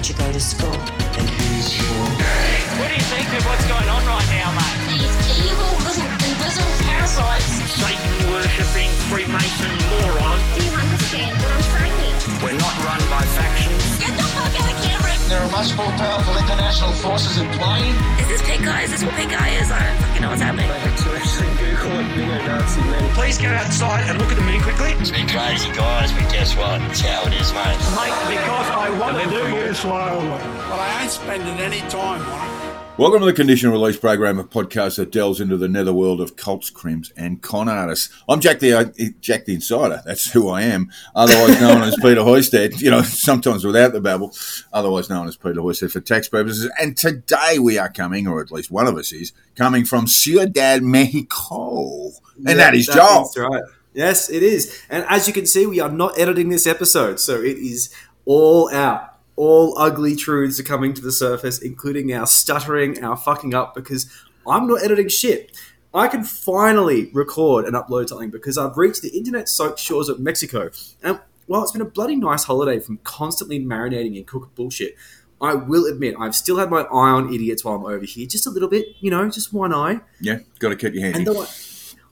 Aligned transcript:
did 0.00 0.08
you 0.08 0.14
go 0.14 0.32
to 0.32 0.40
school? 0.40 0.72
And 0.72 1.28
here's 1.28 1.76
your 1.76 2.04
What 2.80 2.88
do 2.88 2.94
you 2.94 3.04
think 3.12 3.28
of 3.36 3.44
what's 3.44 3.66
going 3.68 3.86
on 3.86 4.02
right 4.06 4.28
now, 4.32 4.48
mate? 4.56 4.96
These 4.96 5.44
evil 5.44 5.72
little 5.84 6.08
invisible 6.24 6.72
parasites. 6.88 7.68
Satan 7.68 8.32
worshipping 8.32 8.88
Freemason 9.10 9.76
moron. 9.90 10.19
There 15.30 15.38
are 15.38 15.50
much 15.52 15.76
more 15.76 15.86
powerful 15.94 16.36
international 16.38 16.90
forces 16.90 17.38
in 17.38 17.48
play. 17.50 17.86
Is 18.18 18.26
this 18.26 18.42
pink 18.42 18.64
guy? 18.64 18.82
Is 18.82 18.90
this 18.90 19.04
what 19.04 19.14
pink 19.14 19.30
guy 19.30 19.50
is? 19.62 19.70
I 19.70 19.78
don't 19.78 20.02
fucking 20.02 20.22
know 20.22 20.30
what's 20.30 20.42
happening. 20.42 20.66
Please 23.14 23.38
go 23.38 23.46
outside 23.46 24.10
and 24.10 24.18
look 24.18 24.32
at 24.32 24.34
the 24.34 24.42
moon 24.42 24.60
quickly. 24.60 24.90
It's 24.98 25.12
been 25.12 25.28
crazy, 25.28 25.70
guys, 25.70 26.10
but 26.10 26.28
guess 26.32 26.56
what? 26.56 26.82
It's 26.90 27.02
how 27.02 27.22
it 27.28 27.34
is, 27.34 27.52
mate. 27.52 27.78
Mate, 27.94 28.10
because 28.26 28.70
I 28.74 28.90
want 28.98 29.22
to 29.22 29.30
do 29.30 29.54
you 29.54 29.72
slowly. 29.72 30.26
But 30.26 30.80
I 30.80 31.02
ain't 31.02 31.12
spending 31.12 31.60
any 31.60 31.78
time 31.88 32.22
on 32.26 32.56
it. 32.56 32.59
Welcome 33.00 33.20
to 33.20 33.24
the 33.24 33.32
Conditional 33.32 33.72
Release 33.72 33.96
program, 33.96 34.38
a 34.38 34.44
podcast 34.44 34.96
that 34.96 35.10
delves 35.10 35.40
into 35.40 35.56
the 35.56 35.68
netherworld 35.70 36.20
of 36.20 36.36
cults, 36.36 36.68
crims, 36.68 37.14
and 37.16 37.40
con 37.40 37.66
artists. 37.66 38.10
I'm 38.28 38.40
Jack 38.40 38.58
the 38.58 38.74
uh, 38.74 38.84
Jack 39.22 39.46
the 39.46 39.54
Insider. 39.54 40.02
That's 40.04 40.30
who 40.30 40.50
I 40.50 40.64
am. 40.64 40.90
Otherwise 41.14 41.58
known 41.62 41.80
as 41.80 41.96
Peter 41.96 42.20
Hoysted. 42.20 42.78
You 42.78 42.90
know, 42.90 43.00
sometimes 43.00 43.64
without 43.64 43.94
the 43.94 44.02
babble. 44.02 44.34
Otherwise 44.74 45.08
known 45.08 45.26
as 45.28 45.34
Peter 45.34 45.62
Hoysted 45.62 45.90
for 45.90 46.00
tax 46.02 46.28
purposes. 46.28 46.70
And 46.78 46.94
today 46.94 47.58
we 47.58 47.78
are 47.78 47.88
coming, 47.88 48.26
or 48.26 48.42
at 48.42 48.52
least 48.52 48.70
one 48.70 48.86
of 48.86 48.98
us 48.98 49.12
is 49.12 49.32
coming 49.56 49.86
from 49.86 50.06
Ciudad 50.06 50.82
Mexico, 50.82 52.08
and 52.36 52.48
Yeah, 52.48 52.54
that 52.56 52.74
is 52.74 52.86
Joel. 52.86 53.30
That's 53.34 53.38
right. 53.38 53.62
Yes, 53.94 54.28
it 54.28 54.42
is. 54.42 54.78
And 54.90 55.06
as 55.08 55.26
you 55.26 55.32
can 55.32 55.46
see, 55.46 55.64
we 55.64 55.80
are 55.80 55.90
not 55.90 56.18
editing 56.18 56.50
this 56.50 56.66
episode, 56.66 57.18
so 57.18 57.40
it 57.40 57.56
is 57.56 57.94
all 58.26 58.70
out. 58.74 59.09
All 59.40 59.74
ugly 59.78 60.16
truths 60.16 60.60
are 60.60 60.64
coming 60.64 60.92
to 60.92 61.00
the 61.00 61.10
surface, 61.10 61.58
including 61.58 62.12
our 62.12 62.26
stuttering, 62.26 63.02
our 63.02 63.16
fucking 63.16 63.54
up, 63.54 63.74
because 63.74 64.04
I'm 64.46 64.66
not 64.66 64.82
editing 64.82 65.08
shit. 65.08 65.56
I 65.94 66.08
can 66.08 66.24
finally 66.24 67.10
record 67.14 67.64
and 67.64 67.74
upload 67.74 68.10
something 68.10 68.28
because 68.28 68.58
I've 68.58 68.76
reached 68.76 69.00
the 69.00 69.08
internet 69.16 69.48
soaked 69.48 69.78
shores 69.78 70.10
of 70.10 70.20
Mexico. 70.20 70.68
And 71.02 71.20
while 71.46 71.62
it's 71.62 71.72
been 71.72 71.80
a 71.80 71.86
bloody 71.86 72.16
nice 72.16 72.44
holiday 72.44 72.80
from 72.80 72.98
constantly 72.98 73.58
marinating 73.58 74.14
in 74.14 74.24
cooked 74.24 74.54
bullshit, 74.56 74.94
I 75.40 75.54
will 75.54 75.86
admit 75.86 76.16
I've 76.20 76.36
still 76.36 76.58
had 76.58 76.68
my 76.68 76.82
eye 76.82 77.10
on 77.10 77.32
idiots 77.32 77.64
while 77.64 77.76
I'm 77.76 77.86
over 77.86 78.04
here, 78.04 78.26
just 78.26 78.46
a 78.46 78.50
little 78.50 78.68
bit, 78.68 78.88
you 79.00 79.10
know, 79.10 79.26
just 79.30 79.54
one 79.54 79.72
eye. 79.72 80.00
Yeah, 80.20 80.40
got 80.58 80.68
to 80.68 80.76
keep 80.76 80.92
your 80.92 81.02
handy. 81.04 81.20
And 81.20 81.26
though 81.26 81.40
I, 81.40 81.46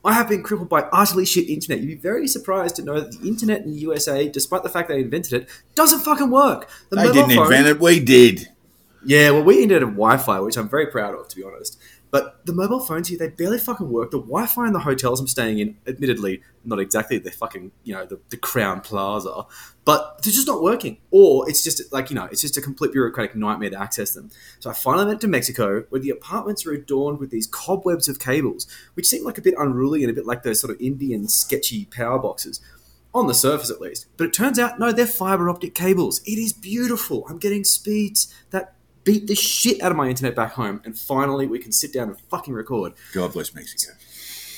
I 0.05 0.13
have 0.15 0.29
been 0.29 0.43
crippled 0.43 0.69
by 0.69 0.83
utterly 0.93 1.25
shit 1.27 1.49
internet, 1.49 1.81
you'd 1.81 1.89
be 1.89 1.95
very 1.97 2.29
surprised 2.29 2.77
to 2.77 2.83
know 2.83 3.01
that 3.01 3.21
the 3.21 3.29
internet 3.29 3.63
in 3.63 3.73
the 3.73 3.79
USA, 3.81 4.29
despite 4.29 4.63
the 4.63 4.69
fact 4.69 4.89
they 4.89 5.01
invented 5.01 5.33
it, 5.43 5.49
doesn't 5.75 6.01
fucking 6.01 6.31
work. 6.31 6.69
The 6.91 6.97
They 6.97 7.13
didn't 7.13 7.35
phone- 7.35 7.47
invent 7.47 7.67
it. 7.67 7.81
We 7.81 8.01
did. 8.01 8.49
Yeah, 9.05 9.31
well, 9.31 9.43
we 9.45 9.63
invented 9.63 9.89
Wi-Fi, 9.91 10.41
which 10.41 10.57
I'm 10.57 10.69
very 10.69 10.87
proud 10.87 11.15
of, 11.15 11.29
to 11.29 11.37
be 11.37 11.43
honest. 11.43 11.79
But 12.11 12.47
the 12.47 12.55
mobile 12.55 12.81
phones 12.81 13.09
here, 13.09 13.19
they 13.19 13.29
barely 13.29 13.59
fucking 13.59 13.91
work. 13.91 14.11
The 14.11 14.19
Wi-Fi 14.19 14.67
in 14.67 14.73
the 14.73 14.79
hotels 14.79 15.21
I'm 15.21 15.27
staying 15.27 15.59
in, 15.59 15.77
admittedly, 15.87 16.43
not 16.65 16.81
exactly 16.81 17.19
the 17.19 17.31
fucking, 17.31 17.71
you 17.85 17.95
know, 17.95 18.07
the, 18.07 18.19
the 18.31 18.39
Crowne 18.39 18.83
Plaza, 18.83 19.45
but 19.85 20.23
they're 20.23 20.33
just 20.33 20.47
not 20.47 20.63
working. 20.63 20.99
Or 21.11 21.49
it's 21.49 21.63
just 21.63 21.93
like, 21.93 22.09
you 22.09 22.17
know, 22.17 22.25
it's 22.25 22.41
just 22.41 22.57
a 22.57 22.63
complete 22.63 22.93
bureaucratic 22.93 23.37
nightmare 23.37 23.71
to 23.71 23.81
access 23.81 24.13
them. 24.13 24.31
So 24.59 24.71
I 24.71 24.73
finally 24.73 25.07
went 25.07 25.21
to 25.21 25.29
Mexico, 25.29 25.85
where 25.91 26.01
the 26.01 26.11
apartments 26.11 26.65
are 26.67 26.73
adorned 26.73 27.19
with 27.19 27.31
these 27.31 27.47
cobwebs 27.47 28.09
of 28.09 28.19
cables, 28.19 28.67
which 28.95 29.07
seem 29.07 29.25
like 29.25 29.37
a 29.37 29.43
bit 29.43 29.55
unruly 29.59 30.03
and 30.03 30.11
a 30.11 30.15
bit 30.15 30.27
like 30.27 30.45
those 30.45 30.61
sort 30.61 30.75
of 30.75 30.81
Indian 30.81 31.29
sketchy 31.29 31.85
power 31.87 32.19
boxes. 32.19 32.61
On 33.15 33.27
the 33.27 33.35
surface, 33.35 33.71
at 33.71 33.81
least. 33.81 34.07
But 34.17 34.29
it 34.29 34.33
turns 34.35 34.59
out, 34.59 34.79
no, 34.79 34.93
they're 34.93 35.07
fiber 35.07 35.49
optic 35.49 35.75
cables. 35.75 36.21
It 36.21 36.39
is 36.39 36.53
beautiful. 36.53 37.27
I'm 37.29 37.39
getting 37.39 37.65
speeds 37.65 38.33
that 38.51 38.75
beat 39.05 39.27
the 39.27 39.35
shit 39.35 39.81
out 39.83 39.91
of 39.91 39.97
my 39.97 40.09
internet 40.09 40.35
back 40.35 40.53
home, 40.53 40.81
and 40.85 40.99
finally 40.99 41.47
we 41.47 41.59
can 41.59 41.73
sit 41.73 41.93
down 41.93 42.09
and 42.09 42.21
fucking 42.31 42.55
record. 42.55 42.93
God 43.13 43.33
bless 43.33 43.55
Mexico. 43.55 43.93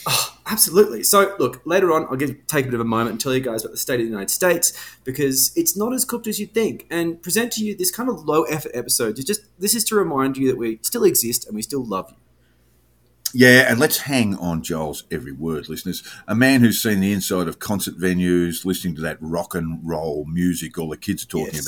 Oh, 0.06 0.38
absolutely. 0.47 1.03
So, 1.03 1.34
look, 1.38 1.60
later 1.66 1.92
on, 1.92 2.06
I'll 2.06 2.16
give, 2.16 2.47
take 2.47 2.65
a 2.65 2.69
bit 2.69 2.75
of 2.75 2.81
a 2.81 2.84
moment 2.84 3.12
and 3.12 3.20
tell 3.20 3.34
you 3.34 3.41
guys 3.41 3.62
about 3.62 3.72
the 3.72 3.78
state 3.78 4.00
of 4.00 4.06
the 4.06 4.10
United 4.10 4.31
States 4.31 4.72
because 5.04 5.53
it's 5.56 5.76
not 5.76 5.92
as 5.92 6.04
cooked 6.04 6.26
as 6.26 6.41
you'd 6.41 6.54
think, 6.54 6.87
and 6.91 7.22
present 7.22 7.53
to 7.53 7.65
you 7.65 7.76
this 7.76 7.91
kind 7.91 8.09
of 8.09 8.25
low 8.25 8.44
effort 8.44 8.72
episode. 8.75 9.16
To 9.16 9.25
just 9.25 9.42
this 9.59 9.75
is 9.75 9.84
to 9.84 9.94
remind 9.97 10.37
you 10.37 10.48
that 10.48 10.56
we 10.56 10.78
still 10.82 11.04
exist 11.04 11.47
and 11.47 11.54
we 11.54 11.62
still 11.62 11.84
love 11.84 12.10
you. 12.10 12.16
Yeah, 13.32 13.70
and 13.70 13.78
let's 13.78 13.98
hang 13.98 14.36
on 14.36 14.62
Joel's 14.62 15.04
every 15.10 15.32
word, 15.32 15.68
listeners. 15.68 16.02
A 16.26 16.34
man 16.34 16.60
who's 16.60 16.82
seen 16.82 17.00
the 17.00 17.12
inside 17.12 17.46
of 17.48 17.58
concert 17.58 17.96
venues, 17.98 18.64
listening 18.64 18.94
to 18.96 19.02
that 19.02 19.18
rock 19.20 19.54
and 19.54 19.78
roll 19.82 20.24
music 20.26 20.78
all 20.78 20.88
the 20.88 20.96
kids 20.96 21.22
are 21.24 21.28
talking 21.28 21.54
Yes. 21.54 21.66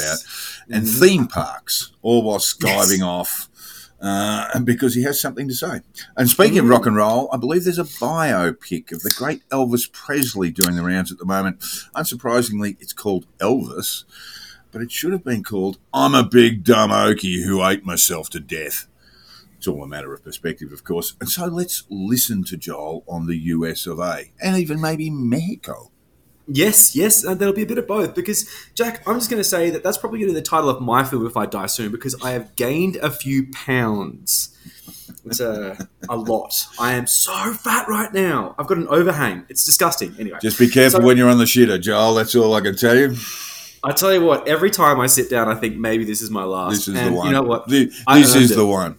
about, 0.66 0.76
and 0.76 0.88
theme 0.88 1.26
parks, 1.28 1.92
all 2.02 2.22
while 2.22 2.38
skiving 2.38 3.04
off. 3.06 3.48
Uh, 4.00 4.58
because 4.58 4.96
he 4.96 5.04
has 5.04 5.20
something 5.20 5.46
to 5.46 5.54
say. 5.54 5.80
And 6.16 6.28
speaking 6.28 6.58
of 6.58 6.68
rock 6.68 6.86
and 6.86 6.96
roll, 6.96 7.28
I 7.32 7.36
believe 7.36 7.62
there's 7.62 7.78
a 7.78 7.84
biopic 7.84 8.90
of 8.90 9.02
the 9.02 9.14
great 9.16 9.48
Elvis 9.50 9.92
Presley 9.92 10.50
doing 10.50 10.74
the 10.74 10.82
rounds 10.82 11.12
at 11.12 11.18
the 11.18 11.24
moment. 11.24 11.60
Unsurprisingly, 11.94 12.76
it's 12.80 12.92
called 12.92 13.26
Elvis, 13.38 14.02
but 14.72 14.82
it 14.82 14.90
should 14.90 15.12
have 15.12 15.22
been 15.22 15.44
called 15.44 15.78
I'm 15.94 16.16
a 16.16 16.24
Big 16.24 16.64
Dumb 16.64 16.90
Okie 16.90 17.44
Who 17.44 17.64
Ate 17.64 17.84
Myself 17.84 18.28
to 18.30 18.40
Death. 18.40 18.88
It's 19.62 19.68
all 19.68 19.84
a 19.84 19.86
matter 19.86 20.12
of 20.12 20.24
perspective, 20.24 20.72
of 20.72 20.82
course. 20.82 21.14
And 21.20 21.28
so 21.28 21.46
let's 21.46 21.84
listen 21.88 22.42
to 22.46 22.56
Joel 22.56 23.04
on 23.06 23.28
the 23.28 23.36
US 23.36 23.86
of 23.86 24.00
A 24.00 24.32
and 24.42 24.56
even 24.56 24.80
maybe 24.80 25.08
Mexico. 25.08 25.92
Yes, 26.48 26.96
yes, 26.96 27.22
and 27.22 27.38
there'll 27.38 27.54
be 27.54 27.62
a 27.62 27.66
bit 27.66 27.78
of 27.78 27.86
both 27.86 28.12
because 28.16 28.50
Jack, 28.74 29.06
I'm 29.06 29.18
just 29.20 29.30
going 29.30 29.38
to 29.40 29.48
say 29.48 29.70
that 29.70 29.84
that's 29.84 29.96
probably 29.98 30.18
going 30.18 30.30
to 30.30 30.34
be 30.34 30.40
the 30.40 30.44
title 30.44 30.68
of 30.68 30.80
my 30.80 31.04
film 31.04 31.24
if 31.28 31.36
I 31.36 31.46
die 31.46 31.66
soon 31.66 31.92
because 31.92 32.20
I 32.24 32.32
have 32.32 32.56
gained 32.56 32.96
a 32.96 33.08
few 33.08 33.52
pounds. 33.52 34.48
It's 35.24 35.38
a, 35.38 35.88
a 36.08 36.16
lot. 36.16 36.66
I 36.80 36.94
am 36.94 37.06
so 37.06 37.52
fat 37.52 37.86
right 37.86 38.12
now. 38.12 38.56
I've 38.58 38.66
got 38.66 38.78
an 38.78 38.88
overhang. 38.88 39.46
It's 39.48 39.64
disgusting. 39.64 40.16
Anyway, 40.18 40.38
Just 40.42 40.58
be 40.58 40.66
careful 40.68 40.98
So- 41.02 41.06
when 41.06 41.16
you're 41.16 41.30
on 41.30 41.38
the 41.38 41.44
shitter, 41.44 41.80
Joel. 41.80 42.14
That's 42.14 42.34
all 42.34 42.52
I 42.54 42.62
can 42.62 42.74
tell 42.74 42.96
you. 42.96 43.14
I 43.84 43.92
tell 43.92 44.12
you 44.12 44.22
what, 44.22 44.48
every 44.48 44.70
time 44.72 44.98
I 44.98 45.06
sit 45.06 45.30
down, 45.30 45.48
I 45.48 45.54
think 45.54 45.76
maybe 45.76 46.04
this 46.04 46.20
is 46.20 46.30
my 46.30 46.42
last. 46.42 46.72
This 46.72 46.88
is 46.88 46.96
and 46.96 47.14
the 47.14 47.16
one. 47.16 47.26
You 47.28 47.32
know 47.32 47.42
what? 47.42 47.68
The- 47.68 47.92
this 48.14 48.34
is 48.34 48.50
it. 48.50 48.56
the 48.56 48.66
one. 48.66 48.98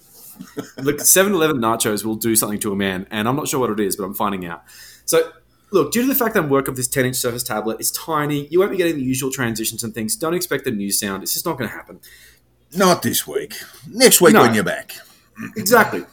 Look, 0.77 1.01
7 1.01 1.33
Eleven 1.33 1.57
nachos 1.57 2.03
will 2.05 2.15
do 2.15 2.35
something 2.35 2.59
to 2.59 2.71
a 2.71 2.75
man, 2.75 3.07
and 3.11 3.27
I'm 3.27 3.35
not 3.35 3.47
sure 3.47 3.59
what 3.59 3.69
it 3.69 3.79
is, 3.79 3.95
but 3.95 4.03
I'm 4.03 4.13
finding 4.13 4.45
out. 4.45 4.63
So, 5.05 5.31
look, 5.71 5.91
due 5.91 6.01
to 6.01 6.07
the 6.07 6.15
fact 6.15 6.33
that 6.35 6.43
I'm 6.43 6.49
working 6.49 6.71
with 6.71 6.77
this 6.77 6.87
10 6.87 7.05
inch 7.07 7.15
Surface 7.17 7.43
tablet, 7.43 7.77
it's 7.79 7.91
tiny. 7.91 8.47
You 8.47 8.59
won't 8.59 8.71
be 8.71 8.77
getting 8.77 8.95
the 8.95 9.03
usual 9.03 9.31
transitions 9.31 9.83
and 9.83 9.93
things. 9.93 10.15
Don't 10.15 10.33
expect 10.33 10.63
the 10.65 10.71
new 10.71 10.91
sound. 10.91 11.23
It's 11.23 11.33
just 11.33 11.45
not 11.45 11.57
going 11.57 11.69
to 11.69 11.75
happen. 11.75 11.99
Not 12.75 13.01
this 13.01 13.27
week. 13.27 13.53
Next 13.89 14.21
week 14.21 14.33
No. 14.33 14.41
when 14.41 14.53
you're 14.53 14.63
back. 14.63 14.93
Exactly. 15.57 16.05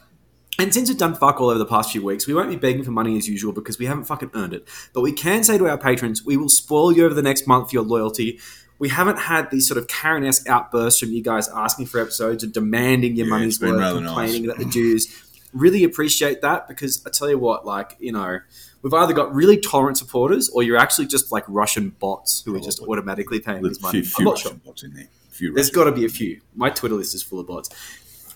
And 0.58 0.74
since 0.74 0.88
we've 0.90 0.98
done 0.98 1.14
fuck 1.14 1.40
all 1.40 1.48
over 1.50 1.58
the 1.58 1.64
past 1.66 1.90
few 1.92 2.02
weeks, 2.04 2.26
we 2.26 2.34
won't 2.34 2.50
be 2.50 2.56
begging 2.56 2.82
for 2.82 2.90
money 2.90 3.16
as 3.16 3.26
usual 3.28 3.52
because 3.52 3.78
we 3.78 3.86
haven't 3.86 4.04
fucking 4.04 4.30
earned 4.34 4.52
it. 4.52 4.66
But 4.92 5.00
we 5.02 5.12
can 5.12 5.42
say 5.42 5.56
to 5.56 5.68
our 5.68 5.78
patrons, 5.78 6.24
we 6.24 6.36
will 6.36 6.48
spoil 6.50 6.92
you 6.92 7.04
over 7.06 7.14
the 7.14 7.22
next 7.22 7.46
month 7.46 7.70
for 7.70 7.76
your 7.76 7.84
loyalty. 7.84 8.38
We 8.80 8.88
haven't 8.88 9.18
had 9.18 9.50
these 9.52 9.68
sort 9.68 9.78
of 9.78 9.86
Karen 9.86 10.24
esque 10.24 10.48
outbursts 10.48 10.98
from 10.98 11.10
you 11.10 11.22
guys 11.22 11.48
asking 11.50 11.86
for 11.86 12.00
episodes 12.00 12.42
and 12.42 12.52
demanding 12.52 13.14
your 13.14 13.26
Yeah, 13.26 13.30
money's 13.30 13.60
worth, 13.60 13.78
complaining 13.78 14.42
nice. 14.46 14.52
about 14.52 14.58
the 14.58 14.64
dues. 14.64 15.06
Really 15.52 15.84
appreciate 15.84 16.40
that 16.42 16.66
because 16.66 17.04
I 17.06 17.10
tell 17.10 17.28
you 17.28 17.38
what, 17.38 17.66
like, 17.66 17.96
you 18.00 18.10
know, 18.10 18.38
we've 18.82 18.94
either 18.94 19.12
got 19.12 19.34
really 19.34 19.58
tolerant 19.58 19.98
supporters 19.98 20.48
or 20.48 20.62
you're 20.62 20.76
actually 20.78 21.06
just 21.06 21.30
like 21.30 21.44
Russian 21.46 21.90
bots 21.90 22.42
who 22.44 22.56
are 22.56 22.60
just 22.60 22.80
automatically 22.80 23.38
paying 23.38 23.62
There's 23.62 23.76
this 23.76 23.82
money. 23.82 24.02
few, 24.02 24.14
I'm 24.18 24.24
not 24.24 24.30
Russian 24.32 24.50
sure. 24.52 24.60
bots 24.64 24.82
in 24.82 24.94
there. 24.94 25.08
Few 25.30 25.52
There's 25.52 25.70
got 25.70 25.84
to 25.84 25.92
be 25.92 26.04
a 26.04 26.08
few. 26.08 26.40
My 26.56 26.70
Twitter 26.70 26.94
list 26.96 27.14
is 27.14 27.22
full 27.22 27.38
of 27.40 27.46
bots. 27.46 27.68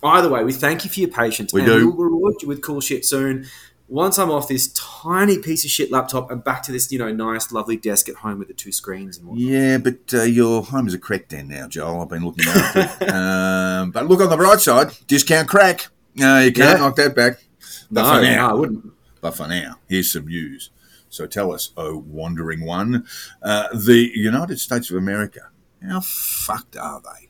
Either 0.02 0.28
way, 0.28 0.44
we 0.44 0.52
thank 0.52 0.84
you 0.84 0.90
for 0.90 1.00
your 1.00 1.08
patience. 1.08 1.52
We 1.54 1.62
and 1.62 1.70
do. 1.70 1.88
We'll 1.90 2.10
reward 2.10 2.34
you 2.42 2.48
with 2.48 2.60
cool 2.60 2.80
shit 2.82 3.06
soon. 3.06 3.46
Once 3.94 4.18
I'm 4.18 4.28
off 4.28 4.48
this 4.48 4.72
tiny 4.72 5.38
piece 5.38 5.64
of 5.64 5.70
shit 5.70 5.92
laptop 5.92 6.28
and 6.28 6.42
back 6.42 6.64
to 6.64 6.72
this, 6.72 6.90
you 6.90 6.98
know, 6.98 7.12
nice, 7.12 7.52
lovely 7.52 7.76
desk 7.76 8.08
at 8.08 8.16
home 8.16 8.40
with 8.40 8.48
the 8.48 8.54
two 8.54 8.72
screens 8.72 9.18
and 9.18 9.28
whatnot. 9.28 9.46
Yeah, 9.48 9.78
but 9.78 10.12
uh, 10.12 10.22
your 10.24 10.64
home 10.64 10.88
is 10.88 10.94
a 10.94 10.98
crack 10.98 11.28
den 11.28 11.46
now, 11.46 11.68
Joel. 11.68 12.02
I've 12.02 12.08
been 12.08 12.24
looking 12.24 12.44
after 12.48 12.80
it. 13.04 13.08
um, 13.14 13.92
but 13.92 14.08
look 14.08 14.20
on 14.20 14.30
the 14.30 14.36
bright 14.36 14.58
side, 14.58 14.88
discount 15.06 15.48
crack. 15.48 15.86
No, 16.16 16.40
you 16.40 16.52
can't 16.52 16.80
Yeah. 16.80 16.84
knock 16.84 16.96
that 16.96 17.14
back. 17.14 17.44
But 17.88 18.02
No, 18.02 18.08
for 18.16 18.22
no, 18.22 18.22
now, 18.22 18.50
I 18.50 18.54
wouldn't. 18.54 18.92
But 19.20 19.36
for 19.36 19.46
now, 19.46 19.76
here's 19.88 20.10
some 20.12 20.26
news. 20.26 20.70
So 21.08 21.28
tell 21.28 21.52
us, 21.52 21.70
oh 21.76 21.96
wandering 21.98 22.64
one, 22.64 23.06
uh, 23.44 23.68
the 23.72 24.10
United 24.12 24.58
States 24.58 24.90
of 24.90 24.96
America. 24.96 25.50
How 25.86 26.00
fucked 26.00 26.76
are 26.76 27.00
they? 27.00 27.28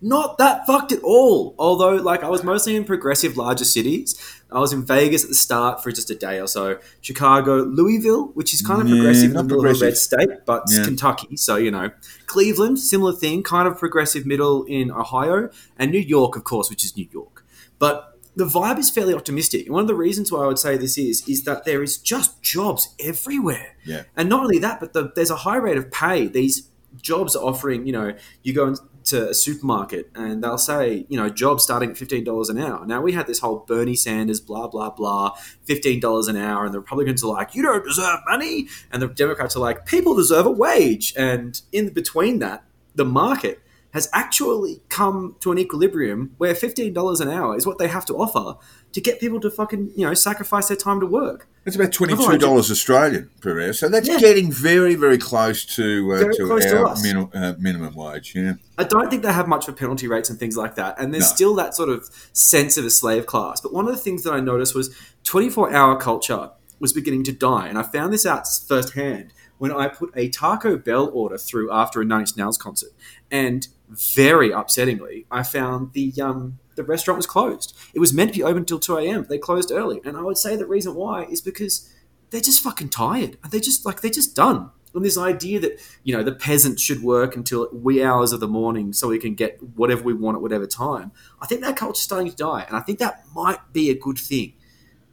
Not 0.00 0.38
that 0.38 0.66
fucked 0.66 0.92
at 0.92 1.02
all. 1.02 1.54
Although, 1.58 1.96
like, 1.96 2.24
I 2.24 2.30
was 2.30 2.42
mostly 2.42 2.74
in 2.74 2.84
progressive 2.84 3.36
larger 3.36 3.66
cities. 3.66 4.18
I 4.52 4.58
was 4.58 4.72
in 4.72 4.84
Vegas 4.84 5.22
at 5.22 5.28
the 5.28 5.34
start 5.34 5.82
for 5.82 5.92
just 5.92 6.10
a 6.10 6.14
day 6.14 6.40
or 6.40 6.46
so. 6.46 6.78
Chicago, 7.00 7.58
Louisville, 7.58 8.26
which 8.34 8.52
is 8.52 8.62
kind 8.62 8.82
of 8.82 8.88
Yeah, 8.88 8.96
progressive 8.96 9.32
not 9.32 9.48
the 9.48 9.56
middle 9.56 9.70
of 9.70 9.80
a 9.80 9.84
red 9.84 9.96
state, 9.96 10.28
but 10.44 10.64
Yeah. 10.68 10.84
Kentucky, 10.84 11.36
so 11.36 11.56
you 11.56 11.70
know. 11.70 11.90
Cleveland, 12.26 12.78
similar 12.78 13.12
thing, 13.12 13.42
kind 13.42 13.68
of 13.68 13.78
progressive 13.78 14.26
middle 14.26 14.64
in 14.64 14.90
Ohio, 14.90 15.50
and 15.78 15.90
New 15.90 16.00
York, 16.00 16.36
of 16.36 16.44
course, 16.44 16.70
which 16.70 16.84
is 16.84 16.96
New 16.96 17.08
York. 17.12 17.44
But 17.78 18.18
the 18.36 18.44
vibe 18.44 18.78
is 18.78 18.90
fairly 18.90 19.14
optimistic. 19.14 19.66
And 19.66 19.74
one 19.74 19.82
of 19.82 19.88
the 19.88 19.94
reasons 19.94 20.30
why 20.30 20.44
I 20.44 20.46
would 20.46 20.58
say 20.58 20.76
this 20.76 20.96
is 20.96 21.26
is 21.28 21.44
that 21.44 21.64
there 21.64 21.82
is 21.82 21.98
just 21.98 22.42
jobs 22.42 22.94
everywhere. 23.00 23.76
Yeah. 23.84 24.04
And 24.16 24.28
not 24.28 24.42
only 24.42 24.58
that, 24.58 24.80
but 24.80 24.92
the, 24.92 25.12
there's 25.14 25.30
a 25.30 25.36
high 25.36 25.56
rate 25.56 25.76
of 25.76 25.90
pay. 25.90 26.26
These 26.26 26.68
jobs 27.00 27.36
are 27.36 27.44
offering, 27.44 27.86
you 27.86 27.92
know, 27.92 28.14
you 28.42 28.54
go 28.54 28.66
and 28.66 28.78
to 29.04 29.30
a 29.30 29.34
supermarket 29.34 30.10
and 30.14 30.44
they'll 30.44 30.58
say, 30.58 31.06
you 31.08 31.16
know, 31.16 31.28
jobs 31.28 31.62
starting 31.62 31.90
at 31.90 31.98
fifteen 31.98 32.24
dollars 32.24 32.48
an 32.48 32.58
hour. 32.58 32.84
Now 32.86 33.00
we 33.00 33.12
had 33.12 33.26
this 33.26 33.38
whole 33.38 33.64
Bernie 33.66 33.96
Sanders 33.96 34.40
blah 34.40 34.68
blah 34.68 34.90
blah, 34.90 35.36
fifteen 35.64 36.00
dollars 36.00 36.28
an 36.28 36.36
hour, 36.36 36.64
and 36.64 36.74
the 36.74 36.80
Republicans 36.80 37.24
are 37.24 37.32
like, 37.32 37.54
you 37.54 37.62
don't 37.62 37.84
deserve 37.84 38.20
money, 38.28 38.68
and 38.90 39.00
the 39.00 39.08
Democrats 39.08 39.56
are 39.56 39.60
like, 39.60 39.86
people 39.86 40.14
deserve 40.14 40.46
a 40.46 40.50
wage, 40.50 41.14
and 41.16 41.62
in 41.72 41.92
between 41.92 42.40
that, 42.40 42.64
the 42.94 43.04
market 43.04 43.62
has 43.92 44.08
actually 44.12 44.80
come 44.88 45.34
to 45.40 45.50
an 45.52 45.58
equilibrium 45.58 46.34
where 46.38 46.54
fifteen 46.54 46.92
dollars 46.92 47.20
an 47.20 47.28
hour 47.28 47.56
is 47.56 47.66
what 47.66 47.78
they 47.78 47.88
have 47.88 48.04
to 48.06 48.14
offer 48.14 48.58
to 48.92 49.00
get 49.00 49.20
people 49.20 49.40
to 49.40 49.50
fucking 49.50 49.90
you 49.96 50.06
know 50.06 50.14
sacrifice 50.14 50.68
their 50.68 50.76
time 50.76 51.00
to 51.00 51.06
work. 51.06 51.48
It's 51.66 51.76
about 51.76 51.92
twenty-two 51.92 52.38
dollars 52.38 52.70
Australian 52.70 53.30
per 53.40 53.60
hour, 53.60 53.72
so 53.72 53.88
that's 53.88 54.08
Yeah. 54.08 54.18
getting 54.18 54.50
very, 54.52 54.94
very 54.94 55.18
close 55.18 55.64
to 55.76 56.12
uh, 56.14 56.18
Very 56.20 56.34
to 56.36 56.46
close 56.46 56.66
our 56.72 56.86
us. 56.88 57.04
minu- 57.06 57.30
uh, 57.34 57.54
minimum 57.58 57.94
wage. 57.94 58.32
Yeah, 58.34 58.54
I 58.78 58.84
don't 58.84 59.10
think 59.10 59.22
they 59.22 59.32
have 59.32 59.48
much 59.48 59.66
for 59.66 59.72
penalty 59.72 60.06
rates 60.08 60.30
and 60.30 60.38
things 60.38 60.56
like 60.56 60.76
that. 60.76 60.98
And 61.00 61.12
there's 61.12 61.28
No. 61.30 61.34
still 61.34 61.54
that 61.56 61.74
sort 61.74 61.88
of 61.88 62.08
sense 62.32 62.76
of 62.78 62.84
a 62.84 62.90
slave 62.90 63.26
class. 63.26 63.60
But 63.60 63.72
one 63.72 63.86
of 63.88 63.94
the 63.94 64.00
things 64.00 64.22
that 64.22 64.32
I 64.32 64.40
noticed 64.40 64.74
was 64.74 64.94
24 65.24 65.72
hour 65.74 65.96
culture 66.00 66.50
was 66.78 66.92
beginning 66.92 67.24
to 67.24 67.32
die. 67.32 67.68
And 67.68 67.76
I 67.76 67.82
found 67.82 68.12
this 68.12 68.24
out 68.24 68.46
firsthand 68.48 69.32
when 69.58 69.70
I 69.70 69.88
put 69.88 70.10
a 70.16 70.30
Taco 70.30 70.78
Bell 70.78 71.10
order 71.12 71.36
through 71.36 71.70
after 71.70 72.00
a 72.00 72.04
Nine 72.06 72.20
Inch 72.20 72.36
Nails 72.38 72.56
concert. 72.56 72.90
And 73.30 73.68
very 73.90 74.50
upsettingly, 74.50 75.26
I 75.30 75.42
found 75.42 75.92
the 75.92 76.12
um, 76.22 76.58
the 76.76 76.84
restaurant 76.84 77.16
was 77.18 77.26
closed. 77.26 77.76
It 77.92 78.00
was 78.00 78.12
meant 78.12 78.32
to 78.32 78.38
be 78.38 78.42
open 78.42 78.64
till 78.64 78.78
2 78.78 78.98
a.m. 78.98 79.26
They 79.28 79.38
closed 79.38 79.70
early. 79.70 80.00
And 80.04 80.16
I 80.16 80.22
would 80.22 80.38
say 80.38 80.56
the 80.56 80.66
reason 80.66 80.94
why 80.94 81.24
is 81.24 81.40
because 81.40 81.92
they're 82.30 82.40
just 82.40 82.62
fucking 82.62 82.88
tired. 82.88 83.36
And 83.42 83.52
They're 83.52 83.60
just 83.60 83.84
like 83.84 84.00
they're 84.00 84.10
just 84.10 84.34
done. 84.34 84.70
And 84.94 85.04
this 85.04 85.18
idea 85.18 85.60
that 85.60 85.80
you 86.02 86.16
know 86.16 86.24
the 86.24 86.32
peasants 86.32 86.82
should 86.82 87.02
work 87.02 87.36
until 87.36 87.68
wee 87.72 88.02
hours 88.02 88.32
of 88.32 88.40
the 88.40 88.48
morning 88.48 88.92
so 88.92 89.08
we 89.08 89.18
can 89.18 89.34
get 89.34 89.62
whatever 89.76 90.02
we 90.02 90.14
want 90.14 90.36
at 90.36 90.42
whatever 90.42 90.66
time. 90.66 91.12
I 91.40 91.46
think 91.46 91.60
that 91.60 91.76
culture's 91.76 92.02
starting 92.02 92.28
to 92.28 92.36
die, 92.36 92.64
and 92.66 92.76
I 92.76 92.80
think 92.80 92.98
that 92.98 93.24
might 93.32 93.72
be 93.72 93.90
a 93.90 93.94
good 93.94 94.18
thing. 94.18 94.54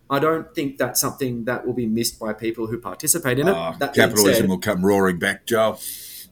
I 0.10 0.20
don't 0.20 0.56
think 0.56 0.78
that's 0.78 1.00
something 1.00 1.46
that 1.46 1.68
will 1.68 1.74
be 1.74 1.86
missed 1.86 2.18
by 2.20 2.34
people 2.34 2.66
who 2.66 2.80
participate 2.80 3.38
in 3.38 3.50
it. 3.50 3.54
That 3.80 3.94
capitalism 3.94 4.34
said, 4.34 4.50
will 4.50 4.58
come 4.58 4.84
roaring 4.84 5.20
back, 5.20 5.46
Joe. 5.46 5.78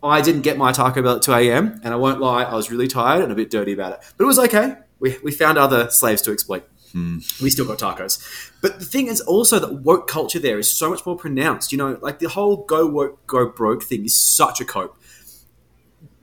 I 0.05 0.21
didn't 0.21 0.41
get 0.41 0.57
my 0.57 0.71
Taco 0.71 1.01
Bell 1.01 1.17
at 1.17 1.21
2 1.21 1.33
a.m. 1.33 1.79
and 1.83 1.93
I 1.93 1.97
won't 1.97 2.19
lie, 2.19 2.43
I 2.43 2.55
was 2.55 2.71
really 2.71 2.87
tired 2.87 3.23
and 3.23 3.31
a 3.31 3.35
bit 3.35 3.49
dirty 3.49 3.73
about 3.73 3.93
it. 3.93 3.99
But 4.17 4.25
it 4.25 4.27
was 4.27 4.39
okay. 4.39 4.75
We, 4.99 5.17
we 5.23 5.31
found 5.31 5.57
other 5.57 5.89
slaves 5.89 6.21
to 6.23 6.31
exploit. 6.31 6.67
Hmm. 6.91 7.17
We 7.41 7.49
still 7.49 7.65
got 7.65 7.79
tacos. 7.79 8.51
But 8.61 8.79
the 8.79 8.85
thing 8.85 9.07
is 9.07 9.19
also 9.21 9.59
that 9.59 9.81
woke 9.81 10.07
culture 10.07 10.39
there 10.39 10.57
is 10.57 10.71
so 10.71 10.89
much 10.89 11.05
more 11.05 11.17
pronounced. 11.17 11.71
You 11.71 11.77
know, 11.77 11.99
like 12.01 12.19
the 12.19 12.29
whole 12.29 12.57
go 12.57 12.87
woke, 12.87 13.27
go 13.27 13.49
broke 13.49 13.83
thing 13.83 14.05
is 14.05 14.19
such 14.19 14.61
a 14.61 14.65
cope. 14.65 14.97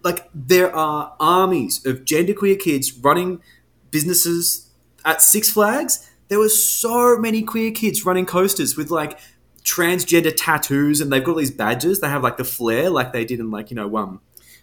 Like 0.02 0.30
there 0.34 0.74
are 0.74 1.14
armies 1.20 1.84
of 1.84 2.04
genderqueer 2.04 2.58
kids 2.58 2.92
running 2.92 3.42
businesses 3.90 4.70
at 5.04 5.20
Six 5.20 5.50
Flags. 5.50 6.10
There 6.28 6.38
were 6.38 6.48
so 6.48 7.18
many 7.18 7.42
queer 7.42 7.70
kids 7.70 8.06
running 8.06 8.24
coasters 8.24 8.76
with 8.76 8.90
like 8.90 9.18
transgender 9.64 10.32
tattoos 10.36 11.00
and 11.00 11.12
they've 11.12 11.22
got 11.22 11.32
all 11.32 11.38
these 11.38 11.50
badges. 11.50 12.00
They 12.00 12.08
have 12.08 12.22
like 12.22 12.36
the 12.36 12.44
flair 12.44 12.90
like 12.90 13.12
they 13.12 13.24
did 13.24 13.40
in 13.40 13.50
like, 13.50 13.70
you 13.70 13.76
know, 13.76 13.96
um 13.96 14.20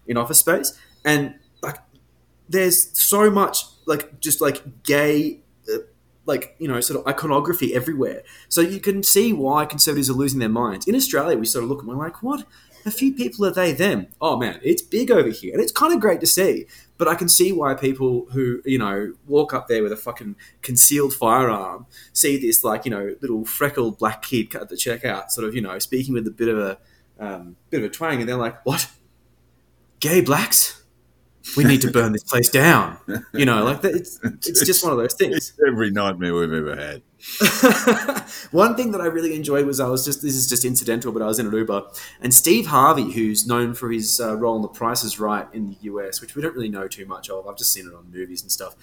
in 0.08 0.18
office 0.18 0.40
space. 0.40 0.78
And 1.06 1.36
like 1.62 1.78
there's 2.50 2.98
so 3.00 3.30
much 3.30 3.64
like 3.86 4.20
just 4.20 4.42
like 4.42 4.84
gay 4.84 5.42
uh, 5.72 5.80
like 6.26 6.56
you 6.60 6.68
know 6.68 6.82
sort 6.82 7.00
of 7.00 7.08
iconography 7.08 7.74
everywhere. 7.74 8.24
So 8.50 8.62
you 8.62 8.80
can 8.80 9.04
see 9.04 9.32
why 9.34 9.66
conservatives 9.66 10.10
are 10.10 10.14
losing 10.14 10.40
their 10.40 10.50
minds. 10.50 10.88
In 10.88 10.96
australia 10.96 11.38
we 11.38 11.46
sort 11.46 11.64
of 11.64 11.70
look 11.70 11.80
and 11.80 11.88
we're 11.88 11.96
like 11.96 12.22
what? 12.22 12.46
A 12.86 12.92
few 12.92 13.14
people 13.14 13.46
are 13.46 13.52
they 13.52 13.72
them? 13.72 14.08
Oh 14.20 14.38
man 14.38 14.60
it's 14.64 14.82
big 14.82 15.12
over 15.12 15.30
here. 15.30 15.54
And 15.54 15.62
it's 15.62 15.72
kind 15.72 15.94
of 15.94 16.00
great 16.00 16.20
to 16.22 16.28
see 16.28 16.66
but 17.00 17.08
i 17.08 17.16
can 17.16 17.28
see 17.28 17.52
why 17.52 17.74
people 17.74 18.28
who 18.34 18.62
you 18.66 18.78
know 18.78 19.12
walk 19.26 19.52
up 19.52 19.68
there 19.68 19.82
with 19.82 19.92
a 19.92 19.98
fucking 19.98 20.36
concealed 20.62 21.14
firearm 21.14 21.88
see 22.14 22.38
this 22.38 22.64
like 22.64 22.86
you 22.86 22.92
know 22.92 23.16
little 23.22 23.44
freckled 23.44 23.98
black 23.98 24.22
kid 24.22 24.54
at 24.54 24.70
the 24.70 24.76
checkout 24.76 25.32
sort 25.32 25.48
of 25.48 25.56
you 25.56 25.62
know 25.62 25.80
speaking 25.80 26.14
with 26.14 26.28
a 26.28 26.32
bit 26.32 26.48
of 26.48 26.60
a 26.60 26.78
um, 27.20 27.58
bit 27.70 27.80
of 27.80 27.84
a 27.84 27.90
twang 27.90 28.20
and 28.20 28.30
they're 28.30 28.38
like 28.38 28.64
what 28.66 28.90
gay 30.00 30.22
blacks 30.22 30.80
we 31.58 31.64
need 31.64 31.82
to 31.82 31.92
burn 31.92 32.12
this 32.12 32.24
place 32.24 32.50
down. 32.50 32.98
You 33.34 33.46
know, 33.46 33.64
like 33.64 33.84
it's 33.84 34.20
it's 34.24 34.66
just 34.66 34.84
one 34.84 34.92
of 34.92 35.00
those 35.00 35.14
things. 35.14 35.36
It's 35.36 35.54
every 35.68 35.92
nightmare 35.92 36.34
we've 36.34 36.52
ever 36.52 36.76
had. 36.76 37.02
one 38.52 38.76
thing 38.76 38.92
that 38.92 39.02
I 39.02 39.06
really 39.06 39.36
enjoyed 39.36 39.66
was 39.66 39.80
I 39.80 39.88
was 39.90 40.06
just 40.06 40.22
this 40.22 40.36
is 40.36 40.48
just 40.48 40.64
incidental, 40.64 41.12
but 41.12 41.22
I 41.22 41.26
was 41.26 41.38
in 41.38 41.48
an 41.48 41.54
Uber 41.54 41.84
and 42.22 42.34
Steve 42.34 42.68
Harvey, 42.68 43.12
who's 43.12 43.46
known 43.46 43.74
for 43.74 43.92
his 43.92 44.22
uh, 44.22 44.36
role 44.38 44.56
in 44.56 44.62
The 44.62 44.70
Price 44.70 45.04
is 45.04 45.20
Right 45.20 45.46
in 45.54 45.68
the 45.68 45.76
US, 45.82 46.22
which 46.22 46.36
we 46.36 46.42
don't 46.42 46.56
really 46.56 46.70
know 46.70 46.88
too 46.88 47.06
much 47.06 47.30
of. 47.30 47.46
I've 47.46 47.58
just 47.58 47.74
seen 47.74 47.88
it 47.88 47.94
on 47.94 48.10
movies 48.12 48.42
and 48.42 48.52
stuff. 48.52 48.76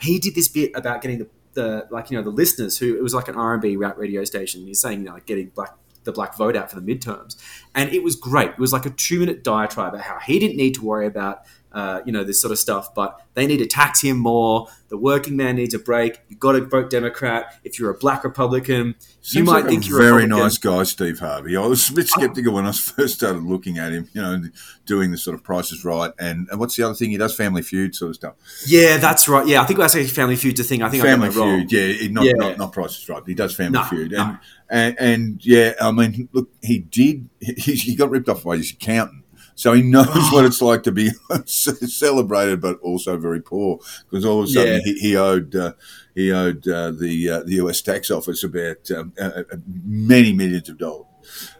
He 0.00 0.18
did 0.18 0.34
this 0.34 0.48
bit 0.48 0.70
about 0.74 1.02
getting 1.02 1.18
the, 1.18 1.28
the 1.54 1.88
like 1.90 2.10
you 2.10 2.16
know 2.16 2.22
the 2.22 2.30
listeners 2.30 2.78
who 2.78 2.96
it 2.96 3.02
was 3.02 3.12
like 3.12 3.26
an 3.28 3.34
R 3.34 3.54
and 3.54 3.62
B 3.62 3.76
rap 3.76 3.98
radio 3.98 4.24
station. 4.24 4.66
He's 4.66 4.80
saying 4.80 5.00
you 5.00 5.06
know 5.06 5.14
like 5.14 5.26
getting 5.26 5.48
black 5.48 5.74
the 6.04 6.12
black 6.12 6.36
vote 6.36 6.54
out 6.54 6.70
for 6.70 6.78
the 6.78 6.94
midterms, 6.94 7.36
and 7.74 7.90
it 7.90 8.04
was 8.04 8.14
great. 8.14 8.50
It 8.50 8.58
was 8.58 8.72
like 8.72 8.86
a 8.86 8.90
two 8.90 9.18
minute 9.18 9.42
diatribe 9.42 9.94
about 9.94 10.04
how 10.04 10.20
he 10.20 10.38
didn't 10.38 10.56
need 10.56 10.74
to 10.74 10.84
worry 10.84 11.06
about 11.06 11.42
uh, 11.74 12.00
you 12.06 12.12
know 12.12 12.24
this 12.24 12.40
sort 12.40 12.52
of 12.52 12.58
stuff, 12.58 12.94
but 12.94 13.20
they 13.34 13.46
need 13.46 13.58
to 13.58 13.66
tax 13.66 14.00
him 14.00 14.16
more. 14.18 14.68
The 14.88 14.96
working 14.96 15.36
man 15.36 15.56
needs 15.56 15.74
a 15.74 15.78
break. 15.78 16.20
You've 16.28 16.38
got 16.38 16.52
to 16.52 16.60
vote 16.64 16.88
Democrat. 16.88 17.58
If 17.64 17.78
you're 17.80 17.90
a 17.90 17.98
black 17.98 18.22
Republican, 18.22 18.94
you 19.22 19.42
might 19.42 19.62
like 19.62 19.66
think 19.66 19.84
a 19.84 19.88
you're 19.88 19.98
very 19.98 20.10
a 20.10 20.14
Republican. 20.26 20.36
Very 20.36 20.44
nice 20.44 20.58
guy, 20.58 20.82
Steve 20.84 21.18
Harvey. 21.18 21.56
I 21.56 21.66
was 21.66 21.90
a 21.90 21.92
bit 21.92 22.06
skeptical 22.06 22.54
when 22.54 22.64
I 22.66 22.72
first 22.72 23.14
started 23.14 23.42
looking 23.42 23.78
at 23.78 23.92
him. 23.92 24.08
You 24.12 24.22
know, 24.22 24.42
doing 24.86 25.10
the 25.10 25.18
sort 25.18 25.34
of 25.34 25.42
prices 25.42 25.84
right, 25.84 26.12
and, 26.18 26.48
and 26.50 26.60
what's 26.60 26.76
the 26.76 26.84
other 26.84 26.94
thing 26.94 27.10
he 27.10 27.16
does? 27.16 27.34
Family 27.34 27.62
Feud 27.62 27.96
sort 27.96 28.10
of 28.10 28.14
stuff. 28.16 28.34
Yeah, 28.66 28.98
that's 28.98 29.28
right. 29.28 29.46
Yeah, 29.46 29.62
I 29.62 29.66
think 29.66 29.80
that's 29.80 29.96
a 29.96 30.04
Family 30.04 30.36
Feud's 30.36 30.60
a 30.60 30.64
thing. 30.64 30.82
I 30.82 30.88
think 30.90 31.02
Family 31.02 31.28
I. 31.28 31.32
Feud, 31.32 31.72
yeah, 31.72 32.08
not, 32.08 32.24
Yeah. 32.24 32.32
not 32.36 32.58
not 32.58 32.72
prices 32.72 33.08
right. 33.08 33.22
He 33.26 33.34
does 33.34 33.54
Family 33.54 33.80
No, 33.80 33.84
Feud, 33.86 34.12
no. 34.12 34.22
and, 34.22 34.38
and 34.70 34.96
and 35.00 35.46
yeah, 35.46 35.74
I 35.80 35.90
mean, 35.90 36.28
look, 36.32 36.50
he 36.62 36.78
did. 36.78 37.28
He, 37.40 37.74
he 37.74 37.94
got 37.96 38.10
ripped 38.10 38.28
off 38.28 38.44
by 38.44 38.56
his 38.58 38.70
accountant. 38.70 39.23
So 39.54 39.72
he 39.72 39.82
knows 39.82 40.06
what 40.32 40.44
it's 40.48 40.60
like 40.62 40.82
to 40.84 40.92
be 40.92 41.10
celebrated, 41.46 42.60
but 42.60 42.78
also 42.80 43.16
very 43.16 43.40
poor. 43.40 43.78
Because 44.10 44.24
all 44.24 44.40
of 44.42 44.46
a 44.46 44.48
sudden 44.48 44.74
Yeah. 44.74 44.80
he, 44.84 44.94
he 44.98 45.16
owed 45.16 45.54
uh, 45.54 45.72
he 46.14 46.32
owed 46.32 46.66
uh, 46.68 46.90
the 46.92 47.30
uh, 47.30 47.40
the 47.44 47.54
U.S. 47.54 47.80
tax 47.82 48.10
office 48.10 48.44
about 48.44 48.90
um, 48.90 49.12
uh, 49.20 49.42
uh, 49.52 49.56
many 49.84 50.32
millions 50.32 50.68
of 50.68 50.78
dollars. 50.78 51.06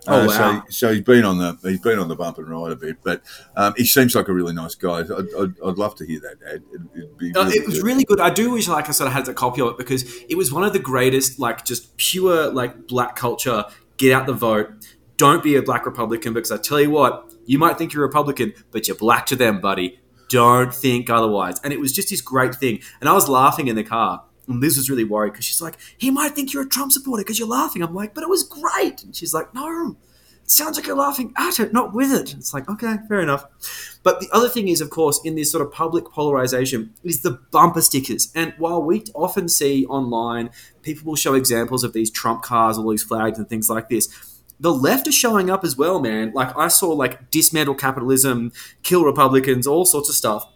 Oh, 0.06 0.20
Uh, 0.22 0.26
wow. 0.26 0.62
So, 0.68 0.88
so 0.88 0.92
he's 0.92 1.02
been 1.02 1.24
on 1.24 1.38
the 1.38 1.56
he's 1.68 1.80
been 1.80 1.98
on 1.98 2.08
the 2.08 2.16
bump 2.16 2.38
and 2.38 2.48
ride 2.48 2.72
a 2.72 2.76
bit, 2.76 2.98
but 3.02 3.22
um, 3.56 3.74
he 3.76 3.84
seems 3.84 4.14
like 4.14 4.28
a 4.28 4.32
really 4.32 4.52
nice 4.52 4.74
guy. 4.74 5.00
I'd, 5.00 5.10
I'd, 5.10 5.54
I'd 5.64 5.78
love 5.78 5.94
to 5.96 6.06
hear 6.06 6.20
that. 6.20 6.36
Ed. 6.46 6.62
It'd, 6.72 6.88
it'd 6.94 7.18
be 7.18 7.32
really 7.32 7.56
it 7.56 7.66
was 7.66 7.76
good. 7.76 7.84
really 7.86 8.04
good. 8.04 8.20
I 8.20 8.30
do 8.30 8.50
wish 8.50 8.68
like 8.68 8.88
I 8.88 8.92
sort 8.92 9.06
of 9.08 9.14
had 9.14 9.26
a 9.28 9.34
copy 9.34 9.62
of 9.62 9.68
it 9.68 9.78
because 9.78 10.04
it 10.28 10.36
was 10.36 10.52
one 10.52 10.64
of 10.64 10.72
the 10.72 10.78
greatest, 10.78 11.38
like 11.38 11.64
just 11.64 11.96
pure 11.96 12.50
like 12.50 12.86
black 12.86 13.16
culture. 13.16 13.64
Get 13.96 14.12
out 14.12 14.26
the 14.26 14.32
vote. 14.34 14.70
Don't 15.16 15.42
be 15.42 15.54
a 15.56 15.62
black 15.62 15.86
Republican 15.86 16.32
because 16.34 16.50
I 16.50 16.56
tell 16.58 16.80
you 16.80 16.90
what, 16.90 17.32
you 17.46 17.58
might 17.58 17.78
think 17.78 17.92
you're 17.92 18.04
a 18.04 18.06
Republican, 18.06 18.54
but 18.70 18.88
you're 18.88 18.96
black 18.96 19.26
to 19.26 19.36
them, 19.36 19.60
buddy. 19.60 20.00
Don't 20.28 20.74
think 20.74 21.10
otherwise. 21.10 21.60
And 21.62 21.72
it 21.72 21.80
was 21.80 21.92
just 21.92 22.10
this 22.10 22.20
great 22.20 22.54
thing. 22.54 22.80
And 23.00 23.08
I 23.08 23.12
was 23.12 23.28
laughing 23.28 23.68
in 23.68 23.76
the 23.76 23.84
car. 23.84 24.24
And 24.46 24.60
Liz 24.60 24.76
was 24.76 24.90
really 24.90 25.04
worried 25.04 25.32
because 25.32 25.44
she's 25.44 25.62
like, 25.62 25.76
he 25.96 26.10
might 26.10 26.32
think 26.32 26.52
you're 26.52 26.64
a 26.64 26.68
Trump 26.68 26.92
supporter 26.92 27.22
because 27.22 27.38
you're 27.38 27.48
laughing. 27.48 27.82
I'm 27.82 27.94
like, 27.94 28.14
but 28.14 28.22
it 28.22 28.28
was 28.28 28.42
great. 28.42 29.02
And 29.02 29.14
she's 29.14 29.32
like, 29.32 29.54
no, 29.54 29.96
it 30.42 30.50
sounds 30.50 30.76
like 30.76 30.86
you're 30.86 30.96
laughing 30.96 31.32
at 31.36 31.58
it, 31.58 31.72
not 31.72 31.94
with 31.94 32.12
it. 32.12 32.34
It's 32.34 32.52
like, 32.52 32.68
okay, 32.68 32.96
fair 33.08 33.20
enough. 33.20 33.46
But 34.02 34.20
the 34.20 34.28
other 34.32 34.50
thing 34.50 34.68
is, 34.68 34.82
of 34.82 34.90
course, 34.90 35.18
in 35.24 35.36
this 35.36 35.50
sort 35.50 35.66
of 35.66 35.72
public 35.72 36.04
polarization, 36.06 36.92
is 37.02 37.22
the 37.22 37.40
bumper 37.50 37.80
stickers. 37.80 38.30
And 38.34 38.52
while 38.58 38.82
we 38.82 39.04
often 39.14 39.48
see 39.48 39.86
online, 39.86 40.50
people 40.82 41.06
will 41.06 41.16
show 41.16 41.32
examples 41.32 41.82
of 41.82 41.94
these 41.94 42.10
Trump 42.10 42.42
cars, 42.42 42.76
all 42.76 42.90
these 42.90 43.02
flags 43.02 43.38
and 43.38 43.48
things 43.48 43.70
like 43.70 43.88
this. 43.88 44.08
The 44.60 44.72
left 44.72 45.08
is 45.08 45.14
showing 45.14 45.50
up 45.50 45.64
as 45.64 45.76
well, 45.76 46.00
man. 46.00 46.32
Like 46.34 46.56
I 46.56 46.68
saw, 46.68 46.90
like 46.90 47.30
dismantle 47.30 47.74
capitalism, 47.74 48.52
kill 48.82 49.04
Republicans, 49.04 49.66
all 49.66 49.84
sorts 49.84 50.08
of 50.08 50.14
stuff. 50.14 50.46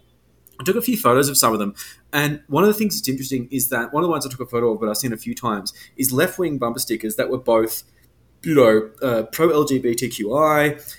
I 0.59 0.63
took 0.63 0.75
a 0.75 0.81
few 0.81 0.97
photos 0.97 1.29
of 1.29 1.37
some 1.37 1.53
of 1.53 1.59
them, 1.59 1.73
and 2.11 2.41
one 2.47 2.63
of 2.63 2.67
the 2.67 2.73
things 2.73 2.97
that's 2.97 3.07
interesting 3.07 3.47
is 3.49 3.69
that 3.69 3.93
one 3.93 4.03
of 4.03 4.07
the 4.07 4.11
ones 4.11 4.25
I 4.25 4.29
took 4.29 4.41
a 4.41 4.45
photo 4.45 4.73
of, 4.73 4.79
but 4.81 4.89
I've 4.89 4.97
seen 4.97 5.13
a 5.13 5.17
few 5.17 5.33
times, 5.33 5.73
is 5.95 6.11
left 6.11 6.37
wing 6.37 6.57
bumper 6.57 6.79
stickers 6.79 7.15
that 7.15 7.29
were 7.29 7.37
both, 7.37 7.83
you 8.43 8.55
know, 8.55 8.89
uh, 9.01 9.23
pro 9.23 9.49
LGBTQI, 9.49 10.97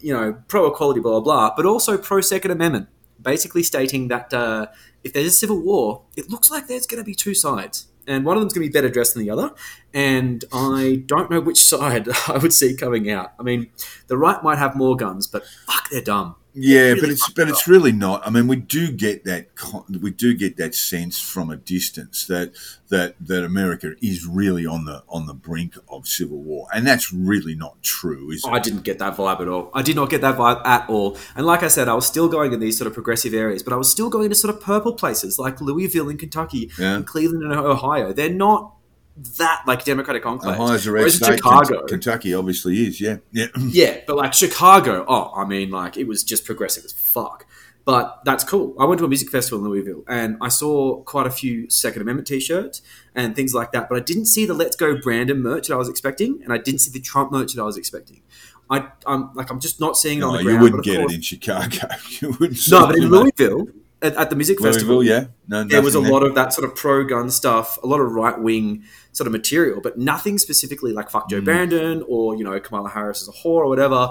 you 0.00 0.14
know, 0.14 0.38
pro 0.48 0.66
equality, 0.66 1.00
blah, 1.00 1.20
blah, 1.20 1.20
blah, 1.20 1.54
but 1.54 1.66
also 1.66 1.98
pro 1.98 2.22
Second 2.22 2.52
Amendment, 2.52 2.88
basically 3.20 3.62
stating 3.62 4.08
that 4.08 4.32
uh, 4.32 4.66
if 5.04 5.12
there's 5.12 5.26
a 5.26 5.30
civil 5.30 5.60
war, 5.60 6.04
it 6.16 6.30
looks 6.30 6.50
like 6.50 6.66
there's 6.66 6.86
going 6.86 7.02
to 7.02 7.04
be 7.04 7.14
two 7.14 7.34
sides. 7.34 7.88
And 8.06 8.24
one 8.24 8.36
of 8.36 8.42
them's 8.42 8.52
going 8.52 8.66
to 8.66 8.70
be 8.70 8.72
better 8.72 8.88
dressed 8.88 9.14
than 9.14 9.22
the 9.22 9.30
other. 9.30 9.52
And 9.94 10.44
I 10.52 11.02
don't 11.06 11.30
know 11.30 11.40
which 11.40 11.60
side 11.66 12.08
I 12.28 12.38
would 12.38 12.52
see 12.52 12.76
coming 12.76 13.10
out. 13.10 13.32
I 13.38 13.42
mean, 13.42 13.70
the 14.08 14.18
right 14.18 14.42
might 14.42 14.58
have 14.58 14.76
more 14.76 14.96
guns, 14.96 15.26
but 15.26 15.44
fuck, 15.66 15.88
they're 15.90 16.02
dumb. 16.02 16.36
Yeah, 16.54 16.80
really 16.90 17.00
but 17.00 17.10
it's 17.10 17.30
but 17.30 17.48
it's 17.48 17.66
really 17.66 17.92
not. 17.92 18.26
I 18.26 18.30
mean, 18.30 18.46
we 18.46 18.56
do 18.56 18.92
get 18.92 19.24
that 19.24 19.48
we 19.88 20.10
do 20.10 20.34
get 20.34 20.58
that 20.58 20.74
sense 20.74 21.18
from 21.18 21.50
a 21.50 21.56
distance 21.56 22.26
that 22.26 22.52
that 22.90 23.14
that 23.20 23.42
America 23.42 23.94
is 24.02 24.26
really 24.26 24.66
on 24.66 24.84
the 24.84 25.02
on 25.08 25.26
the 25.26 25.32
brink 25.32 25.76
of 25.88 26.06
civil 26.06 26.42
war, 26.42 26.66
and 26.74 26.86
that's 26.86 27.10
really 27.12 27.54
not 27.54 27.82
true, 27.82 28.30
is 28.30 28.44
it? 28.44 28.50
I 28.50 28.58
didn't 28.58 28.82
get 28.82 28.98
that 28.98 29.16
vibe 29.16 29.40
at 29.40 29.48
all. 29.48 29.70
I 29.72 29.80
did 29.80 29.96
not 29.96 30.10
get 30.10 30.20
that 30.20 30.36
vibe 30.36 30.60
at 30.66 30.88
all. 30.90 31.16
And 31.34 31.46
like 31.46 31.62
I 31.62 31.68
said, 31.68 31.88
I 31.88 31.94
was 31.94 32.06
still 32.06 32.28
going 32.28 32.52
in 32.52 32.60
these 32.60 32.76
sort 32.76 32.86
of 32.86 32.92
progressive 32.92 33.32
areas, 33.32 33.62
but 33.62 33.72
I 33.72 33.76
was 33.76 33.90
still 33.90 34.10
going 34.10 34.28
to 34.28 34.34
sort 34.34 34.54
of 34.54 34.60
purple 34.60 34.92
places 34.92 35.38
like 35.38 35.60
Louisville 35.60 36.10
in 36.10 36.18
Kentucky 36.18 36.70
Yeah. 36.78 36.96
and 36.96 37.06
Cleveland 37.06 37.44
in 37.44 37.52
Ohio. 37.52 38.12
They're 38.12 38.28
not 38.28 38.74
that 39.16 39.62
like 39.66 39.84
Democratic 39.84 40.24
enclaves. 40.24 40.54
Ohio's 40.54 40.86
a 40.86 40.92
red 40.92 41.10
state. 41.10 41.36
Chicago, 41.36 41.86
Kentucky 41.86 42.34
obviously 42.34 42.86
is. 42.86 43.00
Yeah, 43.00 43.18
yeah. 43.30 43.46
yeah, 43.58 44.00
but 44.06 44.16
like 44.16 44.34
Chicago, 44.34 45.04
oh, 45.06 45.32
I 45.36 45.44
mean, 45.44 45.70
like 45.70 45.96
it 45.96 46.06
was 46.08 46.24
just 46.24 46.44
progressive 46.44 46.84
as 46.84 46.92
fuck. 46.92 47.46
But 47.84 48.20
that's 48.24 48.44
cool. 48.44 48.76
I 48.78 48.84
went 48.84 49.00
to 49.00 49.04
a 49.04 49.08
music 49.08 49.28
festival 49.28 49.58
in 49.58 49.68
Louisville 49.68 50.04
and 50.06 50.36
I 50.40 50.48
saw 50.48 51.02
quite 51.02 51.26
a 51.26 51.30
few 51.30 51.68
Second 51.68 52.02
Amendment 52.02 52.28
t-shirts 52.28 52.80
and 53.12 53.34
things 53.34 53.54
like 53.54 53.72
that. 53.72 53.88
But 53.88 53.96
I 53.96 54.00
didn't 54.00 54.26
see 54.26 54.46
the 54.46 54.54
Let's 54.54 54.76
Go 54.76 54.96
Brandon 55.00 55.40
merch 55.42 55.66
that 55.66 55.74
I 55.74 55.78
was 55.78 55.88
expecting, 55.88 56.40
and 56.44 56.52
I 56.52 56.58
didn't 56.58 56.78
see 56.80 56.92
the 56.92 57.00
Trump 57.00 57.32
merch 57.32 57.54
that 57.54 57.60
I 57.60 57.64
was 57.64 57.76
expecting. 57.76 58.22
I, 58.70 58.88
I'm 59.04 59.34
like, 59.34 59.50
I'm 59.50 59.58
just 59.60 59.80
not 59.80 59.96
seeing 59.96 60.18
it 60.18 60.22
on 60.22 60.34
No, 60.34 60.42
the 60.44 60.52
you 60.52 60.58
wouldn't 60.58 60.84
get 60.84 61.00
course- 61.00 61.12
it 61.12 61.16
in 61.16 61.20
Chicago. 61.22 61.88
you 62.20 62.30
wouldn't. 62.38 62.70
No, 62.70 62.86
but 62.86 62.96
in. 62.96 63.08
Louisville, 63.08 63.66
at, 64.00 64.14
at 64.16 64.30
the 64.30 64.36
music 64.36 64.60
festival, 64.60 65.02
yeah, 65.02 65.26
no, 65.48 65.64
there 65.64 65.82
was 65.82 65.94
a 65.94 65.98
nothing 65.98 66.12
lot 66.12 66.22
of 66.22 66.34
that 66.36 66.52
sort 66.52 66.68
of 66.68 66.76
pro 66.76 67.04
gun 67.04 67.30
stuff, 67.30 67.78
a 67.82 67.86
lot 67.86 68.00
of 68.00 68.12
right 68.12 68.38
wing 68.38 68.84
sort 69.12 69.26
of 69.26 69.32
material, 69.32 69.80
but 69.82 69.98
nothing 69.98 70.38
specifically 70.38 70.92
like 70.92 71.10
fuck 71.10 71.28
Joe 71.28 71.40
Mm. 71.40 71.44
Brandon 71.44 72.04
or 72.08 72.34
you 72.36 72.44
know 72.44 72.58
Kamala 72.60 72.88
Harris 72.88 73.22
as 73.22 73.28
a 73.28 73.32
whore 73.32 73.62
or 73.64 73.68
whatever. 73.68 74.10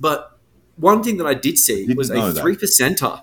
But 0.00 0.38
one 0.76 1.02
thing 1.02 1.16
that 1.18 1.26
I 1.26 1.34
did 1.34 1.56
see 1.58 1.86
Didn't 1.86 1.96
was 1.96 2.10
a 2.10 2.32
three 2.32 2.56
percenter 2.56 3.22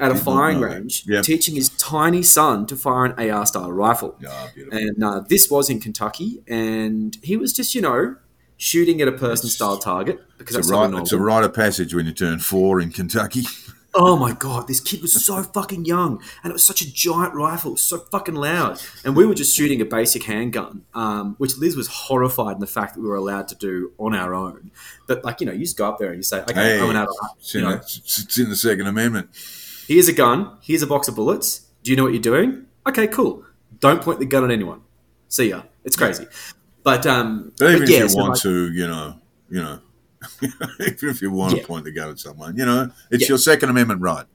at 0.00 0.10
a 0.10 0.14
firing 0.14 0.60
range 0.60 1.04
Yeah, 1.06 1.22
teaching 1.22 1.54
his 1.54 1.70
tiny 1.70 2.22
son 2.22 2.66
to 2.66 2.76
fire 2.76 3.06
an 3.06 3.30
AR 3.30 3.46
style 3.46 3.72
rifle. 3.72 4.16
yeah. 4.20 4.48
And 4.70 5.02
uh, 5.02 5.20
this 5.28 5.50
was 5.50 5.70
in 5.70 5.80
Kentucky, 5.80 6.42
and 6.46 7.16
he 7.22 7.36
was 7.36 7.52
just 7.52 7.74
you 7.74 7.80
know 7.80 8.16
shooting 8.56 9.00
at 9.00 9.08
a 9.08 9.12
person 9.12 9.48
style 9.48 9.78
target 9.78 10.20
because 10.36 10.56
It's 10.56 10.68
that's 10.68 10.76
a, 10.78 10.88
right, 10.88 11.00
it's 11.02 11.12
a 11.12 11.18
rite 11.18 11.44
of 11.44 11.54
passage 11.54 11.94
when 11.94 12.06
you 12.06 12.12
turn 12.12 12.38
four 12.38 12.80
in 12.80 12.90
Kentucky. 12.90 13.42
Oh 13.94 14.16
my 14.16 14.32
god, 14.32 14.68
this 14.68 14.80
kid 14.80 15.00
was 15.00 15.12
so 15.24 15.42
fucking 15.42 15.86
young, 15.86 16.22
and 16.42 16.50
it 16.50 16.52
was 16.52 16.62
such 16.62 16.82
a 16.82 16.92
giant 16.92 17.34
rifle, 17.34 17.76
so 17.78 17.98
fucking 17.98 18.34
loud. 18.34 18.80
And 19.04 19.16
we 19.16 19.24
were 19.26 19.34
just 19.34 19.56
shooting 19.56 19.80
a 19.80 19.86
basic 19.86 20.24
handgun, 20.24 20.84
um, 20.94 21.36
which 21.38 21.56
Liz 21.56 21.74
was 21.74 21.88
horrified 21.88 22.56
in 22.56 22.60
the 22.60 22.66
fact 22.66 22.94
that 22.94 23.00
we 23.00 23.08
were 23.08 23.16
allowed 23.16 23.48
to 23.48 23.54
do 23.54 23.92
on 23.98 24.14
our 24.14 24.34
own. 24.34 24.70
But 25.06 25.24
like 25.24 25.40
you 25.40 25.46
know, 25.46 25.52
you 25.52 25.60
just 25.60 25.78
go 25.78 25.88
up 25.88 25.98
there 25.98 26.08
and 26.08 26.18
you 26.18 26.22
say, 26.22 26.40
"Okay, 26.42 26.52
Hey, 26.54 26.80
I'm 26.80 26.90
an 26.90 26.96
adult. 26.96 27.16
it's 27.38 27.54
You 27.54 27.60
in, 27.60 27.66
know, 27.66 27.76
the, 27.76 28.00
it's 28.04 28.38
in 28.38 28.50
the 28.50 28.56
Second 28.56 28.86
Amendment. 28.88 29.30
here's 29.88 30.06
a 30.08 30.12
gun, 30.12 30.58
here's 30.60 30.82
a 30.82 30.86
box 30.86 31.08
of 31.08 31.14
bullets. 31.16 31.60
Do 31.82 31.90
you 31.90 31.96
know 31.96 32.04
what 32.04 32.12
you're 32.12 32.20
doing? 32.22 32.66
Okay, 32.86 33.06
cool. 33.06 33.44
Don't 33.80 34.02
point 34.02 34.18
the 34.20 34.26
gun 34.26 34.44
at 34.44 34.50
anyone. 34.50 34.82
See 35.28 35.48
ya. 35.48 35.62
It's 35.84 35.96
crazy. 35.96 36.26
But 36.82 37.06
um, 37.06 37.52
But 37.58 37.68
even 37.70 37.80
but 37.80 37.88
yeah, 37.88 37.96
if 37.98 38.02
you 38.04 38.08
so 38.10 38.18
want 38.18 38.30
like- 38.34 38.42
to, 38.42 38.70
you 38.72 38.86
know, 38.86 39.14
you 39.48 39.62
know, 39.62 39.80
if 40.80 41.22
you 41.22 41.30
want 41.30 41.54
Yeah. 41.54 41.62
to 41.62 41.66
point 41.66 41.84
the 41.84 41.92
gun 41.92 42.10
at 42.10 42.18
someone, 42.18 42.56
you 42.56 42.64
know, 42.64 42.90
it's 43.10 43.22
Yeah. 43.22 43.28
your 43.30 43.38
Second 43.38 43.70
Amendment 43.70 44.00
right. 44.00 44.26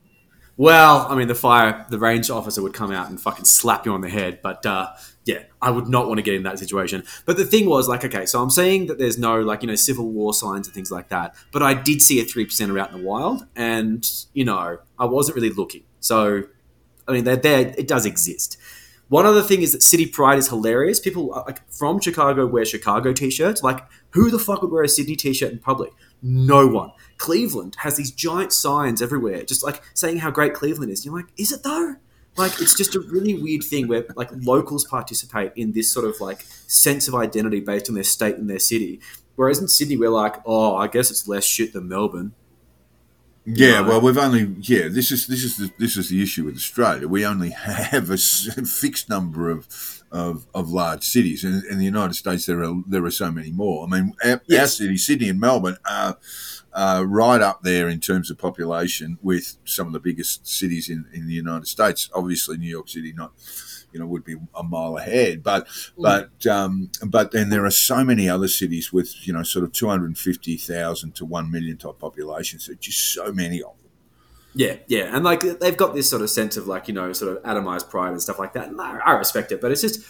Well, 0.55 1.07
I 1.09 1.15
mean, 1.15 1.27
the 1.27 1.35
fire, 1.35 1.85
the 1.89 1.97
range 1.97 2.29
officer 2.29 2.61
would 2.61 2.73
come 2.73 2.91
out 2.91 3.09
and 3.09 3.19
fucking 3.19 3.45
slap 3.45 3.87
you 3.87 3.91
on 3.93 4.01
the 4.01 4.09
head. 4.09 4.39
But 4.43 4.63
uh, 4.67 4.89
yeah, 5.25 5.43
I 5.61 5.71
would 5.71 5.87
not 5.87 6.07
want 6.07 6.19
to 6.19 6.21
get 6.21 6.35
in 6.35 6.43
that 6.43 6.59
situation. 6.59 7.03
But 7.25 7.37
the 7.37 7.45
thing 7.45 7.65
was, 7.67 7.87
like, 7.89 8.05
okay, 8.05 8.27
so 8.27 8.39
I'm 8.41 8.51
saying 8.51 8.85
that 8.85 8.99
there's 8.99 9.17
no, 9.17 9.41
like, 9.41 9.63
you 9.63 9.67
know, 9.67 9.73
civil 9.75 10.07
war 10.11 10.31
signs 10.33 10.67
and 10.67 10.73
things 10.75 10.91
like 10.91 11.09
that. 11.09 11.35
But 11.51 11.63
I 11.63 11.73
did 11.73 12.03
see 12.03 12.21
a 12.21 12.23
three 12.23 12.45
percenter 12.45 12.79
out 12.79 12.91
in 12.91 12.99
the 13.01 13.03
wild. 13.03 13.47
And, 13.55 14.07
you 14.33 14.45
know, 14.45 14.77
I 14.99 15.05
wasn't 15.05 15.35
really 15.37 15.49
looking. 15.49 15.83
So, 16.01 16.43
I 17.07 17.13
mean, 17.13 17.23
they're 17.23 17.35
there, 17.35 17.73
it 17.75 17.87
does 17.87 18.05
exist. 18.05 18.57
One 19.13 19.27
other 19.27 19.43
thing 19.43 19.62
is 19.62 19.74
that 19.74 19.84
City 19.84 20.08
Pride 20.08 20.39
is 20.39 20.48
hilarious. 20.48 21.00
People 21.00 21.36
uh, 21.36 21.43
like 21.46 21.62
from 21.72 22.00
Chicago 22.00 22.48
wear 22.48 22.65
Chicago 22.65 23.13
t-shirts. 23.13 23.62
Like, 23.62 23.86
who 24.10 24.32
the 24.32 24.39
fuck 24.39 24.63
would 24.63 24.72
wear 24.72 24.82
a 24.82 24.89
Sydney 24.89 25.15
t-shirt 25.15 25.51
in 25.51 25.60
public? 25.60 25.93
No 26.24 26.65
one. 26.65 26.89
Cleveland 27.17 27.75
has 27.82 27.96
these 27.96 28.10
giant 28.10 28.51
signs 28.53 29.03
everywhere, 29.03 29.43
just 29.43 29.63
like 29.63 29.84
saying 29.93 30.17
how 30.17 30.32
great 30.32 30.55
Cleveland 30.55 30.91
is. 30.91 31.05
You're 31.05 31.15
like, 31.15 31.27
is 31.38 31.51
it 31.51 31.62
though? 31.62 31.98
Like, 32.38 32.60
it's 32.60 32.75
just 32.75 32.96
a 32.96 33.01
really 33.01 33.36
weird 33.36 33.63
thing 33.63 33.88
where 33.88 34.03
like 34.15 34.32
locals 34.34 34.84
participate 34.84 35.51
in 35.55 35.74
this 35.74 35.91
sort 35.91 36.08
of 36.08 36.20
like 36.20 36.41
sense 36.65 37.08
of 37.08 37.13
identity 37.13 37.60
based 37.60 37.89
on 37.89 37.93
their 37.93 38.03
state 38.03 38.38
and 38.38 38.50
their 38.50 38.58
city. 38.58 39.00
Whereas 39.36 39.60
in 39.60 39.67
Sydney, 39.67 39.96
we're 39.96 40.10
like, 40.10 40.38
oh, 40.43 40.75
I 40.75 40.88
guess 40.88 41.12
it's 41.12 41.27
less 41.27 41.46
shit 41.46 41.74
than 41.74 41.88
Melbourne. 41.88 42.34
Yeah, 43.45 43.81
well, 43.81 44.00
we've 44.00 44.17
only 44.17 44.55
yeah. 44.62 44.88
This 44.88 45.12
is 45.12 45.27
this 45.27 45.43
is 45.43 45.57
the, 45.57 45.71
this 45.77 45.97
is 45.97 46.09
the 46.09 46.23
issue 46.23 46.45
with 46.45 46.55
Australia. 46.55 47.07
We 47.07 47.25
only 47.25 47.50
have 47.51 48.09
a 48.09 48.17
fixed 48.17 49.09
number 49.09 49.50
of 49.50 49.67
of, 50.12 50.45
of 50.53 50.69
large 50.69 51.03
cities, 51.03 51.43
and 51.43 51.63
in 51.65 51.77
the 51.77 51.85
United 51.85 52.13
States 52.13 52.45
there 52.45 52.63
are 52.63 52.73
there 52.88 53.03
are 53.03 53.12
so 53.12 53.31
many 53.31 53.51
more. 53.51 53.85
I 53.85 53.89
mean, 53.89 54.13
our, 54.23 54.31
our 54.31 54.41
Yes. 54.47 54.77
city, 54.77 54.95
Sydney 54.97 55.27
and 55.29 55.39
Melbourne, 55.41 55.77
are 55.89 56.17
uh, 56.71 57.03
right 57.05 57.41
up 57.41 57.63
there 57.63 57.89
in 57.89 58.00
terms 58.00 58.31
of 58.31 58.38
population 58.38 59.17
with 59.21 59.57
some 59.65 59.88
of 59.88 59.93
the 59.93 60.00
biggest 60.00 60.47
cities 60.47 60.89
in, 60.89 61.05
in 61.13 61.27
the 61.27 61.33
United 61.33 61.67
States. 61.67 62.09
Obviously, 62.13 62.57
New 62.57 62.69
York 62.69 62.88
City 62.88 63.12
not 63.12 63.33
you 63.93 64.00
know 64.00 64.07
would 64.07 64.23
be 64.25 64.35
a 64.55 64.63
mile 64.63 64.97
ahead, 64.97 65.43
but 65.43 65.67
but 65.97 66.45
um, 66.47 66.89
but 67.05 67.31
then 67.31 67.50
there 67.50 67.63
are 67.65 67.71
so 67.71 68.03
many 68.03 68.27
other 68.27 68.47
cities 68.47 68.91
with 68.91 69.25
you 69.27 69.31
know 69.33 69.43
sort 69.43 69.63
of 69.63 69.71
two 69.71 69.88
hundred 69.88 70.17
fifty 70.17 70.57
thousand 70.57 71.15
to 71.15 71.25
one 71.25 71.50
million 71.51 71.77
type 71.77 72.00
populations. 72.00 72.65
So 72.65 72.73
just 72.73 73.13
so 73.13 73.31
many 73.31 73.62
of 73.62 73.69
them. 73.69 73.77
Yeah, 74.55 74.75
yeah, 74.88 75.15
and 75.15 75.23
like 75.23 75.41
they've 75.59 75.77
got 75.77 75.95
this 75.95 76.09
sort 76.09 76.21
of 76.21 76.29
sense 76.29 76.57
of 76.57 76.67
like 76.67 76.88
you 76.88 76.93
know 76.93 77.13
sort 77.13 77.35
of 77.38 77.43
atomized 77.43 77.89
pride 77.89 78.09
and 78.12 78.21
stuff 78.21 78.38
like 78.39 78.53
that. 78.53 78.67
And 78.67 78.79
I, 78.81 79.00
I 79.00 79.12
respect 79.13 79.51
it, 79.51 79.62
but 79.62 79.71
it's 79.71 79.81
just 79.81 80.01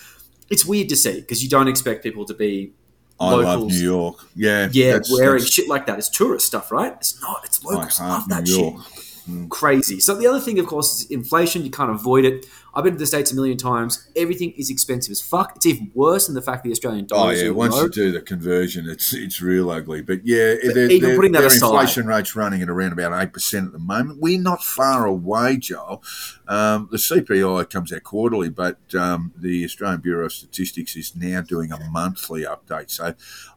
it's 0.49 0.65
weird 0.65 0.89
to 0.89 0.95
see 0.95 1.21
because 1.21 1.41
you 1.43 1.49
don't 1.49 1.67
expect 1.67 2.03
people 2.03 2.25
to 2.25 2.33
be 2.33 2.73
I 3.19 3.29
love 3.31 3.43
locals. 3.43 3.73
New 3.73 3.83
York. 3.83 4.17
Yeah, 4.35 4.67
Yeah, 4.71 4.85
that's- 4.93 5.11
wearing 5.11 5.39
that's 5.39 5.51
shit 5.53 5.69
like 5.69 5.85
that. 5.85 5.97
It's 5.97 6.09
tourist 6.09 6.45
stuff, 6.47 6.71
right? 6.71 6.93
It's 6.93 7.21
not. 7.21 7.41
It's 7.45 7.63
locals 7.63 7.97
heart, 7.99 8.21
love 8.21 8.29
that 8.29 8.43
New 8.43 8.53
shit. 8.53 8.73
York. 8.73 9.49
Crazy. 9.49 10.01
So 10.01 10.15
the 10.15 10.27
other 10.27 10.41
thing, 10.41 10.59
of 10.59 10.65
course, 10.65 11.01
is 11.01 11.09
inflation. 11.11 11.63
You 11.63 11.71
can't 11.71 11.91
avoid 11.91 12.25
it. 12.25 12.45
I've 12.75 12.83
been 12.83 12.93
to 12.93 12.99
the 12.99 13.05
states 13.05 13.31
a 13.31 13.35
million 13.35 13.57
times. 13.57 14.07
Everything 14.15 14.51
is 14.57 14.69
expensive 14.69 15.11
as 15.11 15.21
fuck. 15.21 15.53
It's 15.55 15.65
even 15.65 15.91
worse 15.93 16.25
than 16.25 16.35
the 16.35 16.41
fact 16.41 16.63
the 16.63 16.71
Australian 16.71 17.05
Oh 17.11 17.15
dollar 17.17 17.33
is 17.33 17.43
yeah, 17.43 17.49
once 17.51 17.75
low. 17.75 17.83
you 17.83 17.89
do 17.89 18.11
the 18.11 18.21
conversion, 18.21 18.89
it's 18.89 19.13
it's 19.13 19.41
real 19.41 19.69
ugly. 19.69 20.01
But 20.01 20.21
yeah, 20.25 20.55
But 20.65 20.73
their, 20.75 20.89
even 20.91 21.09
their- 21.09 21.15
putting 21.15 21.31
that 21.33 21.43
aside- 21.43 21.67
inflation 21.67 22.07
rate's 22.07 22.35
running 22.35 22.61
at 22.61 22.69
around 22.69 22.93
about 22.93 23.21
eight 23.21 23.31
percent 23.33 23.67
at 23.67 23.73
the 23.73 23.79
moment. 23.79 24.19
We're 24.21 24.39
not 24.41 24.63
far 24.63 25.05
away, 25.05 25.57
Joel. 25.57 26.01
Um, 26.47 26.89
the 26.91 26.97
CPI 26.97 27.69
comes 27.69 27.93
out 27.93 28.03
quarterly, 28.03 28.49
but 28.49 28.77
um, 28.95 29.33
the 29.37 29.63
Australian 29.63 30.01
Bureau 30.01 30.25
of 30.25 30.33
Statistics 30.33 30.95
is 30.95 31.15
now 31.15 31.41
doing 31.41 31.71
a 31.71 31.79
monthly 31.89 32.43
update. 32.43 32.89
So 32.91 33.13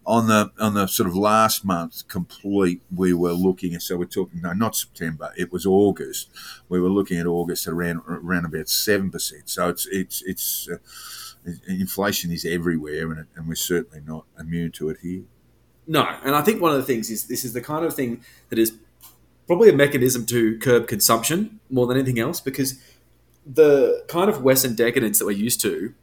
on 0.06 0.28
the 0.28 0.52
on 0.60 0.74
the 0.74 0.86
sort 0.86 1.08
of 1.08 1.16
last 1.16 1.64
month 1.64 2.06
complete, 2.06 2.80
we 2.94 3.12
were 3.12 3.32
looking 3.32 3.74
at. 3.74 3.82
So 3.82 3.96
we're 3.96 4.04
talking 4.04 4.42
no, 4.42 4.52
not 4.52 4.76
September. 4.76 5.32
It 5.36 5.50
was 5.52 5.64
August. 5.66 6.30
We 6.68 6.80
were 6.80 6.88
looking 6.88 7.18
at 7.18 7.26
August 7.26 7.66
around 7.66 8.02
around 8.08 8.44
about 8.44 8.68
seven 8.68 9.10
percent. 9.10 9.48
So 9.48 9.68
it's 9.68 9.86
it's 9.86 10.22
it's. 10.22 10.68
Uh, 10.68 10.76
inflation 11.68 12.32
is 12.32 12.44
everywhere, 12.44 13.12
and, 13.12 13.26
and 13.36 13.48
we're 13.48 13.54
certainly 13.54 14.02
not 14.04 14.24
immune 14.38 14.72
to 14.72 14.88
it 14.88 14.98
here. 15.00 15.22
No, 15.86 16.02
and 16.24 16.34
I 16.34 16.42
think 16.42 16.60
one 16.60 16.72
of 16.72 16.78
the 16.78 16.82
things 16.82 17.10
is 17.10 17.28
this 17.28 17.44
is 17.44 17.52
the 17.52 17.60
kind 17.60 17.84
of 17.84 17.94
thing 17.94 18.22
that 18.48 18.58
is 18.58 18.74
probably 19.46 19.68
a 19.68 19.72
mechanism 19.72 20.26
to 20.26 20.58
curb 20.58 20.88
consumption 20.88 21.60
more 21.70 21.86
than 21.86 21.96
anything 21.96 22.18
else 22.18 22.40
because 22.40 22.80
the 23.46 24.04
kind 24.08 24.28
of 24.28 24.42
Western 24.42 24.74
decadence 24.74 25.20
that 25.20 25.26
we're 25.26 25.30
used 25.30 25.60
to 25.60 25.94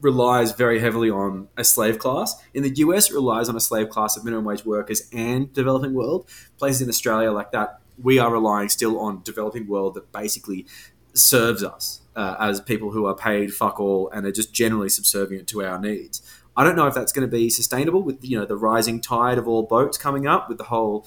relies 0.00 0.52
very 0.52 0.80
heavily 0.80 1.10
on 1.10 1.48
a 1.56 1.64
slave 1.64 1.98
class. 1.98 2.42
In 2.54 2.62
the 2.62 2.74
US, 2.76 3.10
it 3.10 3.14
relies 3.14 3.48
on 3.48 3.56
a 3.56 3.60
slave 3.60 3.90
class 3.90 4.16
of 4.16 4.24
minimum 4.24 4.44
wage 4.46 4.64
workers 4.64 5.08
and 5.12 5.52
developing 5.52 5.92
world. 5.92 6.26
Places 6.56 6.82
in 6.82 6.88
Australia 6.88 7.30
like 7.30 7.52
that, 7.52 7.80
we 8.02 8.18
are 8.18 8.30
relying 8.30 8.68
still 8.68 9.00
on 9.00 9.22
developing 9.22 9.66
world 9.66 9.94
that 9.94 10.12
basically 10.12 10.66
serves 11.14 11.62
us 11.64 12.00
uh, 12.16 12.36
as 12.38 12.60
people 12.60 12.92
who 12.92 13.06
are 13.06 13.14
paid 13.14 13.52
fuck 13.52 13.80
all 13.80 14.08
and 14.10 14.26
are 14.26 14.32
just 14.32 14.52
generally 14.52 14.88
subservient 14.88 15.48
to 15.48 15.64
our 15.64 15.78
needs. 15.78 16.22
I 16.56 16.64
don't 16.64 16.76
know 16.76 16.86
if 16.86 16.94
that's 16.94 17.12
going 17.12 17.28
to 17.28 17.30
be 17.30 17.50
sustainable 17.50 18.02
with 18.02 18.24
you 18.24 18.38
know 18.38 18.44
the 18.44 18.56
rising 18.56 19.00
tide 19.00 19.38
of 19.38 19.46
all 19.46 19.62
boats 19.62 19.96
coming 19.96 20.26
up 20.26 20.48
with 20.48 20.58
the 20.58 20.64
whole 20.64 21.06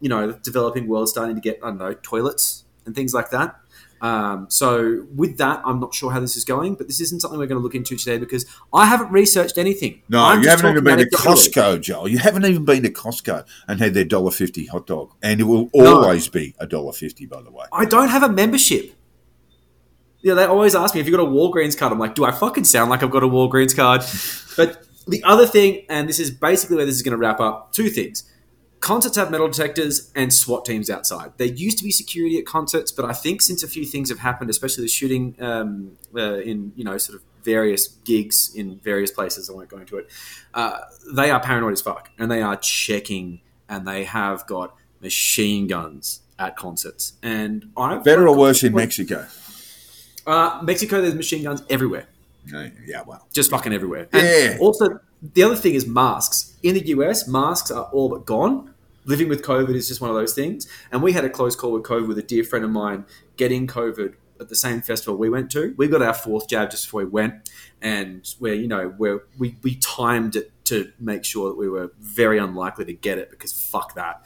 you 0.00 0.08
know 0.08 0.32
developing 0.32 0.88
world 0.88 1.08
starting 1.08 1.36
to 1.36 1.40
get 1.40 1.60
I 1.62 1.68
don't 1.68 1.78
know 1.78 1.94
toilets 1.94 2.64
and 2.84 2.94
things 2.94 3.14
like 3.14 3.30
that. 3.30 3.56
Um, 4.00 4.46
so 4.48 5.06
with 5.14 5.38
that, 5.38 5.60
I'm 5.64 5.80
not 5.80 5.94
sure 5.94 6.10
how 6.12 6.20
this 6.20 6.36
is 6.36 6.44
going, 6.44 6.74
but 6.76 6.86
this 6.86 7.00
isn't 7.00 7.20
something 7.20 7.38
we're 7.38 7.46
going 7.46 7.58
to 7.58 7.62
look 7.62 7.74
into 7.74 7.96
today 7.96 8.18
because 8.18 8.46
I 8.72 8.86
haven't 8.86 9.10
researched 9.10 9.58
anything. 9.58 10.02
No, 10.08 10.22
I'm 10.22 10.42
you 10.42 10.48
haven't 10.48 10.70
even 10.70 10.84
been 10.84 10.98
to. 10.98 11.06
Costco, 11.10 11.80
Joel. 11.80 12.08
You 12.08 12.18
haven't 12.18 12.44
even 12.44 12.64
been 12.64 12.82
to 12.84 12.90
Costco 12.90 13.44
and 13.66 13.80
had 13.80 13.94
their 13.94 14.04
dollar 14.04 14.30
fifty 14.30 14.66
hot 14.66 14.86
dog, 14.86 15.12
and 15.22 15.40
it 15.40 15.44
will 15.44 15.68
No. 15.74 16.02
always 16.02 16.28
be 16.28 16.54
a 16.58 16.66
dollar 16.66 16.92
fifty. 16.92 17.26
By 17.26 17.42
the 17.42 17.50
way, 17.50 17.66
I 17.72 17.84
don't 17.84 18.08
have 18.08 18.22
a 18.22 18.28
membership. 18.28 18.94
Yeah, 20.20 20.34
they 20.34 20.44
always 20.44 20.74
ask 20.74 20.94
me 20.94 21.00
if 21.00 21.06
you've 21.06 21.16
got 21.16 21.22
a 21.22 21.28
Walgreens 21.30 21.78
card. 21.78 21.92
I'm 21.92 21.98
like, 21.98 22.14
do 22.16 22.24
I 22.24 22.32
fucking 22.32 22.64
sound 22.64 22.90
like 22.90 23.02
I've 23.04 23.10
got 23.10 23.22
a 23.22 23.28
Walgreens 23.28 23.74
card? 23.74 24.02
But 24.56 24.82
the 25.06 25.22
other 25.22 25.46
thing, 25.46 25.86
and 25.88 26.08
this 26.08 26.18
is 26.18 26.32
basically 26.32 26.74
where 26.76 26.84
this 26.84 26.96
is 26.96 27.02
going 27.02 27.12
to 27.12 27.16
wrap 27.16 27.38
up, 27.38 27.72
two 27.72 27.88
things. 27.90 28.24
Concerts 28.80 29.16
have 29.16 29.30
metal 29.30 29.48
detectors 29.48 30.10
and 30.14 30.32
SWAT 30.32 30.64
teams 30.64 30.88
outside. 30.90 31.32
There 31.36 31.46
used 31.46 31.78
to 31.78 31.84
be 31.84 31.90
security 31.90 32.38
at 32.38 32.46
concerts, 32.46 32.92
but 32.92 33.04
I 33.04 33.12
think 33.12 33.42
since 33.42 33.62
a 33.62 33.68
few 33.68 33.84
things 33.84 34.08
have 34.10 34.18
happened, 34.20 34.50
especially 34.50 34.84
the 34.84 34.88
shooting 34.88 35.34
um, 35.40 35.92
uh, 36.16 36.34
in 36.36 36.72
you 36.76 36.84
know 36.84 36.98
sort 36.98 37.16
of 37.16 37.22
various 37.44 37.88
gigs 37.88 38.52
in 38.54 38.78
various 38.80 39.10
places, 39.10 39.48
I 39.48 39.52
won't 39.54 39.68
go 39.68 39.78
into 39.78 39.96
it. 39.98 40.08
Uh, 40.54 40.80
they 41.14 41.30
are 41.30 41.40
paranoid 41.40 41.72
as 41.72 41.80
fuck, 41.80 42.10
and 42.18 42.30
they 42.30 42.42
are 42.42 42.56
checking, 42.56 43.40
and 43.68 43.86
they 43.86 44.04
have 44.04 44.46
got 44.46 44.74
machine 45.00 45.66
guns 45.66 46.20
at 46.38 46.56
concerts. 46.56 47.14
And 47.22 47.70
I've 47.76 48.04
Better 48.04 48.28
or 48.28 48.36
worse 48.36 48.62
in 48.62 48.74
Mexico? 48.74 49.26
Uh, 50.26 50.60
Mexico, 50.62 51.00
there's 51.00 51.14
machine 51.14 51.42
guns 51.42 51.62
everywhere 51.70 52.06
Yeah, 52.46 52.68
yeah, 52.86 53.02
well. 53.06 53.26
just 53.32 53.50
fucking 53.50 53.72
everywhere. 53.72 54.08
And 54.12 54.26
Yeah. 54.26 54.58
Also, 54.60 55.00
the 55.22 55.42
other 55.42 55.56
thing 55.56 55.74
is 55.74 55.86
masks. 55.86 56.56
In 56.62 56.74
the 56.74 56.86
US, 56.88 57.26
masks 57.26 57.70
are 57.70 57.84
all 57.92 58.08
but 58.08 58.24
gone. 58.24 58.74
Living 59.04 59.28
with 59.28 59.42
COVID 59.42 59.74
is 59.74 59.88
just 59.88 60.00
one 60.00 60.10
of 60.10 60.16
those 60.16 60.34
things. 60.34 60.68
And 60.92 61.02
we 61.02 61.12
had 61.12 61.24
a 61.24 61.30
close 61.30 61.56
call 61.56 61.72
with 61.72 61.82
COVID 61.82 62.08
with 62.08 62.18
a 62.18 62.22
dear 62.22 62.44
friend 62.44 62.64
of 62.64 62.70
mine 62.70 63.06
getting 63.36 63.66
COVID 63.66 64.14
at 64.40 64.48
the 64.48 64.56
same 64.56 64.82
festival 64.82 65.16
we 65.16 65.30
went 65.30 65.50
to. 65.52 65.74
We 65.76 65.88
got 65.88 66.02
our 66.02 66.14
fourth 66.14 66.48
jab 66.48 66.70
just 66.70 66.86
before 66.86 67.04
we 67.04 67.10
went, 67.10 67.50
and 67.80 68.26
where 68.38 68.54
you 68.54 68.68
know 68.68 68.88
where 68.96 69.22
we 69.38 69.56
we 69.62 69.76
timed 69.76 70.36
it 70.36 70.52
to 70.66 70.92
make 70.98 71.24
sure 71.24 71.48
that 71.48 71.56
we 71.56 71.68
were 71.68 71.92
very 71.98 72.38
unlikely 72.38 72.84
to 72.84 72.92
get 72.92 73.18
it 73.18 73.30
because 73.30 73.52
fuck 73.52 73.94
that. 73.94 74.24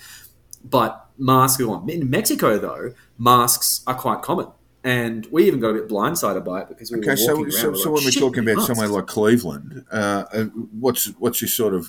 But 0.64 1.08
masks 1.18 1.60
are 1.60 1.66
gone. 1.66 1.88
In 1.88 2.08
Mexico, 2.08 2.58
though, 2.58 2.94
masks 3.18 3.82
are 3.86 3.94
quite 3.94 4.22
common. 4.22 4.48
And 4.84 5.26
we 5.30 5.46
even 5.46 5.60
got 5.60 5.70
a 5.70 5.74
bit 5.74 5.88
blindsided 5.88 6.44
by 6.44 6.62
it 6.62 6.68
because 6.68 6.90
we 6.90 6.98
Okay, 6.98 7.10
were 7.10 7.16
so, 7.16 7.36
walking 7.36 7.44
around. 7.44 7.52
so, 7.52 7.74
so 7.74 7.90
like, 7.92 7.94
when 7.96 8.04
we're 8.04 8.10
talking 8.10 8.42
about 8.42 8.56
masks." 8.56 8.66
somewhere 8.66 8.88
like 8.88 9.06
Cleveland, 9.06 9.84
uh, 9.92 10.24
uh, 10.32 10.44
what's 10.80 11.06
what's 11.20 11.40
your 11.40 11.48
sort 11.48 11.72
of 11.74 11.88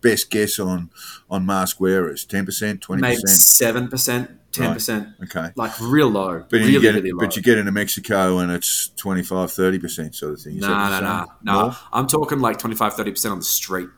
best 0.00 0.30
guess 0.30 0.58
on 0.58 0.88
on 1.30 1.44
mask 1.44 1.80
wearers? 1.80 2.24
Ten 2.24 2.46
percent, 2.46 2.80
twenty 2.80 3.02
percent, 3.02 3.28
seven 3.28 3.88
percent, 3.88 4.30
ten 4.52 4.72
percent, 4.72 5.08
Okay, 5.24 5.50
like 5.54 5.78
real 5.82 6.08
low, 6.08 6.38
but 6.48 6.52
really, 6.52 6.72
you 6.72 6.80
get 6.80 6.94
really 6.94 7.12
low. 7.12 7.18
but 7.20 7.36
you 7.36 7.42
get 7.42 7.58
into 7.58 7.72
Mexico 7.72 8.38
and 8.38 8.50
it's 8.50 8.88
25 8.96 9.52
30 9.52 9.78
percent 9.78 10.14
sort 10.14 10.32
of 10.32 10.40
thing. 10.40 10.54
Is 10.56 10.62
that 10.62 10.68
nah, 10.70 10.88
the 10.88 11.00
nah, 11.02 11.24
same? 11.24 11.26
nah, 11.42 11.66
nah. 11.66 11.74
I'm 11.92 12.06
talking 12.06 12.38
like 12.40 12.56
25, 12.58 12.94
30 12.94 13.10
percent 13.10 13.32
on 13.32 13.38
the 13.40 13.44
street. 13.44 13.90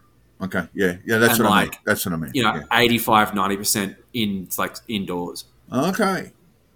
Okay, 0.43 0.67
yeah, 0.75 0.97
yeah, 1.07 1.19
that's 1.19 1.39
And 1.39 1.45
what 1.49 1.53
I 1.53 1.63
mean. 1.63 1.71
That's 1.87 2.05
what 2.05 2.13
I 2.15 2.17
mean. 2.17 2.33
You 2.35 2.43
know, 2.43 2.55
yeah. 2.57 2.63
85, 2.73 3.35
90 3.37 3.57
percent 3.57 3.97
in 4.13 4.49
like 4.59 4.75
indoors. 4.89 5.45
Okay, 5.73 6.33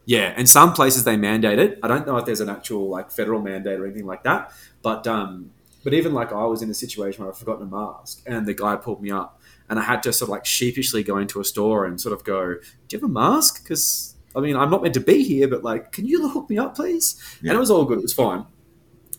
Yeah, 0.07 0.33
and 0.37 0.49
some 0.49 0.73
places 0.73 1.03
they 1.05 1.17
mandate 1.17 1.59
it. 1.59 1.81
I 1.83 1.89
don't 1.89 2.07
know 2.07 2.17
if 2.17 2.25
there's 2.25 2.41
an 2.41 2.49
actual 2.49 2.89
like 2.89 3.11
federal 3.11 3.43
mandate 3.43 3.79
or 3.81 3.87
anything 3.87 4.07
like 4.07 4.23
that, 4.23 4.53
but 4.81 5.07
um, 5.07 5.51
but 5.83 5.95
even 5.95 6.15
like 6.15 6.33
I 6.33 6.45
was 6.45 6.63
in 6.63 6.71
a 6.71 6.75
situation 6.75 7.23
where 7.25 7.33
I'd 7.33 7.39
forgotten 7.39 7.67
a 7.67 7.71
mask, 7.71 8.23
and 8.25 8.47
the 8.47 8.55
guy 8.55 8.77
pulled 8.77 9.03
me 9.03 9.11
up, 9.11 9.41
and 9.69 9.79
I 9.81 9.83
had 9.83 10.05
to 10.05 10.13
sort 10.13 10.29
of 10.29 10.31
like 10.31 10.47
sheepishly 10.47 11.03
go 11.03 11.19
into 11.19 11.41
a 11.41 11.45
store 11.45 11.85
and 11.85 12.01
sort 12.01 12.13
of 12.13 12.25
go, 12.25 12.55
"Do 12.55 12.97
you 12.97 13.01
have 13.01 13.03
a 13.03 13.13
mask?" 13.13 13.63
Because 13.63 14.15
I 14.37 14.41
mean, 14.41 14.55
I'm 14.55 14.71
not 14.71 14.83
meant 14.83 14.95
to 14.95 15.01
be 15.01 15.25
here, 15.25 15.49
but 15.49 15.65
like, 15.65 15.93
can 15.93 16.07
you 16.07 16.29
hook 16.29 16.51
me 16.51 16.59
up, 16.59 16.77
please? 16.77 17.21
Yeah. 17.43 17.51
And 17.51 17.57
it 17.57 17.61
was 17.61 17.71
all 17.71 17.85
good. 17.85 17.99
It 17.99 18.03
was 18.03 18.13
fine. 18.13 18.45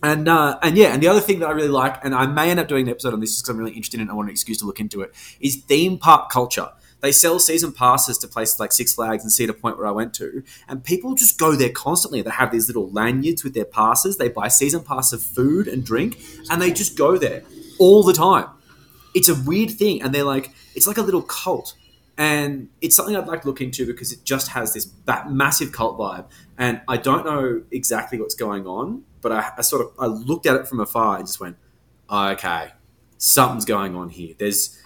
And 0.02 0.28
uh, 0.28 0.58
and 0.62 0.76
yeah, 0.76 0.94
and 0.94 1.02
the 1.02 1.08
other 1.08 1.20
thing 1.20 1.40
that 1.40 1.48
I 1.48 1.52
really 1.52 1.68
like, 1.68 2.02
and 2.04 2.14
I 2.14 2.26
may 2.26 2.50
end 2.50 2.60
up 2.60 2.68
doing 2.68 2.86
an 2.86 2.90
episode 2.90 3.12
on 3.12 3.20
this 3.20 3.42
because 3.42 3.48
I'm 3.48 3.58
really 3.58 3.72
interested 3.72 3.96
in 3.96 4.02
it. 4.02 4.04
And 4.04 4.12
I 4.12 4.14
want 4.14 4.28
an 4.28 4.32
excuse 4.32 4.58
to 4.58 4.64
look 4.64 4.78
into 4.78 5.02
it. 5.02 5.12
Is 5.40 5.56
theme 5.56 5.98
park 5.98 6.30
culture. 6.30 6.68
They 7.00 7.12
sell 7.12 7.38
season 7.38 7.72
passes 7.72 8.18
to 8.18 8.28
places 8.28 8.58
like 8.58 8.72
Six 8.72 8.94
Flags 8.94 9.22
and 9.22 9.32
Cedar 9.32 9.52
Point, 9.52 9.78
where 9.78 9.86
I 9.86 9.92
went 9.92 10.14
to, 10.14 10.42
and 10.68 10.82
people 10.82 11.14
just 11.14 11.38
go 11.38 11.54
there 11.54 11.70
constantly. 11.70 12.22
They 12.22 12.30
have 12.30 12.50
these 12.50 12.68
little 12.68 12.90
lanyards 12.90 13.44
with 13.44 13.54
their 13.54 13.64
passes. 13.64 14.16
They 14.16 14.28
buy 14.28 14.48
season 14.48 14.82
pass 14.82 15.12
of 15.12 15.22
food 15.22 15.68
and 15.68 15.84
drink, 15.84 16.18
and 16.50 16.60
they 16.60 16.72
just 16.72 16.96
go 16.96 17.16
there 17.16 17.42
all 17.78 18.02
the 18.02 18.12
time. 18.12 18.46
It's 19.14 19.28
a 19.28 19.34
weird 19.34 19.70
thing, 19.70 20.02
and 20.02 20.14
they're 20.14 20.24
like, 20.24 20.50
it's 20.74 20.86
like 20.86 20.98
a 20.98 21.02
little 21.02 21.22
cult 21.22 21.74
and 22.18 22.68
it's 22.80 22.96
something 22.96 23.16
I'd 23.16 23.28
like 23.28 23.42
to 23.42 23.46
look 23.46 23.60
into 23.60 23.86
because 23.86 24.10
it 24.10 24.24
just 24.24 24.48
has 24.48 24.74
this 24.74 24.90
massive 25.30 25.70
cult 25.70 25.96
vibe, 25.96 26.26
and 26.58 26.80
I 26.88 26.96
don't 26.96 27.24
know 27.24 27.62
exactly 27.70 28.20
what's 28.20 28.34
going 28.34 28.66
on, 28.66 29.04
but 29.20 29.30
I, 29.30 29.52
I 29.56 29.62
sort 29.62 29.86
of 29.86 29.92
I 29.98 30.06
looked 30.06 30.44
at 30.46 30.56
it 30.56 30.66
from 30.66 30.80
afar 30.80 31.16
and 31.16 31.26
just 31.26 31.38
went, 31.38 31.56
okay, 32.10 32.72
something's 33.18 33.64
going 33.64 33.94
on 33.94 34.08
here. 34.10 34.34
There's 34.36 34.77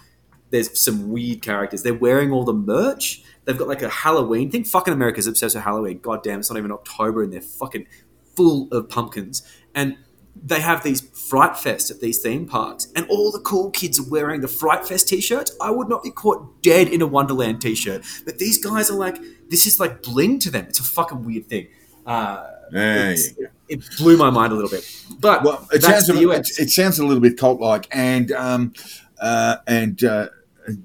there's 0.52 0.78
some 0.78 1.10
weird 1.10 1.42
characters. 1.42 1.82
They're 1.82 1.92
wearing 1.94 2.30
all 2.30 2.44
the 2.44 2.52
merch. 2.54 3.24
They've 3.44 3.58
got 3.58 3.66
like 3.66 3.82
a 3.82 3.88
Halloween 3.88 4.50
thing. 4.50 4.62
Fucking 4.64 4.94
America's 4.94 5.26
obsessed 5.26 5.56
with 5.56 5.64
Halloween. 5.64 5.98
God 5.98 6.22
damn, 6.22 6.38
it's 6.38 6.50
not 6.50 6.58
even 6.58 6.70
October, 6.70 7.22
and 7.24 7.32
they're 7.32 7.40
fucking 7.40 7.86
full 8.36 8.68
of 8.70 8.88
pumpkins. 8.88 9.42
And 9.74 9.96
they 10.40 10.60
have 10.60 10.82
these 10.82 11.00
Fright 11.00 11.56
Fest 11.58 11.90
at 11.90 12.00
these 12.00 12.18
theme 12.22 12.46
parks, 12.46 12.88
and 12.96 13.06
all 13.08 13.30
the 13.32 13.40
cool 13.40 13.70
kids 13.70 13.98
are 14.00 14.08
wearing 14.08 14.40
the 14.40 14.48
Fright 14.48 14.86
Fest 14.86 15.08
t-shirts. 15.08 15.52
I 15.60 15.70
would 15.70 15.88
not 15.88 16.02
be 16.02 16.10
caught 16.10 16.62
dead 16.62 16.88
in 16.88 17.02
a 17.02 17.06
Wonderland 17.06 17.60
t-shirt, 17.60 18.02
but 18.24 18.38
these 18.38 18.62
guys 18.62 18.90
are 18.90 18.96
like, 18.96 19.18
this 19.50 19.66
is 19.66 19.78
like 19.80 20.02
bling 20.02 20.38
to 20.40 20.50
them. 20.50 20.66
It's 20.68 20.80
a 20.80 20.84
fucking 20.84 21.24
weird 21.24 21.48
thing. 21.48 21.68
Uh, 22.06 22.46
go. 23.38 23.46
it 23.68 23.84
blew 23.98 24.16
my 24.16 24.30
mind 24.30 24.52
a 24.52 24.56
little 24.56 24.70
bit. 24.70 24.84
But 25.20 25.42
Well, 25.44 25.68
it 25.72 25.82
sounds 25.82 26.08
a, 26.08 26.12
the 26.12 26.18
little- 26.20 26.34
US. 26.36 26.58
it, 26.58 26.64
it 26.64 26.70
sounds 26.70 26.98
a 26.98 27.04
little 27.06 27.20
bit 27.22 27.36
cult 27.38 27.60
like, 27.60 27.86
and 27.92 28.32
um, 28.32 28.72
uh, 29.20 29.56
and 29.66 30.02
uh, 30.02 30.28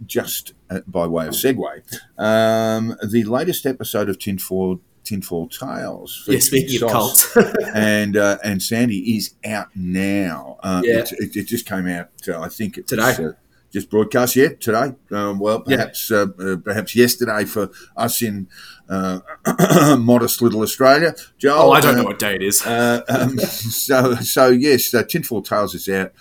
just 0.05 0.53
uh, 0.69 0.81
by 0.87 1.05
way 1.07 1.27
of 1.27 1.33
segue, 1.33 1.81
um, 2.17 2.95
the 3.09 3.23
latest 3.23 3.65
episode 3.65 4.09
of 4.09 4.19
Tinfoil 4.19 4.79
Tinfoil 5.03 5.47
Tales. 5.47 6.25
yeah, 6.27 6.39
speaking 6.39 6.83
of 6.83 6.91
cults. 6.91 7.35
and 7.73 8.17
uh, 8.17 8.37
and 8.43 8.61
Sandy 8.61 9.15
is 9.17 9.35
out 9.45 9.67
now. 9.75 10.57
Uh, 10.61 10.81
Yeah. 10.83 11.05
it, 11.19 11.35
it, 11.35 11.43
just 11.47 11.65
came 11.65 11.87
out. 11.87 12.09
Uh, 12.27 12.41
I 12.41 12.49
think 12.49 12.85
Today. 12.85 13.01
was, 13.07 13.19
uh, 13.19 13.31
just 13.71 13.89
broadcast 13.89 14.35
yet 14.35 14.59
today. 14.61 14.93
Um, 15.11 15.39
well, 15.39 15.63
Yeah. 15.67 15.75
perhaps 15.77 16.09
uh, 16.11 16.27
uh, 16.39 16.55
perhaps 16.57 16.95
yesterday 16.95 17.45
for 17.45 17.69
us 17.95 18.21
in 18.21 18.47
uh, 18.89 19.19
modest 19.99 20.41
little 20.41 20.61
Australia. 20.61 21.15
Joel, 21.37 21.69
oh, 21.69 21.71
I 21.71 21.81
don't 21.81 21.95
know 21.97 22.03
what 22.05 22.19
day 22.19 22.35
it 22.35 22.41
is. 22.43 22.65
uh, 22.65 23.01
um, 23.09 23.37
so, 23.39 24.15
so 24.15 24.47
yes, 24.49 24.93
uh, 24.93 25.03
Tinfoil 25.03 25.41
Tales 25.41 25.75
is 25.75 25.87
out, 25.89 26.11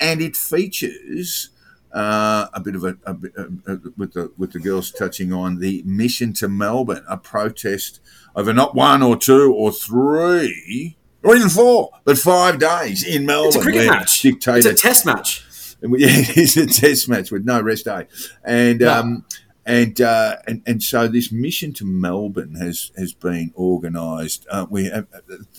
and 0.00 0.20
it 0.22 0.34
features 0.36 1.50
uh, 1.94 2.48
a 2.52 2.60
bit 2.60 2.74
of 2.74 2.84
a, 2.84 2.96
a, 3.06 3.14
bit- 3.14 3.32
uh, 3.38 3.44
uh, 3.66 3.76
with 3.96 4.12
the 4.14 4.32
with 4.36 4.52
the 4.52 4.58
girls 4.58 4.90
touching 4.90 5.32
on 5.32 5.60
the 5.60 5.82
mission 5.86 6.32
to 6.34 6.48
Melbourne, 6.48 7.04
a 7.08 7.16
protest 7.16 8.00
over 8.36 8.52
not 8.52 8.74
one 8.74 9.02
or 9.02 9.16
two 9.16 9.54
or 9.54 9.70
three. 9.72 10.96
Or 11.22 11.34
even 11.34 11.48
four, 11.48 11.90
but 12.04 12.18
five 12.18 12.58
days 12.58 13.02
in 13.02 13.24
Melbourne. 13.24 13.46
it's 13.48 13.56
a 13.56 13.60
cricket 13.62 13.86
match. 13.88 14.20
Dictator, 14.20 14.58
It's 14.58 14.66
a 14.66 14.74
test 14.74 15.06
match. 15.06 15.42
yeah, 15.82 16.08
it's 16.36 16.56
a 16.58 16.66
test 16.66 17.08
match 17.08 17.30
with 17.30 17.44
no 17.46 17.62
rest 17.62 17.86
day, 17.86 18.06
and 18.44 18.80
No. 18.80 18.92
um, 18.92 19.24
and, 19.66 20.00
uh, 20.00 20.36
and 20.46 20.62
and 20.66 20.82
so 20.82 21.08
this 21.08 21.32
mission 21.32 21.72
to 21.74 21.84
Melbourne 21.84 22.56
has 22.56 22.92
has 22.96 23.14
been 23.14 23.52
organised. 23.56 24.46
Uh, 24.50 24.66
we 24.68 24.86
have, 24.86 25.06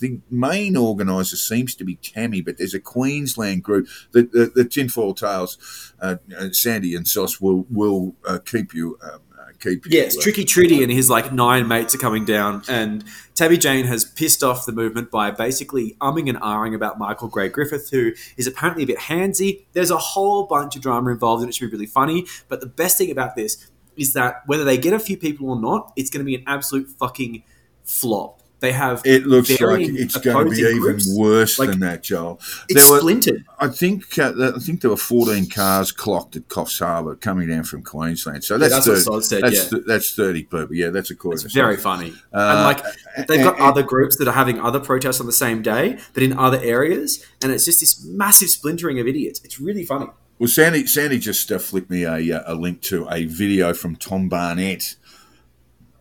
the 0.00 0.20
main 0.30 0.76
organiser 0.76 1.36
seems 1.36 1.74
to 1.76 1.84
be 1.84 1.96
Tammy, 1.96 2.40
but 2.40 2.58
there's 2.58 2.74
a 2.74 2.80
Queensland 2.80 3.64
group. 3.64 3.88
The 4.12 4.22
the, 4.22 4.52
the 4.54 4.64
Tinfoil 4.64 5.14
Tales, 5.14 5.92
uh, 6.00 6.16
uh, 6.38 6.50
Sandy 6.52 6.94
and 6.94 7.06
Sauce 7.06 7.40
will 7.40 7.66
will 7.70 8.14
uh, 8.24 8.38
keep 8.44 8.74
you. 8.74 8.98
Um, 9.02 9.20
uh, 9.38 9.50
keep 9.60 9.86
you, 9.86 10.00
it's 10.00 10.16
uh, 10.16 10.22
Tricky 10.22 10.44
Trudy 10.44 10.82
and 10.82 10.92
his 10.92 11.10
like 11.10 11.32
nine 11.32 11.66
mates 11.66 11.94
are 11.94 11.98
coming 11.98 12.24
down, 12.24 12.62
and 12.68 13.04
Tabby 13.34 13.58
Jane 13.58 13.86
has 13.86 14.04
pissed 14.04 14.44
off 14.44 14.66
the 14.66 14.72
movement 14.72 15.10
by 15.10 15.32
basically 15.32 15.96
umming 16.00 16.28
and 16.28 16.38
ahhing 16.38 16.74
about 16.74 16.98
Michael 16.98 17.28
Gray 17.28 17.48
Griffith, 17.48 17.90
who 17.90 18.12
is 18.36 18.46
apparently 18.46 18.84
a 18.84 18.86
bit 18.86 18.98
handsy. 18.98 19.64
There's 19.72 19.90
a 19.90 19.98
whole 19.98 20.46
bunch 20.46 20.76
of 20.76 20.82
drama 20.82 21.10
involved, 21.10 21.42
and 21.42 21.50
it 21.50 21.54
should 21.54 21.70
be 21.70 21.72
really 21.72 21.86
funny. 21.86 22.24
But 22.48 22.60
the 22.60 22.66
best 22.66 22.98
thing 22.98 23.10
about 23.10 23.34
this 23.34 23.66
is 23.96 24.12
that 24.14 24.42
whether 24.46 24.64
they 24.64 24.78
get 24.78 24.92
a 24.92 24.98
few 24.98 25.16
people 25.16 25.50
or 25.50 25.60
not, 25.60 25.92
it's 25.96 26.10
going 26.10 26.20
to 26.20 26.24
be 26.26 26.34
an 26.34 26.44
absolute 26.46 26.88
fucking 26.98 27.42
flop. 27.84 28.40
They 28.58 28.72
have 28.72 29.02
It 29.04 29.26
looks 29.26 29.50
like 29.60 29.82
it's 29.82 30.16
going 30.16 30.46
to 30.46 30.50
be 30.50 30.62
even 30.62 30.80
groups. 30.80 31.14
worse 31.14 31.58
Like, 31.58 31.68
than 31.68 31.80
that, 31.80 32.02
Joel. 32.02 32.40
It's 32.70 32.82
There 32.82 32.90
were- 32.90 33.00
splintered. 33.00 33.44
I 33.58 33.68
think 33.68 34.18
uh, 34.18 34.32
I 34.56 34.58
think 34.58 34.80
there 34.80 34.88
were 34.90 34.96
14 34.96 35.50
cars 35.50 35.92
clocked 35.92 36.36
at 36.36 36.48
Coffs 36.48 36.78
Harbour 36.78 37.16
coming 37.16 37.48
down 37.48 37.64
from 37.64 37.82
Queensland. 37.82 38.44
So 38.44 38.56
that's 38.56 38.72
that's 38.72 38.86
what 38.88 38.94
30, 38.94 39.00
Sod 39.04 39.24
said, 39.24 39.42
that's, 39.42 39.56
yeah. 39.64 39.68
th- 39.68 39.82
that's 39.86 40.14
30 40.14 40.42
people. 40.44 40.74
Yeah, 40.74 40.88
that's 40.88 41.10
It's 41.10 41.42
to 41.42 41.48
very 41.52 41.76
funny. 41.76 42.14
Uh, 42.32 42.38
and 42.38 42.62
like 42.62 43.26
they've 43.28 43.44
got 43.44 43.56
and- 43.56 43.62
other 43.64 43.82
groups 43.82 44.16
that 44.16 44.26
are 44.26 44.32
having 44.32 44.58
other 44.58 44.80
protests 44.80 45.20
on 45.20 45.26
the 45.26 45.32
same 45.32 45.60
day, 45.60 45.98
but 46.14 46.22
in 46.22 46.32
other 46.38 46.58
areas, 46.62 47.22
and 47.42 47.52
it's 47.52 47.66
just 47.66 47.80
this 47.80 48.02
massive 48.06 48.48
splintering 48.48 48.98
of 48.98 49.06
idiots. 49.06 49.38
It's 49.44 49.60
really 49.60 49.84
funny. 49.84 50.06
Well, 50.38 50.48
Sandy, 50.48 50.86
Sandy 50.86 51.18
just 51.18 51.50
uh, 51.50 51.58
flicked 51.58 51.88
me 51.88 52.04
a, 52.04 52.38
uh, 52.38 52.42
a 52.46 52.54
link 52.54 52.82
to 52.82 53.08
a 53.10 53.24
video 53.24 53.72
from 53.72 53.96
Tom 53.96 54.28
Barnett, 54.28 54.96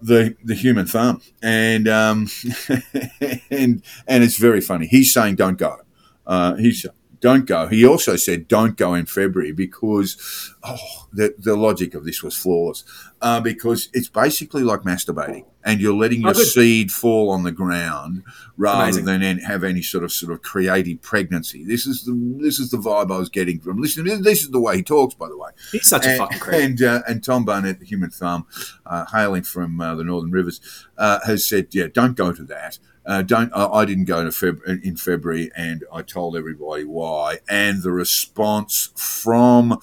the 0.01 0.35
the 0.43 0.55
human 0.55 0.87
farm, 0.87 1.21
and 1.41 1.87
um, 1.87 2.27
and 3.49 3.81
and 4.07 4.23
it's 4.23 4.37
very 4.37 4.59
funny. 4.59 4.87
He's 4.87 5.13
saying 5.13 5.35
don't 5.35 5.57
go. 5.57 5.77
Uh, 6.27 6.55
he's 6.55 6.85
don't 7.19 7.45
go. 7.45 7.67
He 7.67 7.85
also 7.85 8.15
said, 8.15 8.47
don't 8.47 8.77
go 8.77 8.93
in 8.93 9.05
February 9.05 9.51
because, 9.51 10.53
oh, 10.63 11.07
the, 11.13 11.33
the 11.37 11.55
logic 11.55 11.93
of 11.93 12.05
this 12.05 12.21
was 12.23 12.35
flawless. 12.35 12.83
Uh, 13.21 13.39
because 13.41 13.89
it's 13.93 14.09
basically 14.09 14.61
like 14.63 14.81
masturbating 14.81 15.45
and 15.63 15.81
you're 15.81 15.95
letting 15.95 16.21
your 16.21 16.31
Oh, 16.31 16.33
seed 16.33 16.91
fall 16.91 17.31
on 17.31 17.43
the 17.43 17.51
ground 17.51 18.23
rather 18.57 18.83
Amazing. 18.83 19.05
than 19.05 19.37
have 19.39 19.63
any 19.63 19.81
sort 19.81 20.03
of 20.03 20.11
sort 20.11 20.31
of 20.31 20.41
creative 20.43 21.01
pregnancy. 21.01 21.63
This 21.65 21.87
is 21.87 22.03
the 22.03 22.13
this 22.39 22.59
is 22.59 22.69
the 22.69 22.77
vibe 22.77 23.11
I 23.11 23.17
was 23.17 23.29
getting 23.29 23.59
from 23.59 23.81
listening. 23.81 24.21
This 24.21 24.43
is 24.43 24.51
the 24.51 24.59
way 24.59 24.77
he 24.77 24.83
talks, 24.83 25.15
by 25.15 25.27
the 25.27 25.37
way. 25.37 25.49
He's 25.71 25.87
such 25.87 26.05
a 26.05 26.17
fucking 26.17 26.39
creep. 26.39 26.61
and, 26.61 26.81
uh, 26.83 27.01
and 27.07 27.23
Tom 27.23 27.45
Barnett, 27.45 27.79
the 27.79 27.85
Human 27.85 28.11
Thumb, 28.11 28.45
uh, 28.85 29.05
hailing 29.11 29.43
from 29.43 29.81
uh, 29.81 29.95
the 29.95 30.03
Northern 30.03 30.29
Rivers, 30.31 30.59
uh, 30.97 31.19
has 31.25 31.45
said, 31.47 31.67
"Yeah, 31.71 31.87
don't 31.91 32.15
go 32.15 32.31
to 32.31 32.43
that. 32.43 32.77
Uh, 33.05 33.21
don't. 33.21 33.51
I 33.53 33.65
I 33.67 33.85
didn't 33.85 34.05
go 34.05 34.23
to 34.23 34.29
Feb- 34.29 34.83
in 34.83 34.95
February, 34.97 35.51
and 35.55 35.83
I 35.93 36.01
told 36.01 36.35
everybody 36.35 36.83
why. 36.83 37.39
And 37.47 37.83
the 37.83 37.91
response 37.91 38.91
from 38.95 39.79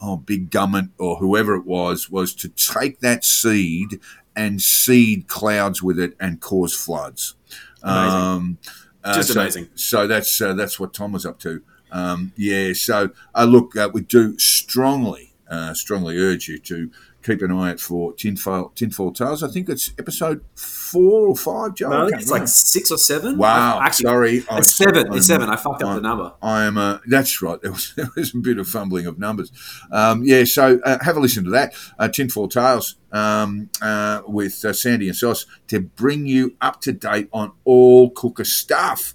oh, 0.00 0.16
big 0.18 0.50
government 0.50 0.90
or 0.98 1.16
whoever 1.16 1.54
it 1.54 1.64
was 1.64 2.10
was 2.10 2.34
to 2.34 2.48
take 2.48 3.00
that 3.00 3.24
seed 3.24 4.00
and 4.34 4.60
seed 4.60 5.26
clouds 5.26 5.82
with 5.82 5.98
it 5.98 6.14
and 6.20 6.40
cause 6.40 6.74
floods. 6.74 7.34
Amazing. 7.82 8.20
Um, 8.20 8.58
uh, 9.02 9.14
Just 9.14 9.32
so- 9.32 9.40
amazing. 9.40 9.68
So 9.74 10.06
that's 10.06 10.40
uh, 10.40 10.52
that's 10.54 10.78
what 10.78 10.92
Tom 10.92 11.12
was 11.12 11.24
up 11.24 11.38
to. 11.40 11.62
Um, 11.92 12.32
yeah. 12.36 12.72
So 12.74 13.10
uh, 13.34 13.44
look, 13.44 13.76
uh, 13.76 13.88
we 13.92 14.02
do 14.02 14.38
strongly, 14.38 15.32
uh, 15.48 15.72
strongly 15.72 16.18
urge 16.18 16.48
you 16.48 16.58
to 16.58 16.90
keep 17.26 17.42
an 17.42 17.50
eye 17.50 17.72
out 17.72 17.80
for 17.80 18.12
Tinfoil, 18.14 18.70
Tinfoil 18.76 19.12
Tales. 19.12 19.42
I 19.42 19.48
think 19.48 19.68
it's 19.68 19.90
episode 19.98 20.44
four 20.54 21.26
or 21.28 21.36
five, 21.36 21.74
Joe. 21.74 21.88
No, 21.90 22.06
I 22.06 22.08
think 22.10 22.22
it's 22.22 22.30
like 22.30 22.46
six 22.46 22.90
or 22.92 22.98
seven. 22.98 23.36
wow. 23.36 23.80
Actually, 23.82 24.04
sorry, 24.08 24.44
it's 24.52 24.76
seven. 24.76 25.06
I'm- 25.08 25.16
It's 25.16 25.26
seven. 25.26 25.48
I 25.50 25.56
fucked 25.56 25.82
up 25.82 25.88
I'm- 25.88 25.96
the 25.96 26.02
number. 26.08 26.32
I 26.40 26.64
am. 26.64 26.78
Uh, 26.78 26.98
that's 27.06 27.42
right. 27.42 27.58
There 27.66 27.72
was, 27.72 27.92
there 27.96 28.08
was 28.14 28.32
a 28.34 28.38
bit 28.38 28.58
of 28.58 28.68
fumbling 28.68 29.06
of 29.06 29.18
numbers. 29.18 29.50
Um, 29.90 30.22
yeah. 30.24 30.44
So 30.44 30.78
uh, 30.84 30.98
have 31.02 31.16
a 31.16 31.20
listen 31.20 31.42
to 31.44 31.50
that. 31.50 31.74
Uh, 31.98 32.08
Tinfoil 32.08 32.46
Tales 32.48 32.94
um, 33.12 33.70
uh, 33.82 34.22
with 34.26 34.64
uh, 34.64 34.72
Sandy 34.72 35.08
and 35.08 35.16
Sauce 35.16 35.46
to 35.68 35.80
bring 35.80 36.26
you 36.26 36.54
up 36.60 36.80
to 36.82 36.92
date 36.92 37.28
on 37.32 37.52
all 37.64 38.10
Cooker 38.10 38.44
stuff. 38.44 39.14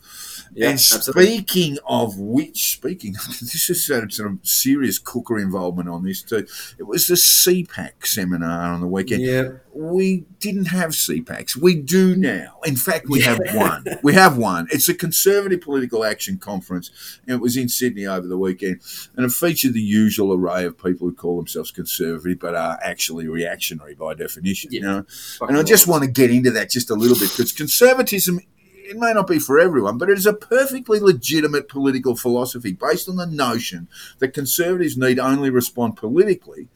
Yeah, 0.54 0.68
and 0.68 0.74
absolutely. 0.74 1.26
speaking 1.26 1.78
of 1.88 2.20
which, 2.20 2.74
speaking 2.74 3.16
of, 3.16 3.26
this 3.40 3.70
is 3.70 3.86
sort 3.86 4.04
of 4.04 4.40
serious 4.44 5.00
Cooker 5.00 5.40
involvement 5.40 5.88
on 5.88 6.04
this 6.04 6.22
too. 6.22 6.46
It 6.78 6.84
was 6.84 7.08
the 7.08 7.16
CPAC 7.16 8.06
seminar 8.06 8.74
on 8.74 8.82
the 8.82 8.88
weekend. 8.88 9.22
Yeah. 9.22 9.50
We 9.74 10.26
didn't 10.40 10.66
have 10.66 10.90
CPACs. 10.92 11.56
We 11.56 11.76
do 11.76 12.16
now. 12.16 12.58
In 12.66 12.76
fact, 12.76 13.08
we 13.08 13.22
have 13.22 13.40
one. 13.54 13.86
We 14.04 14.14
have 14.14 14.38
one. 14.38 14.68
It's 14.72 14.90
a 14.90 14.94
Conservative 14.94 15.62
Political 15.62 16.04
Action 16.04 16.38
Conference, 16.38 17.20
and 17.26 17.36
it 17.36 17.42
was 17.42 17.56
in 17.56 17.70
Sydney 17.70 18.08
over 18.08 18.28
the 18.28 18.38
weekend. 18.38 18.82
And 19.16 19.26
it 19.26 19.32
featured 19.32 19.74
the 19.74 19.82
usual 19.82 20.34
array 20.34 20.66
of 20.66 20.78
people 20.78 21.08
who 21.08 21.14
call 21.14 21.38
themselves 21.38 21.72
conservative 21.72 22.40
but 22.40 22.56
are 22.56 22.80
actually 22.82 23.28
reactionary 23.28 23.96
by 23.96 24.16
definition. 24.16 24.72
You 24.72 24.82
know, 24.82 25.06
and 25.42 25.58
I 25.58 25.64
just 25.64 25.88
want 25.88 26.04
to 26.04 26.10
get 26.10 26.32
into 26.32 26.52
that 26.52 26.70
just 26.70 26.90
a 26.90 26.96
little 26.96 27.18
bit 27.18 27.30
because 27.30 27.52
conservatism. 27.52 28.40
It 28.84 28.98
may 28.98 29.14
not 29.14 29.28
be 29.28 29.40
for 29.40 29.60
everyone, 29.60 29.98
but 29.98 30.10
it 30.10 30.18
is 30.18 30.26
a 30.26 30.34
perfectly 30.34 31.00
legitimate 31.00 31.70
political 31.70 32.16
philosophy 32.16 32.74
based 32.74 33.08
on 33.08 33.16
the 33.16 33.26
notion 33.26 33.88
that 34.20 34.34
conservatives 34.34 34.98
need 34.98 35.20
only 35.20 35.50
respond 35.50 35.98
politically 35.98 36.68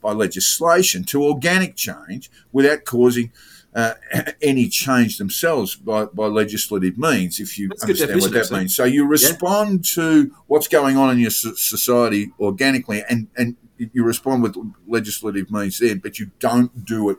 by 0.00 0.12
legislation 0.12 1.04
to 1.04 1.24
organic 1.24 1.76
change 1.76 2.30
without 2.50 2.84
causing 2.84 3.32
uh, 3.74 3.94
any 4.42 4.68
change 4.68 5.18
themselves 5.18 5.76
by, 5.76 6.04
by 6.06 6.26
legislative 6.26 6.98
means, 6.98 7.40
if 7.40 7.58
you 7.58 7.68
That's 7.68 7.82
understand 7.82 8.20
what 8.20 8.32
that 8.32 8.50
means. 8.50 8.74
So 8.74 8.84
you 8.84 9.06
respond 9.06 9.84
to 9.94 10.34
what's 10.46 10.68
going 10.68 10.96
on 10.96 11.10
in 11.10 11.18
your 11.18 11.30
society 11.30 12.32
organically 12.38 13.02
and, 13.08 13.28
and 13.36 13.56
you 13.78 14.04
respond 14.04 14.42
with 14.42 14.56
legislative 14.86 15.50
means 15.50 15.78
then, 15.78 15.98
but 15.98 16.18
you 16.18 16.30
don't 16.38 16.84
do 16.84 17.10
it, 17.10 17.18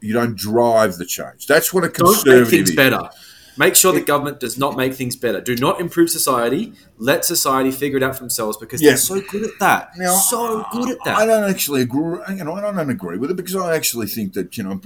you 0.00 0.12
don't 0.12 0.36
drive 0.36 0.96
the 0.96 1.06
change. 1.06 1.46
That's 1.46 1.72
what 1.72 1.84
a 1.84 1.88
Don't 1.88 2.14
conservative 2.14 2.42
make 2.42 2.50
things 2.50 2.70
is. 2.70 3.14
Make 3.56 3.76
sure 3.76 3.92
the 3.92 4.00
government 4.00 4.40
does 4.40 4.58
not 4.58 4.76
make 4.76 4.94
things 4.94 5.16
better. 5.16 5.40
Do 5.40 5.54
not 5.56 5.80
improve 5.80 6.10
society. 6.10 6.72
Let 6.98 7.24
society 7.24 7.70
figure 7.70 7.96
it 7.98 8.02
out 8.02 8.16
for 8.16 8.22
themselves 8.22 8.56
because 8.56 8.82
Yeah. 8.82 8.90
they're 8.90 8.96
so 8.96 9.20
good 9.20 9.44
at 9.44 9.58
that. 9.60 9.90
Now, 9.96 10.14
so 10.16 10.64
good 10.72 10.90
at 10.90 10.98
that. 11.04 11.16
I 11.18 11.26
don't 11.26 11.48
actually 11.48 11.82
agree. 11.82 12.18
You 12.30 12.44
know, 12.44 12.54
I 12.54 12.60
don't 12.60 12.78
agree 12.90 13.18
with 13.18 13.30
it 13.30 13.36
because 13.36 13.54
I 13.56 13.74
actually 13.76 14.06
think 14.06 14.32
that 14.34 14.56
you 14.56 14.64
know 14.64 14.80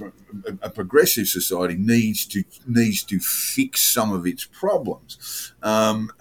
a, 0.45 0.67
a 0.67 0.69
progressive 0.69 1.27
society 1.27 1.75
needs 1.75 2.25
to 2.27 2.43
needs 2.67 3.03
to 3.03 3.19
fix 3.19 3.81
some 3.81 4.11
of 4.11 4.27
its 4.27 4.45
problems, 4.45 5.53
um, 5.63 6.11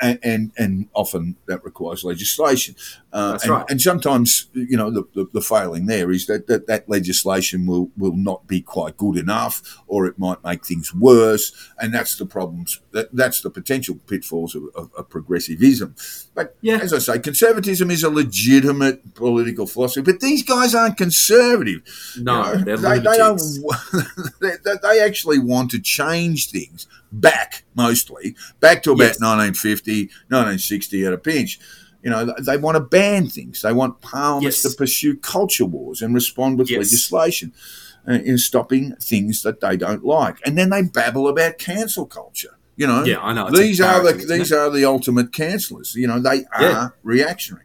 and, 0.00 0.52
and 0.56 0.88
often 0.94 1.36
that 1.46 1.64
requires 1.64 2.04
legislation. 2.04 2.74
Uh, 3.12 3.32
That's 3.32 3.44
and, 3.44 3.52
right. 3.52 3.64
And 3.70 3.80
sometimes 3.80 4.48
you 4.52 4.76
know 4.76 4.90
the, 4.90 5.04
the, 5.14 5.28
the 5.32 5.40
failing 5.40 5.86
there 5.86 6.10
is 6.10 6.26
that, 6.26 6.46
that 6.46 6.66
that 6.66 6.88
legislation 6.88 7.66
will 7.66 7.90
will 7.96 8.16
not 8.16 8.46
be 8.46 8.60
quite 8.60 8.96
good 8.96 9.16
enough, 9.16 9.78
or 9.86 10.06
it 10.06 10.18
might 10.18 10.42
make 10.44 10.64
things 10.66 10.94
worse, 10.94 11.52
and 11.78 11.92
that's 11.92 12.16
the 12.16 12.26
problems. 12.26 12.80
That, 12.92 13.14
that's 13.14 13.40
the 13.40 13.50
potential 13.50 13.98
pitfalls 14.06 14.54
of, 14.54 14.64
of, 14.74 14.90
of 14.94 15.08
progressivism. 15.08 15.94
But 16.34 16.56
Yeah. 16.60 16.78
as 16.78 16.92
I 16.92 16.98
say, 16.98 17.18
conservatism 17.18 17.90
is 17.90 18.02
a 18.02 18.10
legitimate 18.10 19.14
political 19.14 19.66
philosophy. 19.66 20.02
But 20.02 20.20
these 20.20 20.42
guys 20.42 20.74
aren't 20.74 20.96
conservative. 20.96 21.82
No, 22.18 22.52
You 22.52 22.58
know, 22.58 22.64
they're 22.64 22.76
they, 22.76 22.98
they 22.98 23.16
don't. 23.16 23.40
They, 24.40 24.52
they 24.82 25.00
actually 25.00 25.38
want 25.38 25.70
to 25.72 25.80
change 25.80 26.50
things 26.50 26.86
back, 27.12 27.64
mostly 27.74 28.34
back 28.60 28.82
to 28.84 28.92
about 28.92 29.04
Yes. 29.04 29.20
1950, 29.20 30.10
1960 30.28 31.04
at 31.06 31.12
a 31.12 31.18
pinch. 31.18 31.58
You 32.02 32.10
know, 32.10 32.32
they 32.40 32.56
want 32.56 32.76
to 32.76 32.80
ban 32.80 33.26
things. 33.28 33.62
They 33.62 33.72
want 33.72 34.00
parliaments 34.00 34.62
Yes. 34.64 34.72
to 34.72 34.76
pursue 34.78 35.16
culture 35.16 35.64
wars 35.64 36.00
and 36.00 36.14
respond 36.14 36.58
with 36.58 36.70
Yes. 36.70 36.78
legislation 36.78 37.52
uh, 38.08 38.12
in 38.24 38.38
stopping 38.38 38.94
things 39.02 39.42
that 39.42 39.60
they 39.60 39.76
don't 39.76 40.04
like. 40.04 40.36
And 40.46 40.56
then 40.56 40.70
they 40.70 40.82
babble 40.82 41.28
about 41.28 41.58
cancel 41.58 42.06
culture. 42.06 42.56
You 42.76 42.86
know, 42.86 43.04
Yeah, 43.04 43.18
I 43.20 43.32
know. 43.34 43.48
It's 43.48 43.58
these 43.58 43.80
are 43.80 44.02
the 44.02 44.12
these 44.24 44.52
are 44.52 44.70
the 44.70 44.84
ultimate 44.84 45.32
cancellers. 45.32 45.94
You 45.96 46.06
know, 46.06 46.20
they 46.20 46.44
are 46.56 46.62
Yeah. 46.62 46.88
reactionary. 47.02 47.64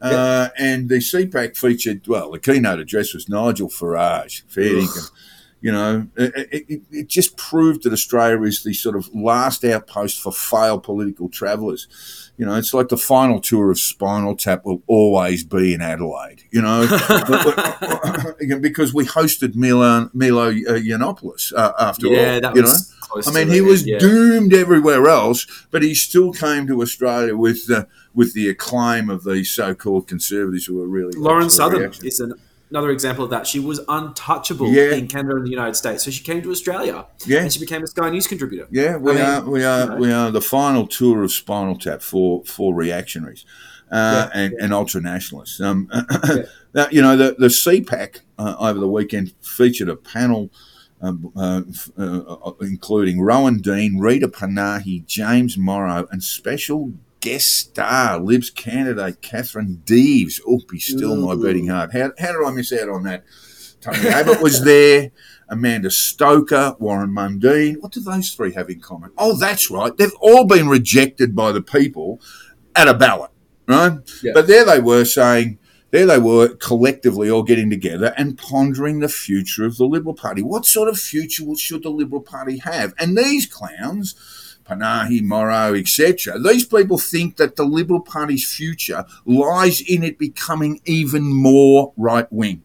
Uh, 0.00 0.48
and 0.58 0.88
the 0.90 1.00
CPAC 1.00 1.56
featured, 1.56 2.02
well, 2.06 2.30
the 2.30 2.38
keynote 2.38 2.78
address 2.78 3.14
was 3.14 3.28
Nigel 3.28 3.68
Farage. 3.70 4.42
Fair 4.48 4.74
dinkum. 4.74 5.10
You 5.64 5.72
know, 5.72 6.06
it, 6.14 6.32
it, 6.68 6.82
it- 6.90 7.08
just 7.08 7.38
proved 7.38 7.84
that 7.84 7.92
Australia 7.94 8.42
is 8.42 8.62
the 8.64 8.74
sort 8.74 8.96
of 8.96 9.08
last 9.14 9.64
outpost 9.64 10.20
for 10.20 10.30
failed 10.30 10.82
political 10.82 11.30
travellers. 11.30 11.88
You 12.36 12.44
know, 12.44 12.54
it's 12.56 12.74
like 12.74 12.88
the 12.90 12.98
final 12.98 13.40
tour 13.40 13.70
of 13.70 13.78
Spinal 13.78 14.36
Tap 14.36 14.66
will 14.66 14.82
always 14.86 15.42
be 15.42 15.72
in 15.72 15.80
Adelaide. 15.80 16.42
You 16.50 16.60
know, 16.60 16.80
because 18.60 18.92
we 18.92 19.06
hosted 19.06 19.54
Milo, 19.54 20.10
Milo 20.12 20.48
uh, 20.50 20.78
Yiannopoulos 20.78 21.52
uh, 21.56 21.72
after 21.80 22.08
Yeah, 22.08 22.34
all. 22.34 22.40
that 22.42 22.56
you 22.56 22.62
was 22.62 22.90
know? 22.90 23.22
I 23.26 23.30
mean, 23.32 23.48
he 23.48 23.58
end, 23.58 23.66
was 23.66 23.86
yeah. 23.86 23.98
doomed 23.98 24.52
everywhere 24.52 25.06
else, 25.08 25.46
but 25.70 25.82
he 25.82 25.94
still 25.94 26.32
came 26.32 26.66
to 26.66 26.82
Australia 26.82 27.36
with 27.36 27.66
the 27.68 27.86
with 28.12 28.34
the 28.34 28.48
acclaim 28.48 29.08
of 29.08 29.24
these 29.24 29.50
so-called 29.50 30.06
conservatives 30.08 30.66
who 30.66 30.74
were 30.76 30.86
really 30.88 31.16
Lauren 31.18 31.48
Southern 31.50 31.92
is 32.02 32.20
an, 32.20 32.34
another 32.70 32.90
example 32.90 33.24
of 33.24 33.30
that. 33.30 33.46
She 33.46 33.60
was 33.60 33.80
untouchable 33.88 34.68
Yeah. 34.72 34.94
in 34.94 35.06
Canada 35.08 35.36
and 35.36 35.46
the 35.46 35.50
United 35.50 35.74
States, 35.74 36.04
so 36.04 36.10
she 36.10 36.22
came 36.24 36.42
to 36.42 36.50
Australia. 36.50 37.06
Yeah. 37.26 37.42
and 37.42 37.52
she 37.52 37.60
became 37.60 37.82
a 37.82 37.86
Sky 37.86 38.10
News 38.10 38.26
contributor. 38.26 38.66
Yeah, 38.70 38.96
we 38.96 39.12
I 39.12 39.14
mean, 39.14 39.24
are 39.24 39.40
we 39.50 39.64
are 39.64 39.82
you 39.84 39.88
know. 39.90 39.96
we 39.96 40.12
are 40.12 40.30
the 40.30 40.40
final 40.40 40.86
tour 40.86 41.22
of 41.22 41.30
Spinal 41.32 41.76
Tap 41.78 42.02
for 42.02 42.44
for 42.44 42.74
reactionaries 42.74 43.44
uh, 43.92 44.28
Yeah, 44.34 44.40
and, 44.42 44.52
and 44.54 44.72
ultra 44.72 45.00
nationalists. 45.00 45.60
Um, 45.60 45.88
you 46.90 47.02
know, 47.02 47.16
the 47.16 47.36
the 47.38 47.48
CPAC 47.48 48.20
uh, 48.38 48.56
over 48.58 48.78
the 48.80 48.88
weekend 48.88 49.34
featured 49.40 49.88
a 49.88 49.96
panel. 49.96 50.50
Um, 51.02 51.32
uh, 51.36 51.60
f- 51.68 51.90
uh, 51.98 52.52
including 52.62 53.20
Rowan 53.20 53.58
Dean, 53.58 53.98
Rita 53.98 54.26
Panahi, 54.26 55.04
James 55.04 55.58
Morrow, 55.58 56.06
and 56.10 56.22
special 56.24 56.94
guest 57.24 57.48
star 57.54 58.20
Libs 58.20 58.50
candidate 58.50 59.22
Katherine 59.22 59.80
Deves. 59.86 60.42
Oh, 60.46 60.60
be 60.68 60.78
still 60.78 61.16
my 61.16 61.34
beating 61.34 61.68
heart. 61.68 61.94
How, 61.94 62.12
how 62.18 62.32
did 62.32 62.46
I 62.46 62.50
miss 62.50 62.70
out 62.70 62.90
on 62.90 63.04
that? 63.04 63.24
Tony 63.80 64.08
Abbott 64.08 64.42
was 64.42 64.62
there. 64.64 65.10
Amanda 65.48 65.90
Stoker, 65.90 66.76
Warren 66.78 67.14
Mundine. 67.14 67.80
What 67.80 67.92
do 67.92 68.00
those 68.00 68.30
three 68.30 68.52
have 68.52 68.68
in 68.68 68.80
common? 68.80 69.10
Oh, 69.16 69.38
that's 69.38 69.70
right. 69.70 69.96
They've 69.96 70.12
all 70.20 70.44
been 70.44 70.68
rejected 70.68 71.34
by 71.34 71.52
the 71.52 71.62
people 71.62 72.20
at 72.76 72.88
a 72.88 72.94
ballot, 72.94 73.30
right? 73.66 73.98
Yeah. 74.22 74.32
But 74.34 74.46
there 74.46 74.66
they 74.66 74.80
were 74.80 75.06
saying, 75.06 75.58
there 75.92 76.04
they 76.04 76.18
were 76.18 76.56
collectively 76.56 77.30
all 77.30 77.42
getting 77.42 77.70
together 77.70 78.12
and 78.18 78.36
pondering 78.36 79.00
the 79.00 79.08
future 79.08 79.64
of 79.64 79.78
the 79.78 79.86
Liberal 79.86 80.14
Party. 80.14 80.42
What 80.42 80.66
sort 80.66 80.88
of 80.90 80.98
future 80.98 81.44
should 81.56 81.84
the 81.84 81.90
Liberal 81.90 82.22
Party 82.22 82.58
have? 82.58 82.92
And 82.98 83.16
these 83.16 83.46
clowns, 83.46 84.14
Panahi, 84.68 85.22
Morrow, 85.22 85.74
etc., 85.74 86.38
these 86.38 86.64
people 86.64 86.98
think 86.98 87.36
that 87.36 87.56
the 87.56 87.64
Liberal 87.64 88.00
Party's 88.00 88.50
future 88.50 89.04
lies 89.24 89.80
in 89.80 90.02
it 90.02 90.18
becoming 90.18 90.80
even 90.84 91.22
more 91.22 91.92
right 91.96 92.30
wing 92.32 92.62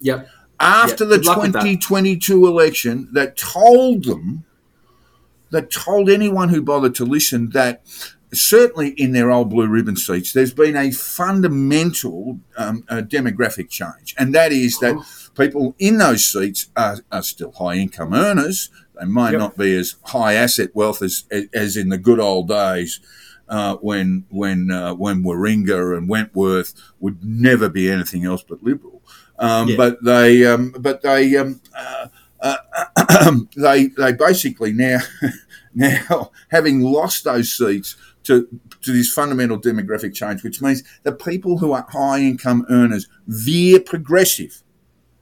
Yep. 0.00 0.28
after 0.60 1.04
Yeah, 1.04 1.10
the 1.10 1.16
good 1.16 1.26
luck 1.26 1.42
with 1.42 1.52
that. 1.52 1.60
2022 1.60 2.46
election 2.46 3.08
that 3.12 3.36
told 3.36 4.04
them, 4.04 4.44
that 5.50 5.70
told 5.70 6.10
anyone 6.10 6.48
who 6.48 6.60
bothered 6.60 6.94
to 6.96 7.04
listen 7.04 7.50
that 7.50 7.82
certainly 8.32 8.88
in 8.90 9.12
their 9.12 9.30
old 9.30 9.50
blue 9.50 9.66
ribbon 9.68 9.96
seats, 9.96 10.32
there's 10.32 10.52
been 10.52 10.76
a 10.76 10.90
fundamental 10.90 12.40
um, 12.56 12.84
uh, 12.88 12.96
demographic 12.96 13.68
change, 13.70 14.14
and 14.18 14.34
that 14.34 14.52
is 14.52 14.78
that 14.80 14.96
people 15.36 15.74
in 15.78 15.98
those 15.98 16.24
seats 16.24 16.68
are, 16.76 16.98
are 17.12 17.22
still 17.22 17.52
high 17.52 17.74
income 17.74 18.12
earners. 18.12 18.70
They 18.98 19.06
may 19.06 19.30
Yep. 19.32 19.38
not 19.38 19.56
be 19.58 19.76
as 19.76 19.96
high 20.04 20.34
asset 20.34 20.70
wealth 20.74 21.02
as 21.02 21.24
as 21.52 21.76
in 21.76 21.88
the 21.90 21.98
good 21.98 22.20
old 22.20 22.48
days. 22.48 23.00
Uh, 23.48 23.76
when 23.76 24.24
when 24.28 24.72
uh, 24.72 24.92
when 24.94 25.22
Warringah 25.22 25.96
and 25.96 26.08
Wentworth 26.08 26.74
would 26.98 27.24
never 27.24 27.68
be 27.68 27.88
anything 27.88 28.24
else 28.24 28.42
but 28.42 28.60
liberal, 28.64 29.02
um, 29.38 29.68
Yeah. 29.68 29.76
but 29.76 30.02
they 30.04 30.44
um, 30.44 30.74
but 30.80 31.02
they 31.02 31.36
um, 31.36 31.60
uh, 31.72 32.08
uh, 32.40 33.36
they 33.56 33.86
they 33.86 34.12
basically 34.12 34.72
now 34.72 34.98
now 35.74 36.32
having 36.48 36.80
lost 36.80 37.22
those 37.22 37.56
seats 37.56 37.94
to 38.24 38.48
to 38.82 38.92
this 38.92 39.12
fundamental 39.12 39.60
demographic 39.60 40.12
change, 40.14 40.42
which 40.42 40.60
means 40.60 40.82
the 41.04 41.12
people 41.12 41.58
who 41.58 41.70
are 41.70 41.86
high 41.90 42.18
income 42.18 42.66
earners 42.68 43.06
veer 43.28 43.78
progressive. 43.78 44.62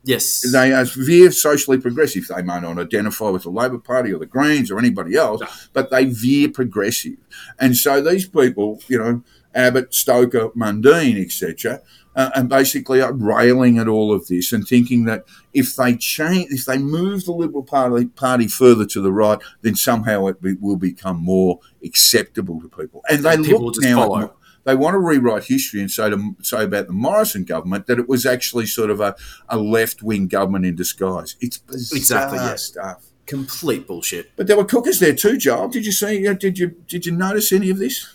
Yes. 0.04 0.44
They 0.52 0.72
are 0.72 0.84
veer 0.84 1.32
socially 1.32 1.78
progressive. 1.80 2.28
They 2.28 2.42
may 2.42 2.60
not 2.60 2.78
identify 2.78 3.30
with 3.30 3.44
the 3.44 3.50
Labor 3.50 3.78
Party 3.78 4.12
or 4.12 4.18
the 4.18 4.26
Greens 4.26 4.70
or 4.70 4.78
anybody 4.78 5.16
else, 5.16 5.40
but 5.72 5.90
they 5.90 6.04
veer 6.04 6.50
progressive. 6.50 7.16
And 7.58 7.76
so 7.76 8.02
these 8.02 8.28
people, 8.28 8.80
you 8.86 8.98
know, 8.98 9.22
Abbott, 9.54 9.94
Stoker, 9.94 10.50
Mundine, 10.50 11.24
etc., 11.24 11.80
uh, 12.16 12.30
and 12.34 12.48
basically 12.48 13.00
are 13.00 13.12
railing 13.12 13.78
at 13.78 13.88
all 13.88 14.12
of 14.12 14.28
this 14.28 14.52
and 14.52 14.66
thinking 14.68 15.04
that 15.04 15.24
if 15.52 15.74
they 15.74 15.96
change, 15.96 16.48
if 16.50 16.64
they 16.64 16.78
move 16.78 17.24
the 17.24 17.32
Liberal 17.32 17.64
Party, 17.64 18.06
party 18.06 18.46
further 18.46 18.86
to 18.86 19.00
the 19.00 19.12
right, 19.12 19.38
then 19.62 19.74
somehow 19.74 20.26
it 20.26 20.40
be, 20.40 20.54
will 20.54 20.76
become 20.76 21.16
more 21.16 21.58
acceptable 21.82 22.60
to 22.60 22.68
people. 22.68 23.02
And 23.10 23.24
they 23.24 23.34
And 23.34 23.44
people 23.44 23.64
look 23.64 23.74
just 23.74 23.86
now. 23.86 23.96
follow. 23.96 24.22
At, 24.22 24.34
they 24.64 24.74
want 24.74 24.94
to 24.94 24.98
rewrite 24.98 25.44
history 25.44 25.80
and 25.80 25.90
say 25.90 26.10
to 26.10 26.34
say 26.42 26.64
about 26.64 26.86
the 26.86 26.92
Morrison 26.92 27.44
government 27.44 27.86
that 27.86 27.98
it 27.98 28.08
was 28.08 28.24
actually 28.26 28.66
sort 28.66 28.90
of 28.90 29.00
a, 29.00 29.14
a 29.48 29.58
left 29.58 30.02
wing 30.02 30.26
government 30.26 30.64
in 30.66 30.74
disguise. 30.74 31.36
It's 31.40 31.58
bizarre 31.58 31.96
Exactly, 31.98 32.38
yeah. 32.38 32.54
stuff. 32.56 33.06
Complete 33.26 33.86
bullshit. 33.86 34.32
But 34.36 34.46
there 34.46 34.56
were 34.56 34.64
cookers 34.64 35.00
there 35.00 35.14
too, 35.14 35.38
Joel. 35.38 35.68
Did 35.68 35.86
you 35.86 35.92
see? 35.92 36.26
uh, 36.28 36.34
Did 36.34 36.58
you 36.58 36.68
did 36.88 37.06
you 37.06 37.12
notice 37.12 37.52
any 37.52 37.70
of 37.70 37.78
this? 37.78 38.06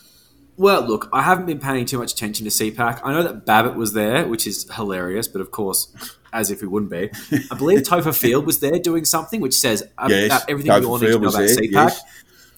Well, 0.57 0.85
look, 0.85 1.07
I 1.13 1.21
haven't 1.23 1.45
been 1.45 1.59
paying 1.59 1.85
too 1.85 1.97
much 1.99 2.11
attention 2.11 2.43
to 2.43 2.51
CPAC. 2.51 2.99
I 3.03 3.13
know 3.13 3.23
that 3.23 3.45
Babbitt 3.45 3.75
was 3.75 3.93
there, 3.93 4.27
which 4.27 4.45
is 4.45 4.69
hilarious, 4.73 5.25
but 5.27 5.39
of 5.39 5.51
course, 5.51 5.87
as 6.33 6.51
if 6.51 6.59
he 6.59 6.65
wouldn't 6.65 6.91
be. 6.91 7.09
I 7.49 7.55
believe 7.55 7.79
Topher 7.83 8.13
Field 8.15 8.45
was 8.45 8.59
there 8.59 8.77
doing 8.77 9.05
something 9.05 9.39
which 9.39 9.53
says 9.55 9.83
about 9.97 10.09
Yes, 10.09 10.43
everything 10.49 10.71
Topher 10.73 10.81
you 10.81 10.87
all 10.89 10.97
need 10.99 11.05
to 11.07 11.11
know 11.19 11.29
about 11.29 11.37
there, 11.37 11.47
CPAC. 11.47 11.71
yes. 11.71 12.03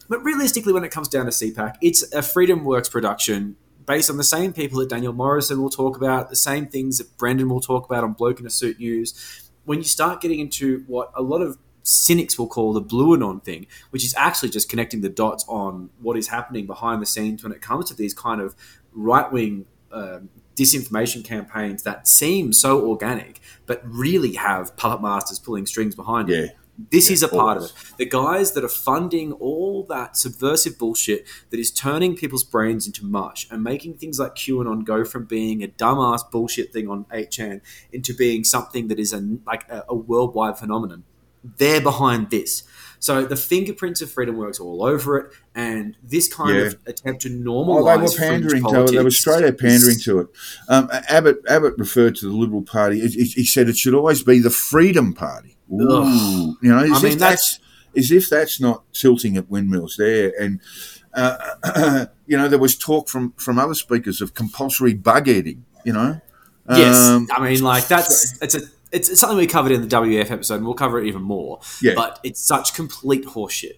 But 0.10 0.24
realistically, 0.24 0.74
when 0.74 0.84
it 0.84 0.90
comes 0.90 1.10
down 1.10 1.26
to 1.26 1.32
CPAC, 1.32 1.76
it's 1.82 2.12
a 2.12 2.24
Freedom 2.24 2.66
Works 2.66 2.90
production 2.90 3.56
based 3.86 4.10
on 4.10 4.18
the 4.18 4.24
same 4.24 4.54
people 4.54 4.80
that 4.80 4.90
Daniel 4.90 5.14
Morrison 5.14 5.62
will 5.62 5.70
talk 5.70 5.98
about, 5.98 6.30
the 6.30 6.36
same 6.36 6.68
things 6.68 6.98
that 6.98 7.18
Brendan 7.18 7.50
will 7.50 7.62
talk 7.62 7.86
about 7.86 8.04
on 8.04 8.14
Bloke 8.14 8.40
in 8.40 8.46
a 8.46 8.50
Suit 8.50 8.80
News. 8.80 9.50
When 9.66 9.80
you 9.80 9.84
start 9.86 10.22
getting 10.22 10.40
into 10.40 10.84
what 10.88 11.12
a 11.16 11.22
lot 11.22 11.42
of 11.42 11.58
cynics 11.84 12.38
will 12.38 12.48
call 12.48 12.74
the 12.74 12.82
blue 12.82 13.14
anon 13.16 13.40
thing, 13.40 13.66
which 13.90 14.04
is 14.04 14.14
actually 14.16 14.50
just 14.50 14.70
connecting 14.70 15.02
the 15.02 15.10
dots 15.10 15.44
on 15.48 15.90
what 16.00 16.16
is 16.18 16.28
happening 16.28 16.66
behind 16.68 17.02
the 17.02 17.06
scenes 17.06 17.44
when 17.44 17.52
it 17.52 17.62
comes 17.62 17.86
to 17.90 17.96
these 17.96 18.14
kind 18.14 18.40
of 18.42 18.56
right 18.94 19.32
wing 19.32 19.66
um, 19.92 20.30
disinformation 20.56 21.24
campaigns 21.26 21.84
that 21.84 22.08
seem 22.08 22.54
so 22.54 22.88
organic, 22.88 23.40
but 23.66 23.82
really 23.84 24.34
have 24.34 24.76
puppet 24.78 25.02
masters 25.02 25.40
pulling 25.40 25.66
strings 25.66 25.96
behind 25.96 26.30
Yeah. 26.30 26.38
it. 26.38 26.58
This 26.90 27.10
Yeah, 27.10 27.14
is 27.14 27.24
a 27.24 27.28
part 27.28 27.58
of 27.58 27.64
it. 27.66 27.74
The 27.98 28.06
guys 28.06 28.54
that 28.54 28.64
are 28.64 28.68
funding 28.70 29.34
all 29.34 29.84
that 29.90 30.18
subversive 30.18 30.80
bullshit 30.80 31.28
that 31.52 31.60
is 31.60 31.70
turning 31.70 32.16
people's 32.16 32.44
brains 32.44 32.88
into 32.88 33.06
mush 33.06 33.48
and 33.52 33.64
making 33.64 33.96
things 33.96 34.18
like 34.20 34.36
QAnon 34.36 34.84
go 34.84 35.06
from 35.06 35.26
being 35.26 35.62
a 35.64 35.68
dumbass 35.68 36.22
bullshit 36.32 36.74
thing 36.74 36.88
on 36.90 37.06
8chan 37.14 37.62
into 37.92 38.16
being 38.16 38.44
something 38.44 38.88
that 38.88 39.00
is 39.00 39.14
a, 39.14 39.20
like 39.46 39.70
a, 39.70 39.84
a 39.90 39.96
worldwide 39.96 40.58
phenomenon. 40.58 41.04
They're 41.44 41.82
behind 41.82 42.30
this. 42.30 42.64
So 43.00 43.26
the 43.26 43.36
fingerprints 43.36 44.02
of 44.02 44.12
Freedom 44.12 44.38
Works 44.38 44.60
all 44.60 44.84
over 44.84 45.18
it, 45.18 45.34
and 45.56 45.98
this 46.04 46.32
kind 46.32 46.56
Yeah. 46.56 46.62
of 46.68 46.78
attempt 46.86 47.24
to 47.24 47.30
Oh, 47.30 47.42
normalize 47.66 48.16
they 48.16 48.24
were 48.26 48.30
pandering 48.30 48.64
to 48.64 48.84
it. 48.84 48.92
They 48.92 49.04
were 49.04 49.10
straight 49.10 49.44
out 49.44 49.58
pandering 49.58 49.98
to 50.04 50.20
it. 50.20 50.28
Um, 50.70 50.88
Abbott 51.10 51.40
Abbott 51.50 51.74
referred 51.80 52.16
to 52.18 52.28
the 52.30 52.36
Liberal 52.36 52.62
Party. 52.62 53.00
He- 53.08 53.24
he 53.26 53.44
said 53.46 53.70
it 53.70 53.78
should 53.78 53.96
always 53.96 54.22
be 54.22 54.38
the 54.40 54.52
Freedom 54.52 55.14
Party. 55.14 55.51
Ooh, 55.74 56.58
you 56.62 56.70
know, 56.70 56.80
as 56.80 56.92
I 56.92 56.98
if 56.98 57.04
mean, 57.04 57.18
that's 57.18 57.60
as 57.96 58.12
if 58.12 58.30
that's 58.30 58.60
not 58.60 58.84
tilting 58.94 59.38
at 59.38 59.50
windmills 59.50 59.96
there. 59.98 60.34
And 60.40 60.60
uh, 61.14 62.06
you 62.28 62.38
know, 62.38 62.48
there 62.48 62.60
was 62.60 62.78
talk 62.78 63.10
from 63.10 63.34
from 63.34 63.60
other 63.60 63.76
speakers 63.76 64.22
of 64.22 64.34
compulsory 64.34 64.94
bug 64.94 65.28
eating. 65.28 65.66
You 65.84 65.94
know, 65.94 66.22
Yes, 66.70 66.96
Um, 66.96 67.28
I 67.32 67.42
mean, 67.44 67.62
like 67.62 67.88
that's 67.88 68.40
it's 68.42 68.56
a 68.56 68.62
it's, 68.92 69.10
it's 69.10 69.20
something 69.20 69.38
we 69.38 69.48
covered 69.48 69.72
in 69.72 69.82
the 69.82 69.88
WF 69.88 70.32
episode, 70.32 70.56
and 70.56 70.66
we'll 70.66 70.74
cover 70.74 71.00
it 71.00 71.08
even 71.08 71.22
more. 71.22 71.62
Yeah. 71.82 71.94
But 71.96 72.20
it's 72.24 72.42
such 72.42 72.74
complete 72.74 73.26
horseshit. 73.26 73.78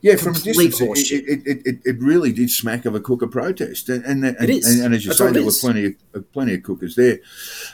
Yeah, 0.00 0.16
from 0.16 0.34
a 0.34 0.38
distance, 0.38 0.80
it, 0.80 1.24
it, 1.28 1.46
it, 1.46 1.66
it, 1.66 1.78
it 1.84 1.96
really 2.00 2.32
did 2.32 2.50
smack 2.50 2.84
of 2.84 2.94
a 2.94 3.00
cooker 3.00 3.26
protest, 3.26 3.88
and 3.88 4.04
and, 4.04 4.24
and, 4.24 4.50
is. 4.50 4.66
and, 4.68 4.84
and 4.86 4.94
as 4.94 5.04
you 5.04 5.10
That's 5.10 5.18
say, 5.18 5.30
there 5.32 5.44
were 5.44 5.52
plenty 5.52 5.84
of 5.86 5.94
uh, 6.14 6.20
plenty 6.32 6.54
of 6.54 6.62
cookers 6.62 6.96
there. 6.96 7.18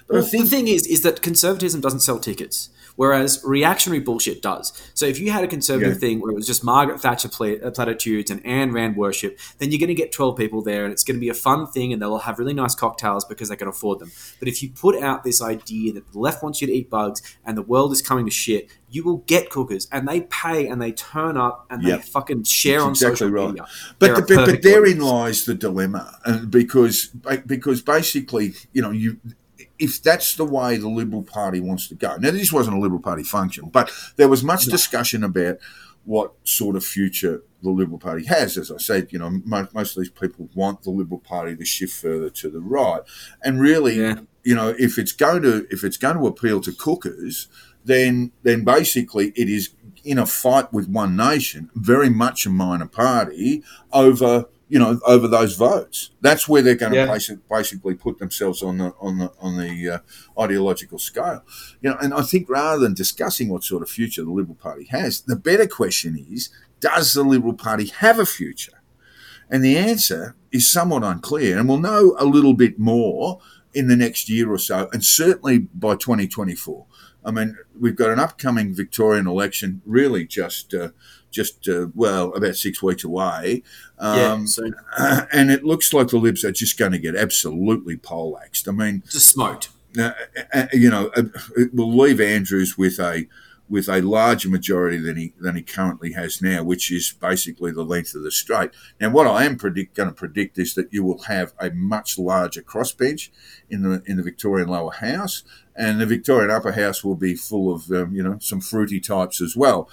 But 0.07 0.15
Well, 0.15 0.23
think 0.25 0.45
the 0.45 0.51
thing 0.51 0.69
is, 0.69 0.87
is 0.87 1.03
that 1.03 1.23
conservatism 1.23 1.81
doesn't 1.81 2.01
sell 2.01 2.19
tickets, 2.19 2.71
whereas 2.97 3.41
reactionary 3.45 4.01
bullshit 4.01 4.43
does. 4.43 4.73
So 4.93 5.07
if 5.07 5.19
you 5.21 5.31
had 5.31 5.45
a 5.45 5.47
conservative 5.47 5.95
Yeah. 5.95 5.99
thing 6.01 6.21
where 6.21 6.33
it 6.33 6.35
was 6.35 6.47
just 6.47 6.65
Margaret 6.65 7.01
Thatcher 7.01 7.29
uh, 7.29 7.71
platitudes 7.71 8.31
and 8.31 8.43
Ayn 8.45 8.73
Rand 8.75 8.97
worship, 8.97 9.39
then 9.59 9.71
you're 9.71 9.79
going 9.79 9.89
to 9.89 9.95
get 9.95 10.11
12 10.13 10.37
people 10.37 10.63
there 10.63 10.85
and 10.85 10.93
it's 10.93 11.05
going 11.05 11.17
to 11.17 11.21
be 11.21 11.29
a 11.29 11.35
fun 11.35 11.67
thing 11.69 11.93
and 11.93 12.03
they'll 12.03 12.19
have 12.19 12.39
really 12.39 12.55
nice 12.55 12.75
cocktails 12.75 13.25
because 13.25 13.49
they 13.49 13.57
can 13.57 13.69
afford 13.69 14.01
them. 14.01 14.11
But 14.41 14.49
if 14.49 14.63
you 14.63 14.71
put 14.71 15.01
out 15.01 15.23
this 15.23 15.41
idea 15.41 15.93
that 15.93 16.13
the 16.13 16.19
left 16.19 16.43
wants 16.43 16.61
you 16.61 16.67
to 16.67 16.73
eat 16.73 16.91
bugs 16.91 17.23
and 17.47 17.57
the 17.57 17.63
world 17.63 17.93
is 17.93 18.03
coming 18.03 18.25
to 18.25 18.31
shit, 18.33 18.69
you 18.91 19.05
will 19.05 19.19
get 19.27 19.51
cookers 19.51 19.87
and 19.93 20.09
they 20.09 20.23
pay 20.23 20.67
and 20.67 20.81
they 20.81 20.93
turn 20.93 21.37
up 21.37 21.67
and 21.71 21.83
Yep. 21.83 22.01
they 22.01 22.07
fucking 22.09 22.43
share 22.45 22.81
on 22.81 22.89
That's 22.89 23.03
exactly 23.03 23.17
social 23.27 23.31
right. 23.35 23.49
media. 23.49 23.67
But, 23.99 24.15
the, 24.29 24.37
but, 24.37 24.47
but 24.47 24.63
therein 24.63 25.01
audience. 25.01 25.03
lies 25.03 25.45
the 25.45 25.55
dilemma, 25.55 26.19
and 26.25 26.51
because 26.51 27.07
because 27.47 27.83
basically, 27.83 28.55
you 28.73 28.83
know, 28.83 28.91
you 28.91 29.19
if 29.79 30.03
that's 30.03 30.35
the 30.35 30.45
way 30.45 30.77
the 30.77 30.89
Liberal 30.89 31.23
Party 31.23 31.61
wants 31.61 31.87
to 31.89 31.95
go. 31.95 32.17
Now, 32.17 32.31
this 32.33 32.53
wasn't 32.53 32.77
a 32.77 32.81
Liberal 32.81 33.01
Party 33.01 33.23
function, 33.23 33.69
but 33.69 33.91
there 34.17 34.29
was 34.29 34.43
much 34.43 34.65
discussion 34.65 35.23
about 35.23 35.59
what 36.05 36.33
sort 36.45 36.75
of 36.75 36.85
future 36.85 37.43
the 37.63 37.71
Liberal 37.71 37.99
Party 37.99 38.25
has. 38.27 38.57
As 38.57 38.71
I 38.73 38.79
said, 38.79 39.09
you 39.13 39.19
know, 39.19 39.31
most, 39.45 39.75
most 39.75 39.97
of 39.97 40.03
these 40.03 40.11
people 40.11 40.49
want 40.55 40.83
the 40.83 40.91
Liberal 40.91 41.21
Party 41.21 41.55
to 41.55 41.65
shift 41.65 41.95
further 41.95 42.31
to 42.31 42.49
the 42.51 42.61
right, 42.61 43.03
and 43.45 43.61
really, 43.61 44.01
Yeah. 44.01 44.21
you 44.43 44.55
know, 44.55 44.75
if 44.79 44.99
it's 44.99 45.13
going 45.13 45.43
to 45.43 45.67
if 45.71 45.85
it's 45.85 45.97
going 45.99 46.17
to 46.17 46.27
appeal 46.27 46.61
to 46.63 46.73
cookers, 46.73 47.49
then 47.85 48.33
then 48.43 48.65
basically 48.65 49.33
it 49.37 49.49
is 49.49 49.71
in 50.05 50.19
a 50.19 50.27
fight 50.27 50.73
with 50.73 50.89
One 50.89 51.17
Nation, 51.17 51.71
very 51.75 52.09
much 52.09 52.47
a 52.47 52.51
minor 52.51 52.87
party 52.87 53.63
over 53.93 54.47
you 54.69 54.79
know 54.79 55.01
over 55.07 55.27
those 55.27 55.57
votes. 55.57 56.11
That's 56.21 56.49
where 56.49 56.63
they're 56.63 56.75
going 56.77 56.93
to 56.93 56.99
Yeah. 56.99 57.07
basi- 57.09 57.41
basically 57.51 57.95
put 57.95 58.19
themselves 58.19 58.63
on 58.63 58.79
the 58.79 58.93
on 59.01 59.19
the 59.19 59.33
on 59.41 59.57
the 59.59 59.89
uh, 60.37 60.43
ideological 60.43 60.99
scale. 60.99 61.43
You 61.81 61.91
know, 61.91 61.97
and 62.01 62.13
I 62.15 62.23
think 62.23 62.49
rather 62.49 62.79
than 62.81 62.95
discussing 62.95 63.49
what 63.49 63.65
sort 63.65 63.83
of 63.83 63.91
future 63.91 64.23
the 64.25 64.31
Liberal 64.31 64.57
Party 64.57 64.85
has, 64.91 65.23
the 65.23 65.37
better 65.37 65.67
question 65.67 66.17
is: 66.31 66.51
Does 66.81 67.15
the 67.15 67.23
Liberal 67.25 67.55
Party 67.55 67.87
have 67.87 68.19
a 68.19 68.27
future? 68.27 68.73
And 69.51 69.65
the 69.65 69.79
answer 69.79 70.37
is 70.53 70.71
somewhat 70.71 71.03
unclear, 71.03 71.59
and 71.59 71.67
we'll 71.69 71.79
know 71.79 72.15
a 72.19 72.27
little 72.27 72.53
bit 72.55 72.79
more 72.79 73.41
in 73.73 73.89
the 73.89 73.97
next 73.97 74.29
year 74.29 74.51
or 74.53 74.59
so, 74.59 74.89
and 74.93 75.03
certainly 75.03 75.59
by 75.59 75.95
2024. 75.97 76.85
I 77.29 77.31
mean, 77.31 77.59
we've 77.79 77.95
got 77.95 78.09
an 78.09 78.19
upcoming 78.19 78.75
Victorian 78.75 79.27
election, 79.27 79.83
really 79.85 80.25
just 80.25 80.73
uh, 80.73 80.89
just 81.31 81.69
uh, 81.69 81.89
well 81.95 82.33
about 82.33 82.57
six 82.57 82.83
weeks 82.83 83.05
away, 83.05 83.63
Yeah, 84.01 84.33
um, 84.33 84.47
so 84.47 84.71
and 85.33 85.51
it 85.51 85.63
looks 85.63 85.93
like 85.93 86.09
the 86.09 86.17
Libs 86.17 86.43
are 86.43 86.53
just 86.53 86.79
going 86.79 86.93
to 86.93 86.99
get 86.99 87.15
absolutely 87.15 87.99
poleaxed. 87.99 88.67
I 88.67 88.73
mean, 88.73 89.03
just 89.11 89.29
smoked. 89.29 89.69
uh, 89.99 90.13
uh, 90.55 90.67
you 90.73 90.89
know, 90.89 91.11
uh, 91.15 91.25
it 91.57 91.75
will 91.75 91.95
leave 91.95 92.19
Andrews 92.19 92.79
with 92.79 92.99
a 92.99 93.27
with 93.69 93.89
a 93.89 94.01
larger 94.01 94.49
majority 94.49 94.99
than 94.99 95.17
he 95.17 95.35
than 95.39 95.57
he 95.57 95.63
currently 95.63 96.13
has 96.13 96.41
now, 96.41 96.63
which 96.63 96.91
is 96.91 97.13
basically 97.13 97.71
the 97.71 97.85
length 97.85 98.15
of 98.15 98.23
the 98.23 98.31
straight. 98.31 98.71
Now, 99.01 99.11
what 99.11 99.27
I 99.27 99.45
am 99.45 99.57
predict, 99.57 99.95
going 99.95 100.09
to 100.09 100.15
predict 100.15 100.59
is 100.59 100.75
that 100.75 100.93
you 100.93 101.05
will 101.05 101.23
have 101.25 101.53
a 101.61 101.71
much 101.71 102.19
larger 102.19 102.63
crossbench 102.63 103.31
in 103.69 103.83
the 103.83 104.03
in 104.07 104.17
the 104.17 104.23
Victorian 104.23 104.69
lower 104.69 104.93
house, 104.93 105.45
and 105.77 106.01
the 106.01 106.07
Victorian 106.07 106.51
upper 106.51 106.73
house 106.73 107.05
will 107.05 107.17
be 107.17 107.35
full 107.35 107.73
of 107.75 107.91
um, 107.91 108.15
you 108.15 108.23
know 108.23 108.39
some 108.41 108.61
fruity 108.61 109.01
types 109.01 109.41
as 109.41 109.57
well. 109.57 109.89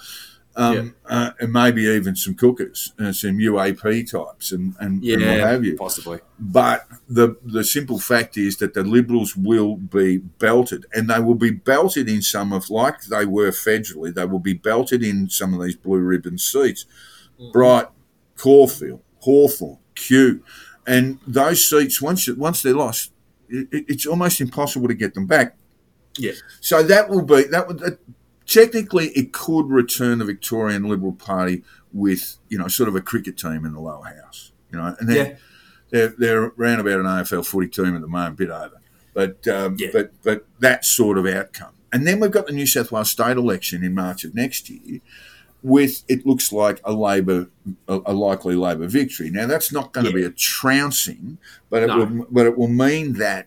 Um, 0.58 0.94
uh, 1.04 1.32
and 1.38 1.52
maybe 1.52 1.82
even 1.82 2.16
some 2.16 2.34
cookers, 2.34 2.94
uh, 2.98 3.12
some 3.12 3.36
UAP 3.36 4.10
types, 4.10 4.52
and, 4.52 4.74
and, 4.80 5.04
and 5.14 5.22
what 5.22 5.40
have 5.50 5.64
you. 5.66 5.76
possibly. 5.76 6.20
But 6.38 6.86
the 7.08 7.36
the 7.44 7.62
simple 7.62 7.98
fact 7.98 8.38
is 8.38 8.56
that 8.56 8.72
the 8.72 8.82
Liberals 8.82 9.36
will 9.36 9.76
be 9.76 10.16
belted, 10.16 10.86
and 10.94 11.10
they 11.10 11.20
will 11.20 11.34
be 11.34 11.50
belted 11.50 12.08
in 12.08 12.22
some 12.22 12.54
of 12.54 12.70
like 12.70 13.02
they 13.04 13.26
were 13.26 13.50
federally. 13.50 14.14
They 14.14 14.24
will 14.24 14.38
be 14.38 14.54
belted 14.54 15.02
in 15.02 15.28
some 15.28 15.52
of 15.52 15.62
these 15.62 15.76
blue 15.76 15.98
ribbon 15.98 16.38
seats. 16.38 16.86
Bright, 17.52 17.88
Caulfield, 18.36 19.02
Hawthorn, 19.20 19.78
Kew, 19.94 20.40
and 20.86 21.18
those 21.26 21.68
seats 21.68 22.00
once 22.00 22.28
once 22.30 22.62
they're 22.62 22.74
lost, 22.74 23.12
it, 23.48 23.68
it- 23.70 23.84
it's 23.88 24.06
almost 24.06 24.40
impossible 24.40 24.88
to 24.88 24.94
get 24.94 25.12
them 25.14 25.26
back. 25.26 25.56
Yeah. 26.18 26.32
So 26.62 26.82
that 26.82 27.10
will 27.10 27.22
be 27.22 27.42
that 27.44 27.68
would 27.68 27.78
that, 27.80 27.98
technically 28.46 29.08
it 29.10 29.32
could 29.32 29.68
return 29.70 30.18
the 30.18 30.24
Victorian 30.24 30.84
Liberal 30.84 31.12
Party 31.12 31.62
with 31.92 32.36
you 32.48 32.58
know 32.58 32.68
sort 32.68 32.88
of 32.88 32.94
a 32.96 33.00
cricket 33.00 33.36
team 33.36 33.64
in 33.64 33.72
the 33.72 33.80
lower 33.80 34.04
house, 34.22 34.52
you 34.72 34.78
know, 34.78 34.94
and 34.98 35.08
they're 35.08 35.26
Yeah. 35.26 35.36
they're, 35.90 36.14
they're 36.18 36.44
around 36.58 36.80
about 36.80 37.00
an 37.00 37.06
AFL 37.06 37.44
footy 37.46 37.68
team 37.68 37.94
at 37.94 38.00
the 38.00 38.08
moment, 38.08 38.34
a 38.34 38.36
bit 38.36 38.50
over, 38.50 38.80
but 39.14 39.46
um, 39.48 39.76
Yeah. 39.78 39.88
but 39.92 40.12
but 40.22 40.46
that 40.60 40.84
sort 40.84 41.18
of 41.18 41.26
outcome. 41.26 41.72
And 41.92 42.06
then 42.06 42.20
we've 42.20 42.30
got 42.30 42.46
the 42.46 42.52
New 42.52 42.66
South 42.66 42.92
Wales 42.92 43.10
state 43.10 43.36
election 43.36 43.82
in 43.84 43.94
March 43.94 44.24
of 44.24 44.34
next 44.34 44.68
year, 44.68 45.00
with 45.62 46.02
it 46.08 46.26
looks 46.26 46.52
like 46.52 46.80
a 46.84 46.92
Labor, 46.92 47.48
a, 47.88 48.00
a 48.06 48.12
likely 48.12 48.54
Labor 48.56 48.86
victory. 48.88 49.30
Now 49.30 49.46
that's 49.46 49.72
not 49.72 49.92
going 49.92 50.06
to 50.06 50.12
be 50.12 50.24
a 50.24 50.30
trouncing, 50.30 51.38
but 51.70 51.82
it 51.84 51.86
No. 51.86 51.98
will, 52.04 52.26
but 52.30 52.46
it 52.46 52.58
will 52.58 52.68
mean 52.68 53.14
that 53.14 53.46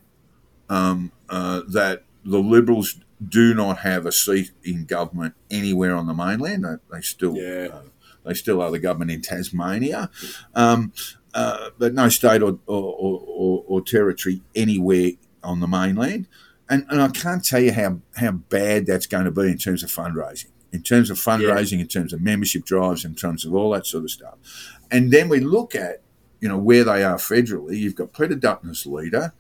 um, 0.70 1.12
uh, 1.30 1.62
that 1.68 2.04
the 2.26 2.40
Liberals 2.40 3.00
do 3.28 3.54
not 3.54 3.80
have 3.80 4.06
a 4.06 4.12
seat 4.12 4.52
in 4.64 4.86
government 4.86 5.34
anywhere 5.52 5.96
on 5.96 6.08
the 6.08 6.14
mainland. 6.14 6.64
They, 6.64 6.76
they 6.96 7.02
still 7.02 7.36
Yeah. 7.36 7.68
uh, 7.74 7.82
they 8.26 8.34
still 8.34 8.62
are 8.62 8.72
the 8.72 8.80
government 8.80 9.12
in 9.12 9.22
Tasmania, 9.22 10.10
um, 10.54 10.92
uh, 11.34 11.70
but 11.78 11.94
no 11.94 12.10
state 12.10 12.42
or, 12.42 12.60
or, 12.68 12.84
or, 12.84 13.24
or, 13.28 13.64
or 13.68 13.82
territory 13.82 14.42
anywhere 14.56 15.12
on 15.44 15.62
the 15.62 15.68
mainland. 15.68 16.28
And, 16.70 16.86
and 16.90 17.02
I 17.02 17.08
can't 17.08 17.44
tell 17.44 17.62
you 17.62 17.72
how, 17.72 18.00
how 18.18 18.32
bad 18.32 18.86
that's 18.86 19.08
going 19.08 19.26
to 19.26 19.32
be 19.32 19.44
in 19.44 19.58
terms 19.58 19.84
of 19.84 19.90
fundraising, 19.90 20.50
in 20.72 20.84
terms 20.84 21.10
of 21.10 21.18
fundraising, 21.18 21.80
in 21.80 21.88
terms 21.88 22.14
of 22.14 22.22
membership 22.22 22.66
drives, 22.66 23.06
in 23.06 23.16
terms 23.16 23.46
of 23.46 23.56
all 23.56 23.72
that 23.72 23.88
sort 23.88 24.04
of 24.04 24.12
stuff. 24.12 24.38
And 24.92 25.12
then 25.12 25.30
we 25.30 25.40
look 25.40 25.74
at, 25.74 26.02
you 26.42 26.50
know, 26.50 26.58
where 26.58 26.84
they 26.84 27.04
are 27.04 27.18
federally. 27.18 27.78
You've 27.78 27.96
got 27.96 28.14
Peter 28.14 28.36
Dutton 28.36 28.70
as 28.70 28.86
leader. 28.86 29.34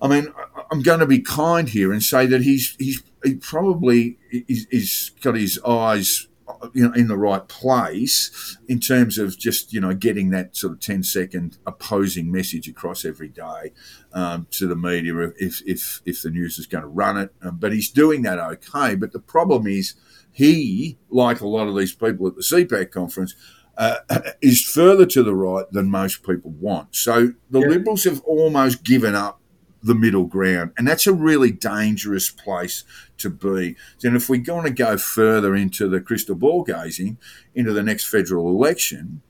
I 0.00 0.08
mean, 0.08 0.32
I'm 0.70 0.82
going 0.82 1.00
to 1.00 1.06
be 1.06 1.20
kind 1.20 1.68
here 1.68 1.92
and 1.92 2.02
say 2.02 2.26
that 2.26 2.42
he's 2.42 2.76
he's 2.78 3.02
he 3.24 3.34
probably 3.34 4.18
is, 4.30 4.66
is 4.70 5.10
got 5.22 5.36
his 5.36 5.58
eyes, 5.66 6.28
you 6.74 6.86
know, 6.86 6.94
in 6.94 7.08
the 7.08 7.16
right 7.16 7.46
place 7.48 8.56
in 8.68 8.78
terms 8.78 9.18
of 9.18 9.38
just 9.38 9.72
you 9.72 9.80
know 9.80 9.94
getting 9.94 10.30
that 10.30 10.54
sort 10.54 10.74
of 10.74 10.80
10 10.80 11.02
second 11.02 11.58
opposing 11.66 12.30
message 12.30 12.68
across 12.68 13.04
every 13.04 13.28
day 13.28 13.72
um, 14.12 14.46
to 14.50 14.66
the 14.66 14.76
media 14.76 15.14
if 15.38 15.62
if 15.66 16.02
if 16.04 16.22
the 16.22 16.30
news 16.30 16.58
is 16.58 16.66
going 16.66 16.82
to 16.82 16.88
run 16.88 17.16
it. 17.16 17.34
Um, 17.42 17.56
but 17.56 17.72
he's 17.72 17.90
doing 17.90 18.22
that 18.22 18.38
okay. 18.38 18.94
But 18.94 19.12
the 19.12 19.18
problem 19.18 19.66
is 19.66 19.94
he, 20.30 20.98
like 21.08 21.40
a 21.40 21.48
lot 21.48 21.68
of 21.68 21.76
these 21.76 21.94
people 21.94 22.26
at 22.26 22.36
the 22.36 22.42
CPAC 22.42 22.90
conference, 22.90 23.34
uh, 23.78 23.96
is 24.42 24.62
further 24.62 25.06
to 25.06 25.22
the 25.22 25.34
right 25.34 25.64
than 25.72 25.90
most 25.90 26.22
people 26.22 26.50
want. 26.50 26.94
So 26.94 27.32
the 27.50 27.60
Liberals 27.60 28.04
have 28.04 28.20
almost 28.20 28.84
given 28.84 29.14
up 29.14 29.40
the 29.86 29.94
middle 29.94 30.24
ground, 30.24 30.72
and 30.76 30.86
that's 30.86 31.06
a 31.06 31.12
really 31.12 31.50
dangerous 31.50 32.30
place 32.30 32.84
to 33.18 33.30
be. 33.30 33.76
And 34.04 34.16
if 34.16 34.28
we're 34.28 34.40
going 34.40 34.64
to 34.64 34.70
go 34.70 34.98
further 34.98 35.54
into 35.54 35.88
the 35.88 36.00
crystal 36.00 36.34
ball 36.34 36.62
gazing 36.64 37.18
into 37.54 37.72
the 37.72 37.82
next 37.82 38.06
federal 38.06 38.48
election, 38.48 39.22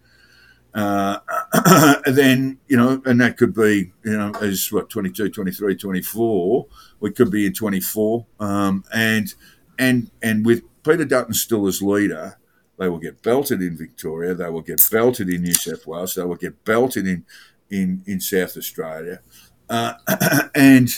uh, 0.75 1.21
then 2.07 2.59
you 2.69 2.77
know, 2.77 3.01
and 3.07 3.21
that 3.21 3.37
could 3.37 3.55
be 3.55 3.92
you 4.05 4.16
know 4.16 4.33
as 4.40 4.71
what 4.71 4.90
22, 4.90 5.31
23, 5.31 5.77
24. 5.77 6.66
We 7.01 7.11
could 7.11 7.31
be 7.31 7.47
in 7.47 7.53
24, 7.53 8.27
um, 8.40 8.85
and 8.92 9.35
and 9.79 10.11
and 10.23 10.45
with 10.45 10.62
Peter 10.83 11.05
Dutton 11.05 11.35
still 11.35 11.66
as 11.66 11.81
leader, 11.81 12.38
they 12.79 12.88
will 12.88 12.99
get 12.99 13.23
belted 13.23 13.62
in 13.62 13.77
Victoria. 13.77 14.35
They 14.35 14.51
will 14.51 14.61
get 14.61 14.83
belted 14.90 15.29
in 15.31 15.42
New 15.42 15.55
South 15.55 15.87
Wales. 15.87 16.14
They 16.14 16.25
will 16.25 16.37
get 16.37 16.64
belted 16.64 17.07
in 17.07 17.25
in 17.71 18.03
in 18.07 18.21
South 18.21 18.57
Australia, 18.57 19.21
uh, 19.68 19.94
and 20.55 20.88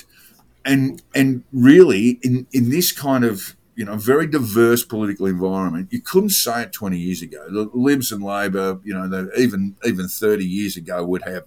and 0.65 1.03
and 1.15 1.45
really 1.53 2.19
in 2.23 2.47
in 2.53 2.71
this 2.71 2.93
kind 2.93 3.25
of 3.25 3.57
you 3.75 3.85
know 3.85 3.97
very 3.97 4.27
diverse 4.27 4.85
political 4.85 5.27
environment, 5.27 5.89
you 5.91 6.01
couldn't 6.01 6.31
say 6.31 6.63
it 6.63 6.73
20 6.73 6.99
years 6.99 7.23
ago. 7.23 7.47
The 7.49 7.71
Libs 7.73 8.11
and 8.11 8.23
Labor, 8.23 8.81
you 8.85 8.93
know, 8.93 9.09
they, 9.09 9.43
even 9.43 9.77
even 9.87 10.09
30 10.09 10.45
years 10.45 10.77
ago 10.77 11.05
would 11.05 11.23
have 11.23 11.45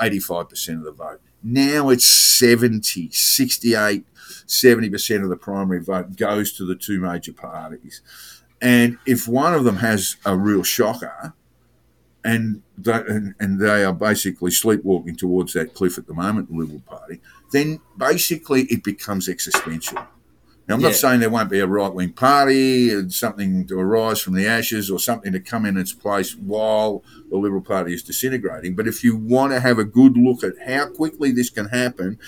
85 0.00 0.48
percent 0.48 0.78
of 0.78 0.84
the 0.84 0.92
vote. 0.92 1.20
Now 1.42 1.88
it's 1.90 2.04
70, 2.04 3.10
68, 3.12 4.04
70 4.46 4.90
percent 4.90 5.22
of 5.22 5.30
the 5.30 5.36
primary 5.36 5.80
vote 5.80 6.16
goes 6.16 6.52
to 6.54 6.66
the 6.66 6.74
two 6.74 7.00
major 7.00 7.32
parties. 7.32 8.02
And 8.60 8.98
if 9.06 9.28
one 9.28 9.54
of 9.54 9.62
them 9.62 9.76
has 9.76 10.16
a 10.26 10.36
real 10.36 10.64
shocker, 10.64 11.32
and 12.24 12.62
they, 12.76 12.92
and, 12.92 13.34
and 13.38 13.60
they 13.60 13.84
are 13.84 13.92
basically 13.92 14.50
sleepwalking 14.50 15.16
towards 15.16 15.52
that 15.54 15.74
cliff 15.74 15.98
at 15.98 16.06
the 16.06 16.14
moment, 16.14 16.48
the 16.50 16.56
Liberal 16.56 16.82
Party, 16.86 17.20
then 17.52 17.80
basically 17.96 18.62
it 18.64 18.82
becomes 18.84 19.28
existential. 19.28 19.98
Now, 20.68 20.74
I'm 20.74 20.80
Yeah. 20.80 20.88
not 20.88 20.96
saying 20.96 21.20
there 21.20 21.30
won't 21.30 21.48
be 21.48 21.60
a 21.60 21.66
right 21.66 21.92
wing 21.94 22.12
party 22.12 22.90
and 22.90 23.10
something 23.12 23.66
to 23.68 23.78
arise 23.80 24.20
from 24.20 24.34
the 24.34 24.46
ashes 24.46 24.90
or 24.90 24.98
something 24.98 25.32
to 25.32 25.40
come 25.40 25.64
in 25.64 25.78
its 25.78 25.94
place 25.94 26.36
while 26.36 27.02
the 27.30 27.38
Liberal 27.38 27.62
Party 27.62 27.94
is 27.94 28.02
disintegrating. 28.02 28.74
But 28.74 28.86
if 28.86 29.02
you 29.02 29.16
want 29.16 29.52
to 29.52 29.60
have 29.60 29.78
a 29.78 29.84
good 29.84 30.16
look 30.18 30.44
at 30.44 30.54
how 30.66 30.88
quickly 30.90 31.32
this 31.32 31.48
can 31.48 31.66
happen, 31.68 32.18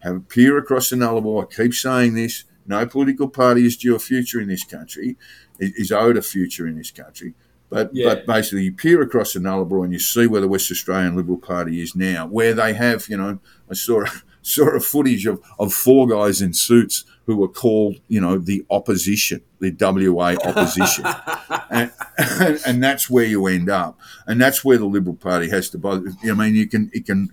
have 0.00 0.16
a 0.16 0.20
peer 0.20 0.58
across 0.58 0.90
the 0.90 0.96
Nullarbor. 0.96 1.42
I 1.42 1.54
keep 1.54 1.72
saying 1.72 2.14
this. 2.14 2.44
No 2.66 2.84
political 2.86 3.28
party 3.28 3.64
is 3.64 3.76
due 3.78 3.94
a 3.94 3.98
future 3.98 4.40
in 4.40 4.48
this 4.48 4.64
country, 4.64 5.16
is 5.58 5.72
is 5.76 5.92
owed 5.92 6.16
a 6.18 6.22
future 6.22 6.66
in 6.66 6.76
this 6.76 6.90
country. 6.90 7.32
But, 7.70 7.90
Yeah. 7.94 8.08
but 8.08 8.26
basically, 8.26 8.64
you 8.64 8.72
peer 8.72 9.00
across 9.00 9.32
the 9.32 9.40
Nullarbor 9.40 9.84
and 9.84 9.92
you 9.92 9.98
see 10.00 10.26
where 10.26 10.40
the 10.40 10.48
West 10.48 10.70
Australian 10.70 11.16
Liberal 11.16 11.38
Party 11.38 11.80
is 11.80 11.94
now, 11.94 12.26
where 12.26 12.52
they 12.52 12.74
have, 12.74 13.08
you 13.08 13.16
know, 13.16 13.38
I 13.70 13.74
saw 13.74 14.04
saw 14.42 14.70
a 14.70 14.80
footage 14.80 15.26
of, 15.26 15.40
of 15.58 15.72
four 15.72 16.08
guys 16.08 16.40
in 16.40 16.52
suits 16.52 17.04
who 17.26 17.36
were 17.36 17.48
called, 17.48 18.00
you 18.08 18.20
know, 18.20 18.38
the 18.38 18.64
opposition, 18.70 19.42
the 19.60 19.70
WA 19.78 20.34
opposition. 20.44 21.04
and, 21.70 21.92
and, 22.18 22.60
and 22.66 22.82
that's 22.82 23.08
where 23.10 23.26
you 23.26 23.46
end 23.46 23.68
up. 23.68 23.98
And 24.26 24.40
that's 24.40 24.64
where 24.64 24.78
the 24.78 24.86
Liberal 24.86 25.14
Party 25.16 25.50
has 25.50 25.68
to, 25.70 25.78
bother. 25.78 26.12
I 26.24 26.32
mean, 26.32 26.54
you 26.54 26.66
can, 26.66 26.90
it 26.92 27.04
can, 27.06 27.30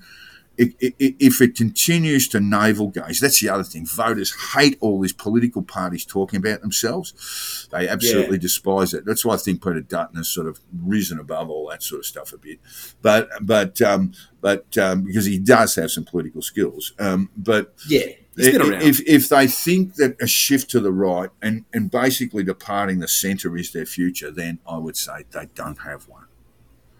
if 0.58 1.42
it 1.42 1.56
continues 1.56 2.28
to 2.30 2.40
navel 2.40 2.88
gaze, 2.88 3.20
that's 3.20 3.40
the 3.42 3.50
other 3.50 3.64
thing. 3.64 3.86
Voters 3.86 4.34
hate 4.54 4.78
all 4.82 5.00
these 5.00 5.14
political 5.14 5.62
parties 5.62 6.06
talking 6.06 6.38
about 6.40 6.62
themselves. 6.62 7.68
They 7.72 7.88
absolutely 7.88 8.38
despise 8.40 8.94
it. 8.94 9.06
That's 9.06 9.24
why 9.24 9.36
I 9.36 9.38
think 9.38 9.64
Peter 9.64 9.82
Dutton 9.82 10.18
has 10.18 10.30
sort 10.30 10.48
of 10.48 10.60
risen 10.84 11.20
above 11.20 11.50
all 11.50 11.70
that 11.70 11.84
sort 11.84 12.00
of 12.00 12.06
stuff 12.06 12.34
a 12.34 12.38
bit. 12.38 12.60
But 13.02 13.30
but 13.42 13.82
um, 13.82 14.14
but 14.42 14.78
um, 14.78 15.04
because 15.04 15.26
he 15.26 15.38
does 15.40 15.76
have 15.76 15.92
some 15.92 16.06
political 16.06 16.42
skills. 16.42 16.94
Um, 16.98 17.30
but 17.38 17.76
Yeah, 17.88 18.08
he's 18.36 18.48
been 18.52 18.74
i- 18.74 18.84
if 18.84 19.00
if 19.08 19.30
they 19.30 19.48
think 19.48 19.96
that 19.96 20.16
a 20.22 20.28
shift 20.28 20.70
to 20.72 20.80
the 20.80 20.92
right 20.92 21.30
and 21.42 21.66
and 21.74 21.92
basically 21.92 22.44
departing 22.44 23.00
the 23.00 23.08
centre 23.08 23.56
is 23.56 23.72
their 23.74 23.86
future, 23.86 24.32
then 24.32 24.60
I 24.68 24.78
would 24.78 24.98
say 24.98 25.26
they 25.32 25.48
don't 25.54 25.80
have 25.82 26.08
one. 26.08 26.24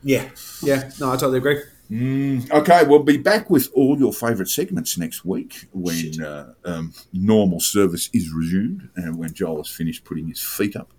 yeah, 0.04 0.30
yeah. 0.62 0.92
No, 1.00 1.10
I 1.10 1.14
totally 1.16 1.40
agree. 1.40 1.62
Okay, 1.90 2.84
we'll 2.86 3.04
be 3.04 3.18
back 3.18 3.50
with 3.50 3.70
all 3.74 3.98
your 3.98 4.12
favourite 4.12 4.50
segments 4.50 4.98
next 4.98 5.24
week 5.24 5.68
when 5.72 6.22
uh, 6.22 6.54
um, 6.66 6.94
normal 7.14 7.62
service 7.62 8.10
is 8.14 8.32
resumed 8.34 8.90
and 8.96 9.18
when 9.18 9.34
Joel 9.34 9.58
has 9.58 9.70
finished 9.70 10.04
putting 10.04 10.28
his 10.28 10.42
feet 10.42 10.76
up 10.76 10.92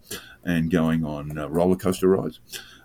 and 0.45 0.71
going 0.71 1.05
on 1.05 1.37
uh, 1.37 1.49
roller 1.49 1.77
coaster 1.77 2.09
rides. 2.09 2.41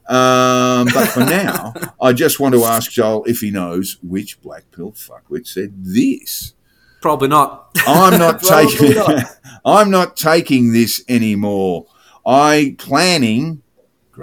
Um, 0.09 0.87
but 0.93 1.07
for 1.07 1.21
now, 1.21 1.73
I 2.01 2.11
just 2.11 2.39
want 2.39 2.55
to 2.55 2.65
ask 2.65 2.91
Joel 2.91 3.23
if 3.23 3.39
he 3.39 3.51
knows 3.51 3.97
which 4.03 4.41
black 4.41 4.69
pill 4.71 4.91
fuckwit 4.91 5.47
said 5.47 5.85
this. 5.85 6.53
Probably 7.01 7.29
not. 7.29 7.69
I'm 7.87 8.19
not 8.19 8.41
taking. 8.43 8.95
not. 8.95 9.37
I'm 9.65 9.89
not 9.89 10.17
taking 10.17 10.73
this 10.73 11.03
anymore. 11.07 11.85
I 12.25 12.75
planning. 12.77 13.62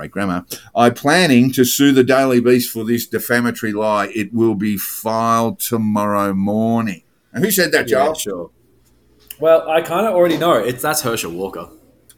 Great 0.00 0.12
grammar. 0.12 0.46
I'm 0.74 0.94
planning 0.94 1.52
to 1.52 1.62
sue 1.62 1.92
the 1.92 2.02
Daily 2.02 2.40
Beast 2.40 2.70
for 2.70 2.84
this 2.84 3.06
defamatory 3.06 3.74
lie. 3.74 4.06
It 4.14 4.32
will 4.32 4.54
be 4.54 4.78
filed 4.78 5.60
tomorrow 5.60 6.32
morning. 6.32 7.02
And 7.34 7.44
who 7.44 7.50
said 7.50 7.70
that, 7.72 7.86
Joel? 7.86 8.14
sure. 8.14 8.50
Well, 9.40 9.68
I 9.68 9.82
kind 9.82 10.06
of 10.06 10.14
already 10.14 10.38
know. 10.38 10.54
It's 10.54 10.80
that's 10.80 11.02
Herschel 11.02 11.32
Walker. 11.32 11.68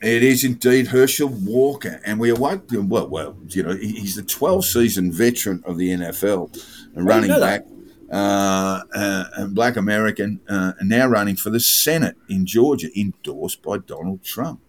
It 0.01 0.23
is 0.23 0.45
indeed 0.45 0.87
Herschel 0.87 1.27
Walker, 1.27 2.01
and 2.07 2.21
we 2.21 2.31
awoke. 2.31 2.67
Well, 2.71 3.09
well, 3.09 3.37
you 3.49 3.65
know, 3.65 3.75
he's 3.75 4.15
the 4.15 4.23
12 4.23 4.65
season 4.65 5.11
veteran 5.11 5.65
of 5.67 5.77
the 5.77 5.89
NFL, 5.89 6.57
and 6.95 7.05
running 7.05 7.31
back, 7.31 7.67
uh, 8.13 8.83
uh, 8.95 9.25
and 9.39 9.57
Black 9.57 9.75
American, 9.75 10.41
uh, 10.49 10.75
and 10.79 10.89
now 10.89 11.09
running 11.09 11.35
for 11.35 11.51
the 11.51 11.59
Senate 11.59 12.17
in 12.29 12.47
Georgia, 12.47 12.97
endorsed 12.97 13.61
by 13.61 13.79
Donald 13.79 14.23
Trump. 14.23 14.61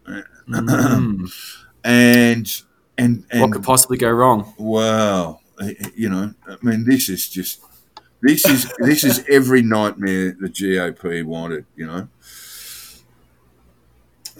and 1.83 2.63
and 2.97 3.25
and 3.31 3.41
what 3.41 3.51
could 3.51 3.63
possibly 3.63 3.97
go 3.97 4.09
wrong? 4.09 4.53
Well, 4.57 5.41
you 5.95 6.09
know, 6.09 6.33
I 6.47 6.57
mean, 6.61 6.85
this 6.85 7.09
is 7.09 7.29
just 7.29 7.61
this 8.21 8.47
is 8.47 8.71
this 8.79 9.03
is 9.03 9.23
every 9.29 9.61
nightmare 9.61 10.35
the 10.39 10.49
GOP 10.49 11.23
wanted. 11.23 11.65
You 11.75 11.87
know. 11.87 12.07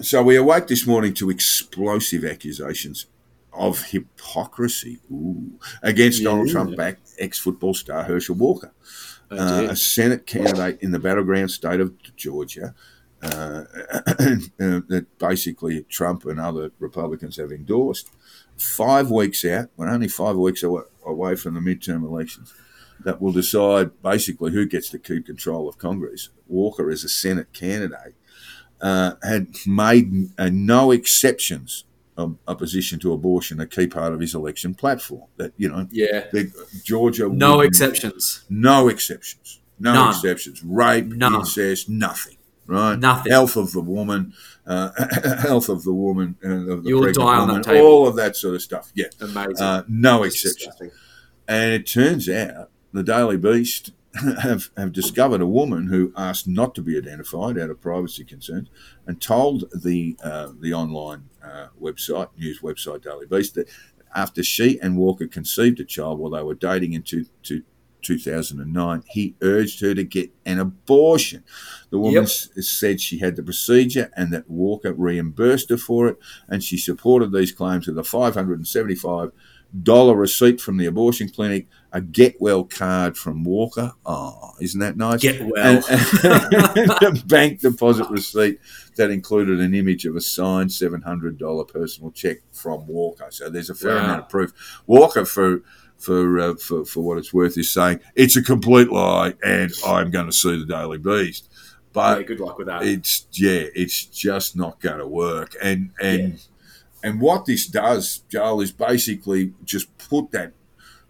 So 0.00 0.22
we 0.22 0.36
awake 0.36 0.66
this 0.66 0.86
morning 0.86 1.14
to 1.14 1.30
explosive 1.30 2.24
accusations 2.24 3.06
of 3.52 3.80
hypocrisy 3.84 4.98
ooh, 5.12 5.52
against 5.82 6.24
Donald 6.24 6.48
Trump 6.48 6.76
backed 6.76 7.12
ex 7.18 7.38
football 7.38 7.74
star 7.74 8.02
Herschel 8.02 8.34
Walker, 8.34 8.72
Oh, 9.30 9.66
uh, 9.66 9.70
a 9.70 9.76
Senate 9.76 10.26
candidate 10.26 10.78
in 10.80 10.90
the 10.90 10.98
battleground 10.98 11.50
state 11.50 11.80
of 11.80 11.94
Georgia. 12.16 12.74
Uh, 13.22 13.64
uh, 14.06 14.80
that 14.88 15.06
basically 15.18 15.82
Trump 15.84 16.26
and 16.26 16.38
other 16.38 16.72
Republicans 16.78 17.36
have 17.36 17.52
endorsed. 17.52 18.10
Five 18.56 19.10
weeks 19.10 19.44
out, 19.44 19.68
we're 19.76 19.88
only 19.88 20.08
five 20.08 20.36
weeks 20.36 20.62
away 20.62 21.34
from 21.36 21.54
the 21.54 21.60
midterm 21.60 22.04
elections, 22.04 22.54
that 23.04 23.20
will 23.20 23.32
decide 23.32 23.90
basically 24.02 24.52
who 24.52 24.66
gets 24.66 24.88
to 24.90 24.98
keep 24.98 25.26
control 25.26 25.68
of 25.68 25.78
Congress. 25.78 26.30
Walker, 26.46 26.90
as 26.90 27.04
a 27.04 27.08
Senate 27.08 27.52
candidate, 27.52 28.14
uh, 28.80 29.12
had 29.22 29.48
made 29.66 30.30
uh, 30.38 30.50
no 30.52 30.90
exceptions 30.90 31.84
of 32.16 32.36
opposition 32.46 32.98
to 33.00 33.12
abortion 33.12 33.58
a 33.60 33.66
key 33.66 33.86
part 33.86 34.12
of 34.12 34.20
his 34.20 34.34
election 34.34 34.74
platform. 34.74 35.24
That 35.36 35.52
you 35.56 35.68
know, 35.68 35.88
yeah. 35.90 36.26
the, 36.32 36.52
Georgia 36.84 37.28
No 37.28 37.60
exceptions. 37.60 38.44
no 38.48 38.88
exceptions. 38.88 39.60
No 39.80 39.92
None. 39.92 40.10
exceptions. 40.10 40.62
Rape, 40.62 41.06
None. 41.06 41.34
incest, 41.34 41.88
nothing. 41.88 42.36
Right? 42.66 42.98
Nothing. 42.98 43.30
Health 43.32 43.56
of 43.56 43.72
the 43.72 43.80
woman, 43.82 44.32
uh, 44.66 44.90
health 45.42 45.68
of 45.68 45.84
the 45.84 45.92
woman, 45.92 46.36
uh, 46.44 46.72
of 46.72 46.84
the 46.84 46.88
You'll 46.90 47.02
pregnant 47.02 47.26
die 47.28 47.34
on 47.36 47.48
woman, 47.48 47.62
that 47.62 47.64
table. 47.74 47.86
all 47.86 48.08
of 48.08 48.16
that 48.16 48.36
sort 48.36 48.54
of 48.54 48.62
stuff. 48.62 48.90
Yeah. 48.94 49.06
Amazing. 49.20 49.56
Uh, 49.64 49.82
no 49.88 50.22
It's 50.22 50.36
exceptions. 50.36 50.74
disgusting. 50.76 50.90
And 51.46 51.72
it 51.72 51.86
turns 51.86 52.28
out 52.28 52.70
the 52.92 53.02
Daily 53.02 53.36
Beast 53.36 53.90
have, 54.40 54.70
have 54.78 54.92
discovered 54.92 55.40
a 55.42 55.46
woman 55.46 55.88
who 55.88 56.12
asked 56.16 56.48
not 56.48 56.74
to 56.76 56.80
be 56.82 56.96
identified 56.96 57.58
out 57.58 57.68
of 57.68 57.80
privacy 57.82 58.24
concerns 58.24 58.68
and 59.06 59.20
told 59.20 59.64
the 59.74 60.16
uh, 60.24 60.48
the 60.58 60.72
online 60.72 61.28
uh, 61.44 61.66
website, 61.80 62.28
news 62.38 62.60
website 62.60 63.02
Daily 63.02 63.26
Beast, 63.26 63.56
that 63.56 63.68
after 64.14 64.42
she 64.42 64.78
and 64.80 64.96
Walker 64.96 65.26
conceived 65.26 65.80
a 65.80 65.84
child 65.84 66.18
while 66.20 66.30
they 66.30 66.42
were 66.42 66.54
dating 66.54 66.92
in 66.94 67.02
two, 67.02 67.26
two, 67.42 67.62
2009, 68.04 69.02
he 69.08 69.34
urged 69.40 69.80
her 69.80 69.94
to 69.94 70.04
get 70.04 70.30
an 70.46 70.58
abortion. 70.60 71.42
The 71.90 71.98
woman 71.98 72.14
Yep. 72.14 72.22
s- 72.24 72.48
said 72.60 73.00
she 73.00 73.18
had 73.18 73.36
the 73.36 73.42
procedure 73.42 74.10
and 74.16 74.32
that 74.32 74.48
Walker 74.50 74.92
reimbursed 74.92 75.70
her 75.70 75.76
for 75.76 76.08
it, 76.08 76.18
and 76.48 76.62
she 76.62 76.76
supported 76.78 77.32
these 77.32 77.50
claims 77.52 77.86
with 77.86 77.98
a 77.98 78.02
$575 78.04 79.32
receipt 80.14 80.60
from 80.60 80.76
the 80.76 80.86
abortion 80.86 81.28
clinic, 81.28 81.66
a 81.92 82.00
get 82.00 82.40
well 82.40 82.64
card 82.64 83.16
from 83.16 83.42
Walker. 83.44 83.92
Oh, 84.06 84.52
isn't 84.60 84.80
that 84.80 84.96
nice? 84.96 85.20
Get 85.20 85.44
well. 85.44 85.54
And, 85.56 85.84
and 87.02 87.18
a 87.18 87.24
bank 87.26 87.60
deposit 87.60 88.08
receipt 88.10 88.58
that 88.96 89.10
included 89.10 89.60
an 89.60 89.74
image 89.74 90.06
of 90.06 90.14
a 90.16 90.20
signed 90.20 90.70
$700 90.70 91.68
personal 91.68 92.10
check 92.12 92.38
from 92.52 92.86
Walker. 92.86 93.26
So 93.30 93.48
there's 93.50 93.70
a 93.70 93.74
fair 93.74 93.96
Wow. 93.96 94.04
amount 94.04 94.20
of 94.22 94.28
proof. 94.28 94.52
Walker, 94.86 95.24
for 95.24 95.62
for, 96.04 96.38
uh, 96.38 96.54
for 96.54 96.84
for 96.84 97.00
what 97.00 97.18
it's 97.18 97.32
worth, 97.32 97.56
is 97.58 97.70
saying 97.70 98.00
it's 98.14 98.36
a 98.36 98.42
complete 98.42 98.90
lie, 98.90 99.34
and 99.42 99.72
I'm 99.86 100.10
going 100.10 100.26
to 100.26 100.32
sue 100.32 100.58
the 100.58 100.66
Daily 100.66 100.98
Beast. 100.98 101.48
But 101.92 102.20
yeah, 102.20 102.26
good 102.26 102.40
luck 102.40 102.58
with 102.58 102.66
that. 102.66 102.82
it's 102.82 103.26
yeah, 103.32 103.66
it's 103.74 104.04
just 104.04 104.56
not 104.56 104.80
going 104.80 104.98
to 104.98 105.06
work. 105.06 105.54
And 105.62 105.90
and 106.00 106.40
and 107.02 107.20
what 107.20 107.46
this 107.46 107.66
does, 107.66 108.22
Joel, 108.28 108.60
is 108.60 108.72
basically 108.72 109.52
just 109.64 109.96
put 109.98 110.30
that 110.32 110.52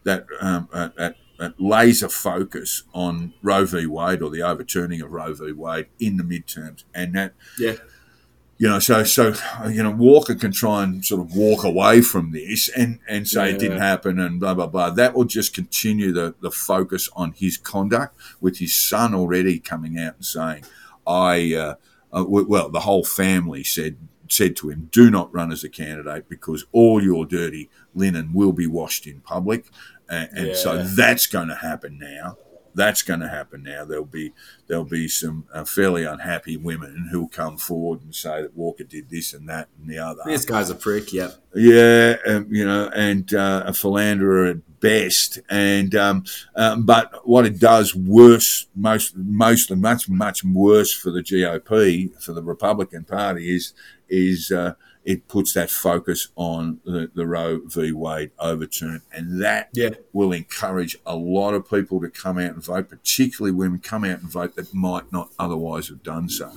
that 0.05 0.27
um, 0.41 0.69
uh, 0.73 0.91
that, 0.97 1.17
that 1.39 1.61
laser 1.61 2.09
focus 2.09 2.85
on 2.93 3.33
Roe 3.43 3.65
v. 3.65 3.87
Wade 3.87 4.23
or 4.23 4.31
the 4.31 4.43
overturning 4.43 5.01
of 5.01 5.11
Roe 5.11 5.33
v. 5.35 5.53
Wade 5.53 5.87
in 5.99 6.17
the 6.17 6.23
midterms, 6.23 6.85
and 6.95 7.15
that 7.15 7.33
yeah. 7.59 7.77
You 8.57 8.69
know, 8.69 8.79
so 8.79 9.03
so 9.05 9.35
you 9.69 9.83
know, 9.83 9.91
Walker 9.91 10.35
can 10.35 10.53
try 10.53 10.85
and 10.85 11.05
sort 11.05 11.21
of 11.21 11.35
walk 11.37 11.65
away 11.65 12.01
from 12.03 12.33
this 12.33 12.69
and 12.69 13.01
and 13.09 13.27
say 13.27 13.51
it 13.51 13.59
didn't 13.59 13.79
happen 13.79 14.21
and 14.21 14.39
blah 14.39 14.55
blah 14.55 14.69
blah. 14.69 14.91
That 14.91 15.15
will 15.15 15.25
just 15.25 15.55
continue 15.55 16.13
the 16.13 16.35
the 16.41 16.51
focus 16.51 17.09
on 17.17 17.33
his 17.33 17.57
conduct, 17.57 18.17
with 18.41 18.59
his 18.59 18.75
son 18.75 19.15
already 19.15 19.59
coming 19.59 19.99
out 19.99 20.15
and 20.17 20.25
saying, 20.25 20.65
"I." 21.07 21.55
Uh, 21.55 21.75
uh, 22.13 22.19
w- 22.23 22.47
well, 22.49 22.71
the 22.71 22.81
whole 22.81 23.05
family 23.05 23.65
said 23.65 23.97
said 24.29 24.55
to 24.57 24.71
him, 24.71 24.89
"Do 24.93 25.11
not 25.11 25.35
run 25.35 25.51
as 25.51 25.65
a 25.65 25.69
candidate 25.69 26.29
because 26.29 26.65
all 26.71 27.03
your 27.03 27.27
dirty 27.27 27.71
linen 27.93 28.33
will 28.33 28.53
be 28.53 28.69
washed 28.69 29.07
in 29.07 29.21
public," 29.21 29.67
and, 30.09 30.29
and 30.33 30.57
so 30.57 30.83
that's 30.83 31.27
going 31.27 31.49
to 31.49 31.57
happen 31.57 31.99
now. 31.99 32.39
That's 32.75 33.03
going 33.03 33.21
to 33.21 33.29
happen 33.29 33.63
now. 33.63 33.85
There'll 33.85 34.05
be 34.05 34.33
there'll 34.67 34.85
be 34.85 35.09
some 35.09 35.47
uh, 35.53 35.65
fairly 35.65 36.05
unhappy 36.05 36.57
women 36.57 37.09
who'll 37.11 37.29
come 37.29 37.57
forward 37.57 38.03
and 38.03 38.15
say 38.15 38.43
that 38.43 38.57
Walker 38.57 38.85
did 38.85 39.11
this 39.11 39.33
and 39.33 39.49
that 39.49 39.69
and 39.79 39.89
the 39.89 39.99
other. 39.99 40.23
This 40.25 40.45
guy's 40.45 40.71
a 40.71 40.75
prick. 40.75 41.13
Yeah. 41.13 41.31
Yeah, 41.55 42.17
um, 42.27 42.49
you 42.51 42.67
know, 42.67 42.91
and 42.95 43.33
uh, 43.33 43.63
a 43.67 43.73
philanderer 43.73 44.47
at 44.47 44.81
best. 44.81 45.39
And 45.49 45.95
um, 45.95 46.25
um, 46.57 46.85
but 46.85 47.27
what 47.27 47.47
it 47.47 47.59
does 47.59 47.95
worse, 47.95 48.67
most 48.75 49.17
mostly 49.17 49.77
much 49.77 50.09
much 50.09 50.45
worse 50.45 50.93
for 50.93 51.11
the 51.11 51.23
GOP, 51.23 52.21
for 52.23 52.33
the 52.33 52.43
Republican 52.43 53.05
Party, 53.05 53.55
is 53.55 53.73
is 54.09 54.53
uh, 54.53 54.75
it 55.05 55.29
puts 55.29 55.53
that 55.53 55.71
focus 55.71 56.29
on 56.35 56.81
the, 56.85 57.11
the 57.15 57.27
Roe 57.27 57.61
v. 57.67 57.93
Wade 57.93 58.31
overturn, 58.39 59.03
and 59.13 59.43
that 59.43 59.69
Yeah. 59.75 59.91
will 60.13 60.33
encourage 60.33 60.97
a 61.05 61.15
lot 61.15 61.55
of 61.55 61.69
people 61.69 62.01
to 62.01 62.09
come 62.09 62.39
out 62.39 62.53
and 62.55 62.65
vote, 62.65 62.89
particularly 62.89 63.53
women 63.53 63.81
come 63.81 64.05
out 64.05 64.21
and 64.21 64.31
vote 64.31 64.57
that 64.57 64.73
might 64.73 65.13
not 65.13 65.31
otherwise 65.39 65.89
have 65.89 66.03
done 66.03 66.29
so. 66.29 66.51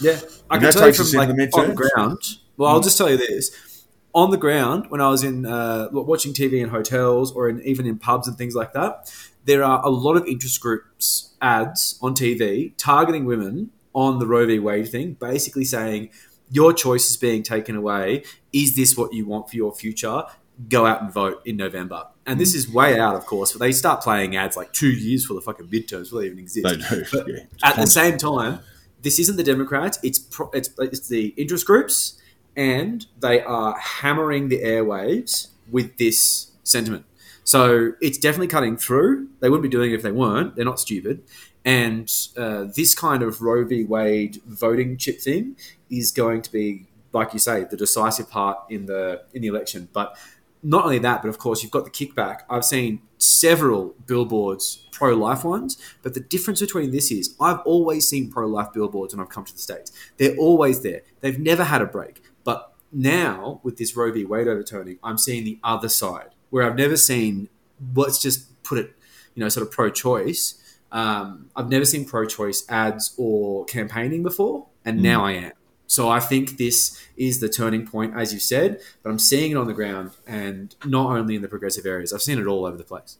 Yeah, 0.00 0.20
I 0.50 0.56
And 0.56 0.64
can 0.64 0.72
tell 0.72 0.88
you 0.88 0.94
from 0.94 1.18
like 1.18 1.28
the 1.28 1.50
on 1.54 1.68
the 1.68 1.74
ground. 1.74 2.18
Well, 2.56 2.70
I'll 2.70 2.80
just 2.80 2.96
tell 2.96 3.10
you 3.10 3.16
this: 3.16 3.86
on 4.14 4.30
the 4.30 4.36
ground, 4.36 4.86
when 4.88 5.00
I 5.00 5.08
was 5.08 5.22
in 5.22 5.44
uh, 5.44 5.88
watching 5.92 6.32
TV 6.32 6.60
in 6.62 6.70
hotels 6.70 7.32
or 7.32 7.48
in, 7.48 7.60
even 7.62 7.86
in 7.86 7.98
pubs 7.98 8.26
and 8.28 8.36
things 8.38 8.54
like 8.54 8.72
that, 8.72 9.12
there 9.44 9.62
are 9.62 9.84
a 9.84 9.90
lot 9.90 10.16
of 10.16 10.26
interest 10.26 10.60
groups 10.60 11.34
ads 11.42 11.98
on 12.00 12.14
TV 12.14 12.72
targeting 12.76 13.24
women 13.24 13.70
on 13.92 14.18
the 14.18 14.26
Roe 14.26 14.46
v. 14.46 14.58
Wade 14.58 14.88
thing, 14.88 15.14
basically 15.14 15.64
saying 15.64 16.10
your 16.54 16.72
choice 16.72 17.10
is 17.10 17.16
being 17.16 17.42
taken 17.42 17.74
away. 17.74 18.22
Is 18.52 18.76
this 18.76 18.96
what 18.96 19.12
you 19.12 19.26
want 19.26 19.50
for 19.50 19.56
your 19.56 19.74
future? 19.74 20.22
Go 20.68 20.86
out 20.86 21.02
and 21.02 21.12
vote 21.12 21.42
in 21.44 21.56
November. 21.56 22.06
And 22.26 22.38
this 22.38 22.54
is 22.54 22.70
way 22.70 22.98
out, 22.98 23.16
of 23.16 23.26
course, 23.26 23.52
but 23.52 23.58
they 23.58 23.72
start 23.72 24.02
playing 24.02 24.36
ads 24.36 24.56
like 24.56 24.72
two 24.72 24.90
years 24.90 25.26
for 25.26 25.34
the 25.34 25.40
fucking 25.40 25.66
midterms 25.66 26.04
before 26.04 26.20
they 26.20 26.26
even 26.26 26.38
exist. 26.38 26.66
They 26.66 26.76
do, 26.76 27.04
But 27.12 27.28
yeah. 27.28 27.38
At 27.62 27.76
the 27.76 27.88
same 27.88 28.18
time, 28.18 28.60
this 29.02 29.18
isn't 29.18 29.36
the 29.36 29.42
Democrats. 29.42 29.98
It's 30.04 30.20
pro- 30.20 30.50
it's 30.50 30.70
it's 30.78 31.08
the 31.08 31.34
interest 31.36 31.66
groups, 31.66 32.20
and 32.56 33.04
they 33.18 33.42
are 33.42 33.76
hammering 33.78 34.48
the 34.48 34.60
airwaves 34.60 35.48
with 35.70 35.98
this 35.98 36.52
sentiment. 36.62 37.04
So 37.42 37.92
it's 38.00 38.16
definitely 38.16 38.46
cutting 38.46 38.76
through. 38.76 39.28
They 39.40 39.50
wouldn't 39.50 39.64
be 39.64 39.68
doing 39.68 39.90
it 39.90 39.94
if 39.94 40.02
they 40.02 40.12
weren't. 40.12 40.54
They're 40.54 40.64
not 40.64 40.80
stupid. 40.80 41.24
And 41.64 42.10
uh, 42.36 42.66
this 42.74 42.94
kind 42.94 43.22
of 43.22 43.40
Roe 43.40 43.64
v. 43.64 43.84
Wade 43.84 44.40
voting 44.46 44.96
chip 44.98 45.20
thing 45.20 45.56
is 45.98 46.10
going 46.12 46.42
to 46.42 46.52
be, 46.52 46.86
like 47.12 47.32
you 47.32 47.38
say, 47.38 47.64
the 47.64 47.76
decisive 47.76 48.30
part 48.30 48.58
in 48.70 48.86
the 48.86 49.22
in 49.32 49.42
the 49.42 49.48
election. 49.48 49.88
But 49.92 50.16
not 50.62 50.84
only 50.84 50.98
that, 50.98 51.22
but 51.22 51.28
of 51.28 51.38
course 51.38 51.62
you've 51.62 51.72
got 51.72 51.84
the 51.84 51.90
kickback. 51.90 52.40
I've 52.48 52.64
seen 52.64 53.02
several 53.18 53.94
billboards 54.06 54.86
pro-life 54.90 55.44
ones, 55.44 55.76
but 56.02 56.14
the 56.14 56.20
difference 56.20 56.60
between 56.60 56.90
this 56.90 57.12
is 57.12 57.36
I've 57.40 57.60
always 57.60 58.08
seen 58.08 58.30
pro-life 58.30 58.72
billboards 58.72 59.14
when 59.14 59.22
I've 59.22 59.28
come 59.28 59.44
to 59.44 59.52
the 59.52 59.58
states. 59.58 59.92
They're 60.16 60.36
always 60.36 60.82
there. 60.82 61.02
They've 61.20 61.38
never 61.38 61.64
had 61.64 61.82
a 61.82 61.86
break. 61.86 62.22
But 62.44 62.72
now 62.90 63.60
with 63.62 63.76
this 63.76 63.94
Roe 63.94 64.10
v. 64.10 64.24
Wade 64.24 64.48
overturning, 64.48 64.98
I'm 65.02 65.18
seeing 65.18 65.44
the 65.44 65.58
other 65.62 65.88
side 65.88 66.30
where 66.50 66.64
I've 66.64 66.76
never 66.76 66.96
seen. 66.96 67.48
Let's 67.94 68.22
just 68.22 68.62
put 68.62 68.78
it, 68.78 68.96
you 69.34 69.42
know, 69.42 69.48
sort 69.50 69.66
of 69.66 69.72
pro-choice. 69.72 70.54
Um, 70.92 71.50
I've 71.56 71.68
never 71.68 71.84
seen 71.84 72.04
pro-choice 72.06 72.64
ads 72.68 73.14
or 73.18 73.64
campaigning 73.66 74.22
before, 74.22 74.68
and 74.84 75.02
now 75.02 75.24
I 75.24 75.32
am. 75.32 75.52
So 75.86 76.08
I 76.08 76.20
think 76.20 76.56
this 76.56 77.00
is 77.16 77.40
the 77.40 77.48
turning 77.48 77.86
point, 77.86 78.16
as 78.16 78.32
you 78.32 78.40
said, 78.40 78.80
but 79.02 79.10
I'm 79.10 79.18
seeing 79.18 79.52
it 79.52 79.56
on 79.56 79.66
the 79.66 79.74
ground, 79.74 80.12
and 80.26 80.74
not 80.84 81.16
only 81.16 81.36
in 81.36 81.42
the 81.42 81.48
progressive 81.48 81.86
areas. 81.86 82.12
I've 82.12 82.22
seen 82.22 82.38
it 82.38 82.46
all 82.46 82.64
over 82.64 82.76
the 82.76 82.84
place. 82.84 83.18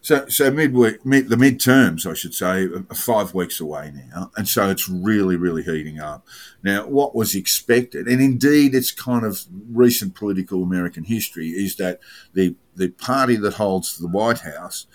So, 0.00 0.26
so 0.28 0.50
midweek, 0.50 1.04
mid, 1.04 1.28
the 1.28 1.36
midterms, 1.36 2.08
I 2.08 2.14
should 2.14 2.32
say, 2.34 2.64
are 2.64 2.94
five 2.94 3.34
weeks 3.34 3.60
away 3.60 3.92
now, 3.92 4.30
and 4.36 4.46
so 4.46 4.70
it's 4.70 4.88
really, 4.88 5.36
really 5.36 5.62
heating 5.62 5.98
up. 5.98 6.24
Now, 6.62 6.86
what 6.86 7.14
was 7.14 7.34
expected, 7.34 8.06
and 8.06 8.20
indeed, 8.20 8.74
it's 8.74 8.92
kind 8.92 9.24
of 9.24 9.44
recent 9.68 10.14
political 10.14 10.62
American 10.62 11.04
history, 11.04 11.48
is 11.48 11.76
that 11.76 11.98
the 12.34 12.54
the 12.76 12.90
party 12.90 13.36
that 13.36 13.54
holds 13.54 13.98
the 13.98 14.06
White 14.06 14.40
House, 14.40 14.86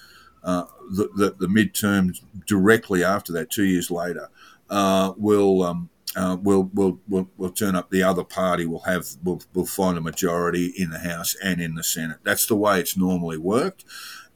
uh, 0.43 0.65
the, 0.89 1.09
the 1.15 1.35
the 1.37 1.47
midterms 1.47 2.21
directly 2.47 3.03
after 3.03 3.33
that, 3.33 3.49
two 3.49 3.65
years 3.65 3.91
later, 3.91 4.29
uh, 4.69 5.13
will. 5.17 5.61
Um, 5.63 5.89
uh, 6.15 6.37
will 6.41 6.69
will 6.73 6.99
will 7.07 7.29
will 7.37 7.51
turn 7.51 7.75
up. 7.75 7.89
The 7.89 8.03
other 8.03 8.23
party 8.23 8.65
will 8.65 8.81
have 8.81 9.05
will 9.23 9.41
will 9.53 9.65
find 9.65 9.97
a 9.97 10.01
majority 10.01 10.73
in 10.77 10.89
the 10.89 10.99
House 10.99 11.35
and 11.43 11.61
in 11.61 11.75
the 11.75 11.83
Senate. 11.83 12.17
That's 12.23 12.45
the 12.45 12.55
way 12.55 12.79
it's 12.79 12.97
normally 12.97 13.37
worked 13.37 13.85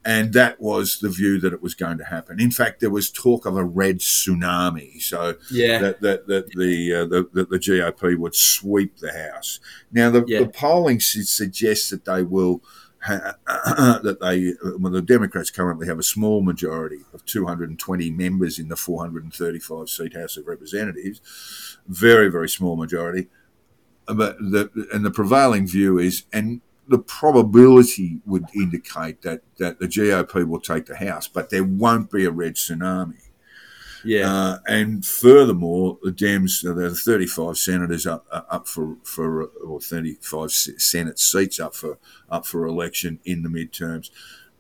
and 0.06 0.34
that 0.34 0.62
was 0.62 1.00
the 1.00 1.10
view 1.10 1.40
that 1.40 1.52
it 1.52 1.64
was 1.64 1.74
going 1.74 1.98
to 1.98 2.04
happen. 2.06 2.40
In 2.40 2.52
fact, 2.52 2.80
there 2.80 2.92
was 2.92 3.10
talk 3.10 3.48
of 3.48 3.58
a 3.58 3.64
red 3.64 3.98
tsunami, 4.00 5.02
so 5.02 5.36
Yeah. 5.50 5.80
that 5.80 6.02
that, 6.02 6.28
that 6.28 6.52
the, 6.52 6.94
uh, 6.94 7.06
the, 7.06 7.28
the 7.34 7.46
the 7.46 7.58
GOP 7.60 8.16
would 8.16 8.36
sweep 8.36 8.98
the 9.00 9.12
House. 9.12 9.60
Now, 9.92 10.12
the, 10.12 10.24
Yeah. 10.28 10.42
the 10.42 10.50
polling 10.50 11.00
suggests 11.00 11.90
that 11.90 12.06
they 12.06 12.22
will. 12.24 12.62
Ha- 13.06 13.36
that 14.04 14.18
they, 14.20 14.54
well, 14.80 14.92
the 14.92 15.02
Democrats 15.02 15.52
currently 15.52 15.88
have 15.88 16.00
a 16.00 16.04
small 16.04 16.42
majority 16.42 17.02
of 17.14 17.24
220 17.26 18.10
members 18.12 18.58
in 18.58 18.68
the 18.68 18.76
435 18.76 19.90
seat 19.90 20.16
House 20.16 20.38
of 20.38 20.48
Representatives, 20.48 21.78
very 21.88 22.30
very 22.30 22.50
small 22.50 22.76
majority. 22.76 23.28
But 24.08 24.38
the 24.40 24.70
and 24.94 25.06
the 25.06 25.12
prevailing 25.12 25.68
view 25.68 25.98
is, 25.98 26.24
and 26.34 26.62
the 26.88 27.00
probability 27.00 28.22
would 28.26 28.46
indicate 28.56 29.22
that 29.22 29.42
that 29.58 29.80
the 29.80 29.88
GOP 29.88 30.48
will 30.48 30.60
take 30.60 30.86
the 30.86 30.98
House, 30.98 31.28
but 31.28 31.50
there 31.50 31.64
won't 31.64 32.12
be 32.12 32.26
a 32.26 32.32
red 32.32 32.56
tsunami. 32.56 33.25
Yeah. 34.06 34.32
Uh, 34.32 34.58
and 34.68 35.06
furthermore, 35.06 35.98
the 36.04 36.12
Dems, 36.12 36.62
there 36.62 36.86
are 36.86 36.92
35 36.92 37.58
senators 37.58 38.06
up 38.06 38.26
uh, 38.32 38.42
up 38.50 38.68
for 38.68 38.98
for 39.04 39.46
or 39.46 39.82
35 39.82 40.52
Senate 40.52 41.20
seats 41.20 41.60
up 41.60 41.76
for 41.76 41.98
up 42.30 42.46
for 42.46 42.66
election 42.66 43.20
in 43.26 43.42
the 43.42 43.50
midterms. 43.50 44.12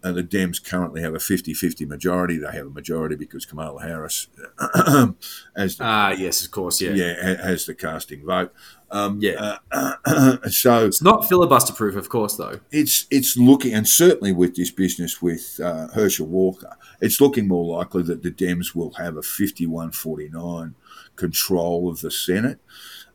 Uh, 0.06 0.12
the 0.12 0.22
Dems 0.24 0.64
currently 0.64 1.02
have 1.02 1.16
a 1.16 1.18
50-50 1.18 1.88
majority. 1.88 2.38
They 2.38 2.52
have 2.52 2.68
a 2.68 2.70
majority 2.70 3.16
because 3.16 3.44
Kamala 3.46 3.82
Harris, 3.82 4.28
as 5.56 5.78
Ah, 5.80 6.12
yes, 6.12 6.46
of 6.46 6.52
course. 6.52 6.80
Yeah. 6.80 6.92
yeah, 6.92 7.44
has 7.44 7.66
the 7.66 7.74
casting 7.74 8.24
vote. 8.24 8.54
Um, 8.92 9.18
Yeah. 9.20 9.58
uh, 9.72 10.38
so 10.50 10.86
It's 10.86 11.02
not 11.02 11.28
filibuster 11.28 11.74
proof, 11.74 11.96
of 11.96 12.08
course, 12.10 12.36
though. 12.38 12.60
it's 12.72 13.08
it's 13.10 13.36
looking, 13.36 13.74
and 13.74 13.88
certainly 13.88 14.32
with 14.32 14.56
this 14.56 14.70
business 14.70 15.22
with 15.24 15.60
uh, 15.64 15.88
Herschel 15.88 16.28
Walker, 16.28 16.78
it's 17.02 17.20
looking 17.20 17.48
more 17.48 17.78
likely 17.78 18.04
that 18.04 18.22
the 18.22 18.32
Dems 18.32 18.76
will 18.76 18.94
have 18.94 19.18
a 19.18 19.22
51-49 19.22 20.74
control 21.16 21.90
of 21.90 22.02
the 22.02 22.12
Senate, 22.12 22.60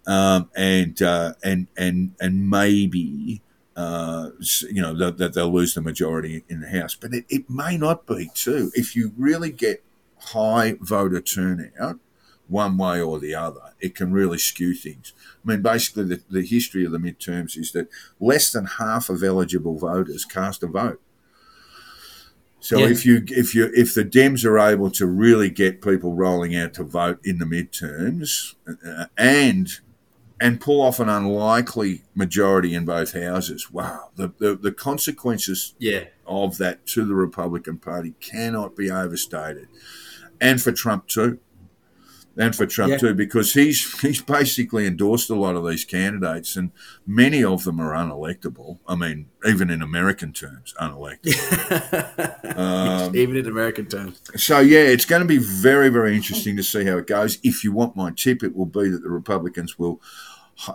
um, 0.08 0.50
and 0.56 1.00
uh, 1.02 1.34
and 1.44 1.68
and 1.76 2.14
and 2.20 2.50
maybe. 2.50 3.42
Uh, 3.80 4.30
you 4.76 4.82
know 4.82 4.94
that, 4.94 5.16
that 5.18 5.32
they'll 5.34 5.52
lose 5.52 5.72
the 5.74 5.80
majority 5.80 6.44
in 6.48 6.60
the 6.60 6.68
House, 6.68 6.94
but 6.94 7.14
it, 7.14 7.24
it 7.28 7.48
may 7.48 7.78
not 7.78 8.06
be 8.06 8.30
too. 8.34 8.70
If 8.74 8.94
you 8.96 9.12
really 9.16 9.50
get 9.50 9.82
high 10.18 10.76
voter 10.80 11.20
turnout, 11.20 11.98
one 12.48 12.76
way 12.76 13.00
or 13.00 13.18
the 13.18 13.34
other, 13.34 13.60
it 13.80 13.94
can 13.94 14.12
really 14.12 14.38
skew 14.38 14.74
things. 14.74 15.12
I 15.42 15.48
mean, 15.48 15.62
basically, 15.62 16.04
the, 16.04 16.20
the 16.28 16.42
history 16.46 16.84
of 16.84 16.92
the 16.92 16.98
midterms 16.98 17.56
is 17.56 17.72
that 17.72 17.88
less 18.18 18.50
than 18.52 18.66
half 18.66 19.08
of 19.08 19.22
eligible 19.22 19.78
voters 19.78 20.24
cast 20.24 20.62
a 20.62 20.66
vote. 20.66 21.00
So 22.62 22.78
Yeah. 22.78 22.88
if 22.88 23.06
you 23.06 23.22
if 23.28 23.54
you 23.54 23.70
if 23.74 23.94
the 23.94 24.04
Dems 24.04 24.44
are 24.44 24.58
able 24.58 24.90
to 24.90 25.06
really 25.06 25.48
get 25.48 25.80
people 25.80 26.12
rolling 26.14 26.54
out 26.54 26.74
to 26.74 26.84
vote 26.84 27.18
in 27.24 27.38
the 27.38 27.46
midterms 27.46 28.54
uh, 28.86 29.06
and 29.16 29.68
and 30.40 30.60
pull 30.60 30.80
off 30.80 30.98
an 31.00 31.08
unlikely 31.08 32.02
majority 32.14 32.74
in 32.74 32.84
both 32.84 33.12
houses, 33.12 33.70
wow, 33.70 34.10
the 34.16 34.32
the, 34.38 34.56
the 34.56 34.72
consequences 34.72 35.74
Yeah. 35.78 36.04
of 36.26 36.56
that 36.58 36.86
to 36.88 37.04
the 37.04 37.14
Republican 37.14 37.78
Party 37.78 38.14
cannot 38.20 38.74
be 38.76 38.90
overstated, 38.90 39.68
and 40.40 40.60
for 40.62 40.72
Trump 40.72 41.06
too, 41.08 41.38
and 42.36 42.54
for 42.56 42.64
Trump 42.64 42.92
Yeah. 42.92 42.98
too, 42.98 43.14
because 43.14 43.52
he's 43.52 44.00
he's 44.00 44.22
basically 44.22 44.86
endorsed 44.86 45.28
a 45.30 45.34
lot 45.34 45.56
of 45.56 45.68
these 45.68 45.84
candidates, 45.84 46.56
and 46.56 46.70
many 47.06 47.44
of 47.44 47.64
them 47.64 47.80
are 47.80 47.92
unelectable. 47.92 48.78
I 48.88 48.94
mean, 48.94 49.26
even 49.46 49.68
in 49.68 49.82
American 49.82 50.32
terms, 50.32 50.72
unelectable. 50.80 52.36
Um, 52.60 53.14
Even 53.16 53.36
in 53.36 53.46
American 53.46 53.86
terms. 53.86 54.20
so 54.36 54.58
yeah, 54.60 54.80
it's 54.80 55.04
going 55.04 55.22
to 55.22 55.28
be 55.28 55.38
very 55.38 55.88
very 55.88 56.14
interesting 56.16 56.56
to 56.56 56.62
see 56.62 56.84
how 56.84 56.98
it 56.98 57.06
goes. 57.06 57.38
If 57.42 57.64
you 57.64 57.72
want 57.72 57.96
my 57.96 58.10
tip, 58.10 58.42
it 58.42 58.54
will 58.56 58.66
be 58.66 58.88
that 58.90 59.02
the 59.02 59.08
Republicans 59.08 59.78
will 59.78 60.00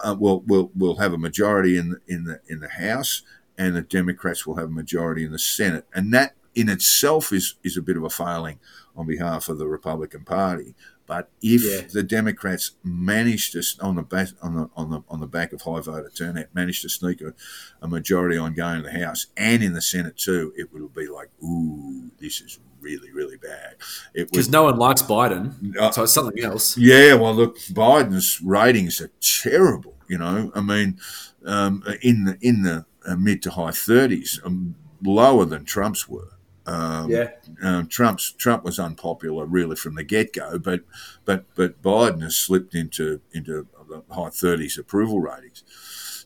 uh, 0.04 0.16
will 0.18 0.42
will 0.42 0.72
will 0.76 0.98
have 0.98 1.14
a 1.14 1.18
majority 1.18 1.78
in 1.78 1.90
the, 1.92 2.02
in 2.08 2.24
the 2.26 2.40
in 2.48 2.60
the 2.60 2.70
House, 2.70 3.22
and 3.58 3.76
the 3.76 3.82
Democrats 3.82 4.46
will 4.46 4.56
have 4.56 4.70
a 4.70 4.72
majority 4.72 5.24
in 5.26 5.32
the 5.32 5.40
Senate, 5.40 5.86
and 5.94 6.14
that 6.14 6.36
in 6.54 6.70
itself 6.70 7.32
is 7.34 7.56
is 7.64 7.78
a 7.78 7.82
bit 7.82 7.98
of 7.98 8.04
a 8.04 8.10
failing 8.10 8.60
on 8.96 9.06
behalf 9.06 9.50
of 9.50 9.58
the 9.58 9.68
Republican 9.68 10.24
Party. 10.24 10.74
But 11.08 11.30
if 11.40 11.64
Yeah. 11.64 11.88
the 11.94 12.02
Democrats 12.02 12.72
manage 12.84 13.52
to 13.52 13.62
on 13.80 13.96
the 13.96 14.02
back 14.02 14.30
on 14.42 14.56
the 14.56 14.70
on 14.76 14.90
the 14.90 15.02
on 15.08 15.20
the 15.20 15.28
back 15.28 15.54
of 15.54 15.62
high 15.62 15.82
voter 15.82 16.10
turnout, 16.10 16.48
manage 16.56 16.82
to 16.82 16.90
sneak 16.90 17.22
a, 17.22 17.34
a 17.82 17.88
majority 17.88 18.38
on 18.38 18.54
going 18.54 18.82
to 18.82 18.90
the 18.90 19.06
House 19.06 19.28
and 19.38 19.62
in 19.62 19.74
the 19.74 19.82
Senate 19.82 20.18
too, 20.18 20.52
it 20.58 20.74
will 20.74 20.88
be 20.90 21.08
like, 21.08 21.30
ooh, 21.44 22.10
this 22.20 22.42
is 22.42 22.58
really 22.86 23.12
really 23.20 23.38
bad. 23.38 23.76
It 24.14 24.32
Because 24.32 24.50
no 24.50 24.64
one 24.64 24.78
likes 24.78 25.02
Biden. 25.02 25.46
Uh, 25.78 25.92
so 25.92 26.04
it's 26.04 26.14
something 26.14 26.44
else. 26.44 26.78
yeah, 26.78 27.14
well, 27.16 27.34
look, 27.42 27.58
Biden's 27.82 28.42
ratings 28.42 29.02
are 29.02 29.12
terrible. 29.42 29.94
You 30.08 30.20
know, 30.20 30.52
I 30.54 30.62
mean, 30.62 31.00
um, 31.46 31.84
in 32.02 32.26
the 32.26 32.38
in 32.42 32.62
the 32.64 32.86
uh, 33.08 33.16
mid 33.16 33.42
to 33.44 33.52
high 33.52 33.72
thirties, 33.72 34.40
um, 34.46 34.76
lower 35.04 35.46
than 35.46 35.66
Trump's 35.66 36.08
were. 36.08 36.30
Um, 36.68 37.10
Yeah. 37.12 37.30
um, 37.62 37.88
Trump's 37.88 38.32
Trump 38.32 38.64
was 38.64 38.80
unpopular 38.80 39.46
really 39.46 39.76
from 39.76 39.96
the 39.96 40.04
get 40.04 40.34
go, 40.34 40.58
but 40.60 40.82
but 41.24 41.46
but 41.56 41.82
Biden 41.82 42.22
has 42.22 42.36
slipped 42.36 42.74
into 42.76 43.22
into 43.34 43.68
the 43.90 44.02
high 44.14 44.30
thirties 44.30 44.78
approval 44.78 45.20
ratings. 45.20 45.64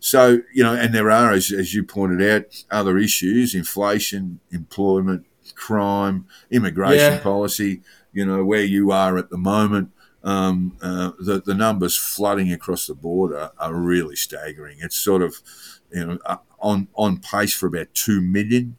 So 0.01 0.21
you 0.53 0.63
know, 0.63 0.73
and 0.73 0.93
there 0.93 1.11
are, 1.11 1.33
as, 1.33 1.51
as 1.51 1.73
you 1.73 1.83
pointed 1.83 2.21
out, 2.31 2.63
other 2.71 2.97
issues: 2.97 3.53
inflation, 3.53 4.39
employment, 4.49 5.25
crime, 5.55 6.25
immigration 6.51 7.13
Yeah. 7.13 7.19
policy. 7.19 7.81
You 8.11 8.25
know, 8.25 8.43
where 8.43 8.63
you 8.63 8.91
are 8.91 9.17
at 9.17 9.29
the 9.29 9.37
moment. 9.37 9.91
Um, 10.23 10.75
uh, 10.81 11.11
the 11.19 11.41
the 11.45 11.53
numbers 11.53 11.95
flooding 11.95 12.51
across 12.51 12.87
the 12.87 12.95
border 12.95 13.51
are 13.57 13.73
really 13.73 14.15
staggering. 14.15 14.77
It's 14.81 14.95
sort 14.97 15.21
of, 15.21 15.35
you 15.93 16.05
know, 16.05 16.17
uh, 16.25 16.37
on 16.59 16.87
on 16.95 17.19
pace 17.19 17.53
for 17.53 17.67
about 17.67 17.93
two 17.93 18.19
million 18.21 18.75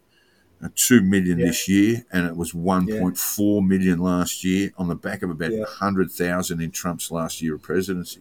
uh, 0.63 0.69
2 0.75 1.01
million 1.01 1.39
Yeah. 1.39 1.47
this 1.47 1.67
year, 1.69 2.05
and 2.13 2.27
it 2.27 2.37
was 2.37 2.53
1.4 2.53 3.67
million 3.67 3.99
last 3.99 4.45
year 4.45 4.71
on 4.77 4.89
the 4.89 4.95
back 4.95 5.23
of 5.23 5.31
about 5.31 5.53
Yeah. 5.53 5.61
100,000 5.61 6.61
in 6.61 6.71
Trump's 6.71 7.11
last 7.11 7.41
year 7.41 7.55
of 7.55 7.63
presidency. 7.63 8.21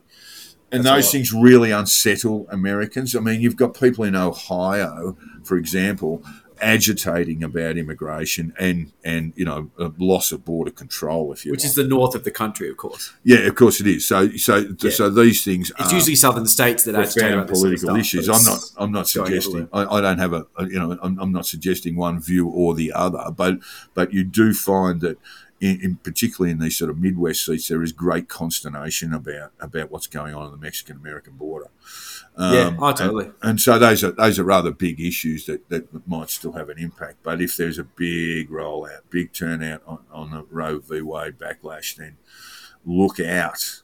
And 0.72 0.86
That's 0.86 1.08
those 1.08 1.12
things 1.12 1.34
really 1.34 1.72
unsettle 1.72 2.47
Americans. 2.50 3.14
I 3.14 3.20
mean, 3.20 3.41
you've 3.41 3.58
got 3.58 3.78
people 3.78 4.06
in 4.06 4.16
Ohio, 4.16 5.18
for 5.43 5.58
example, 5.58 6.24
agitating 6.62 7.43
about 7.43 7.78
immigration 7.78 8.53
and, 8.60 8.91
and 9.03 9.34
you 9.36 9.45
know, 9.45 9.70
a 9.80 9.91
loss 9.97 10.32
of 10.32 10.43
border 10.45 10.72
control, 10.72 11.32
if 11.34 11.45
you 11.45 11.51
Which 11.51 11.62
like. 11.62 11.70
is 11.70 11.76
the 11.76 11.84
north 11.84 12.16
of 12.16 12.24
the 12.24 12.32
country, 12.32 12.70
of 12.70 12.78
course. 12.78 13.14
yeah, 13.24 13.39
of 13.39 13.55
course 13.55 13.80
it 13.82 13.88
is. 13.88 14.07
So, 14.07 14.30
so, 14.38 14.66
Yeah. 14.82 14.89
so 14.91 15.10
these 15.10 15.43
things 15.43 15.72
It's 15.80 15.91
usually 15.91 16.16
southern 16.16 16.47
states 16.47 16.84
that 16.86 16.95
agitate 16.95 17.34
about 17.34 17.47
this 17.47 17.60
sort 17.62 17.74
of 17.74 17.80
political 17.82 17.89
stuff, 17.89 17.99
issues. 17.99 18.30
I'm 18.30 18.43
not. 18.43 18.60
I'm 18.78 18.91
not 18.91 19.07
suggesting. 19.07 19.68
I, 19.74 19.86
I 19.86 20.01
don't 20.01 20.20
have 20.20 20.34
a. 20.34 20.45
a- 20.57 20.66
You 20.68 20.80
know, 20.80 20.97
I'm, 21.01 21.18
I'm 21.20 21.32
not 21.32 21.45
suggesting 21.45 21.95
one 21.95 22.20
view 22.22 22.47
or 22.47 22.76
the 22.76 22.91
other. 22.93 23.26
But 23.36 23.60
but 23.93 24.14
you 24.14 24.24
do 24.24 24.53
find 24.53 25.01
that. 25.01 25.18
In, 25.62 25.82
in 25.82 25.95
particularly 25.97 26.51
in 26.51 26.60
these 26.60 26.78
sort 26.78 26.89
of 26.89 26.97
Midwest 26.97 27.45
seats, 27.45 27.68
there 27.68 27.84
is 27.84 27.91
great 27.91 28.30
consternation 28.30 29.14
about 29.14 29.51
about 29.60 29.91
what's 29.91 30.07
going 30.07 30.34
on 30.34 30.45
in 30.45 30.51
the 30.51 30.57
Mexican 30.57 30.95
American 30.95 31.34
border. 31.34 31.68
Yeah, 32.38 32.68
um, 32.68 32.78
oh, 32.82 32.93
totally. 32.93 33.26
And, 33.26 33.34
and 33.41 33.62
so 33.62 33.78
those 33.78 34.01
are 34.01 34.12
those 34.12 34.39
are 34.39 34.45
rather 34.45 34.72
big 34.72 35.01
issues 35.01 35.45
that, 35.47 35.68
that 35.68 36.07
might 36.07 36.30
still 36.30 36.53
have 36.53 36.70
an 36.70 36.78
impact. 36.78 37.18
But 37.24 37.41
if 37.41 37.57
there's 37.57 37.78
a 37.78 37.84
big 37.84 38.49
rollout, 38.49 39.01
big 39.10 39.34
turnout 39.34 39.82
on, 39.86 39.99
on 40.12 40.32
the 40.32 40.45
Roe 40.49 40.80
v. 40.80 41.01
Wade 41.01 41.38
backlash, 41.38 41.97
then 41.97 42.16
look 42.86 43.20
out. 43.20 43.82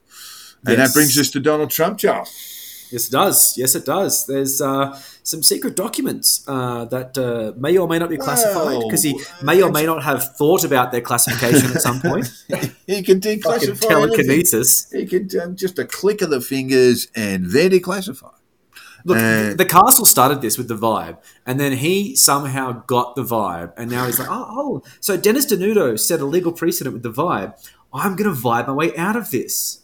And 0.66 0.78
Yes. 0.78 0.88
that 0.88 0.94
brings 0.94 1.18
us 1.20 1.30
to 1.32 1.40
Donald 1.42 1.72
Trump, 1.72 2.00
Charles. 2.00 2.55
Yes, 2.92 3.08
it 3.08 3.12
does. 3.12 3.58
Yes, 3.58 3.76
it 3.76 3.86
does. 3.86 4.26
There's 4.28 4.62
uh, 4.62 5.00
some 5.24 5.44
secret 5.44 5.76
documents 5.76 6.44
uh, 6.48 6.86
that 6.86 7.18
uh, 7.18 7.54
may 7.60 7.78
or 7.78 7.88
may 7.88 8.00
not 8.00 8.10
be 8.10 8.18
classified 8.18 8.80
because 8.84 9.04
he 9.04 9.20
may 9.42 9.62
or 9.62 9.72
may 9.72 9.86
not 9.86 10.04
have 10.04 10.36
thought 10.38 10.64
about 10.64 10.92
their 10.92 11.02
classification 11.02 11.72
at 11.72 11.82
some 11.82 12.00
point. 12.02 12.32
He 12.88 13.02
can 13.02 13.20
declassify 13.20 13.80
telekinesis. 13.88 14.92
He 14.92 15.06
can 15.08 15.28
um, 15.42 15.56
just 15.56 15.80
a 15.80 15.86
click 15.86 16.22
of 16.22 16.30
the 16.30 16.40
fingers 16.40 17.08
and 17.16 17.48
they're 17.48 17.70
declassified. 17.70 18.40
Look, 19.04 19.18
Uh, 19.18 19.54
the 19.54 19.66
castle 19.66 20.06
started 20.06 20.42
this 20.42 20.58
with 20.58 20.68
the 20.68 20.76
vibe, 20.76 21.18
and 21.46 21.60
then 21.60 21.74
he 21.74 22.16
somehow 22.16 22.84
got 22.88 23.16
the 23.16 23.24
vibe, 23.24 23.72
and 23.78 23.90
now 23.92 24.06
he's 24.08 24.18
like, 24.18 24.30
oh, 24.32 24.46
oh. 24.50 24.84
so 25.00 25.16
Dennis 25.16 25.46
Denuto 25.46 26.00
set 26.00 26.20
a 26.22 26.26
legal 26.26 26.52
precedent 26.52 26.94
with 26.94 27.04
the 27.04 27.12
vibe. 27.12 27.54
I'm 27.94 28.16
going 28.16 28.34
to 28.34 28.40
vibe 28.40 28.66
my 28.68 28.74
way 28.74 28.96
out 28.98 29.16
of 29.16 29.30
this. 29.30 29.82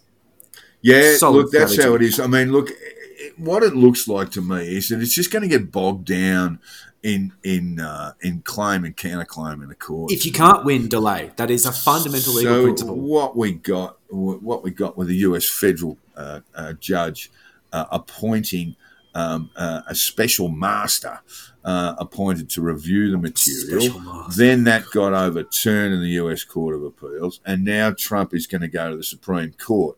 Yeah, 0.81 1.15
Solid 1.17 1.43
look, 1.43 1.51
that's 1.51 1.73
strategy. 1.73 1.89
how 1.89 1.95
it 1.95 2.01
is. 2.01 2.19
I 2.19 2.27
mean, 2.27 2.51
look, 2.51 2.69
it, 2.71 3.39
what 3.39 3.63
it 3.63 3.75
looks 3.75 4.07
like 4.07 4.31
to 4.31 4.41
me 4.41 4.77
is 4.77 4.89
that 4.89 5.01
it's 5.01 5.13
just 5.13 5.31
going 5.31 5.43
to 5.43 5.47
get 5.47 5.71
bogged 5.71 6.05
down 6.05 6.59
in 7.03 7.33
in 7.43 7.79
uh, 7.79 8.13
in 8.21 8.41
claim 8.41 8.85
and 8.85 8.95
counterclaim 8.95 9.63
in 9.63 9.69
the 9.69 9.75
court. 9.75 10.11
If 10.11 10.25
you 10.25 10.31
can't 10.31 10.63
win, 10.65 10.87
delay. 10.87 11.31
That 11.35 11.49
is 11.49 11.65
a 11.65 11.71
fundamental 11.71 12.33
legal 12.33 12.53
so 12.53 12.63
principle. 12.63 12.95
what 12.95 13.35
we 13.35 13.53
got, 13.53 13.97
what 14.09 14.63
we 14.63 14.71
got 14.71 14.97
with 14.97 15.07
the 15.07 15.15
U.S. 15.17 15.49
federal 15.49 15.97
uh, 16.15 16.41
uh, 16.53 16.73
judge 16.73 17.31
uh, 17.71 17.85
appointing 17.91 18.75
um, 19.13 19.49
uh, 19.55 19.81
a 19.87 19.95
special 19.95 20.49
master 20.49 21.19
uh, 21.63 21.95
appointed 21.97 22.49
to 22.51 22.61
review 22.61 23.11
the 23.11 23.17
material. 23.17 24.25
Then 24.35 24.63
that 24.65 24.85
got 24.91 25.13
overturned 25.13 25.93
in 25.93 26.01
the 26.01 26.09
US 26.11 26.43
Court 26.43 26.75
of 26.75 26.83
Appeals, 26.83 27.39
and 27.45 27.63
now 27.63 27.91
Trump 27.91 28.33
is 28.33 28.47
going 28.47 28.61
to 28.61 28.67
go 28.67 28.89
to 28.89 28.97
the 28.97 29.03
Supreme 29.03 29.53
Court 29.53 29.97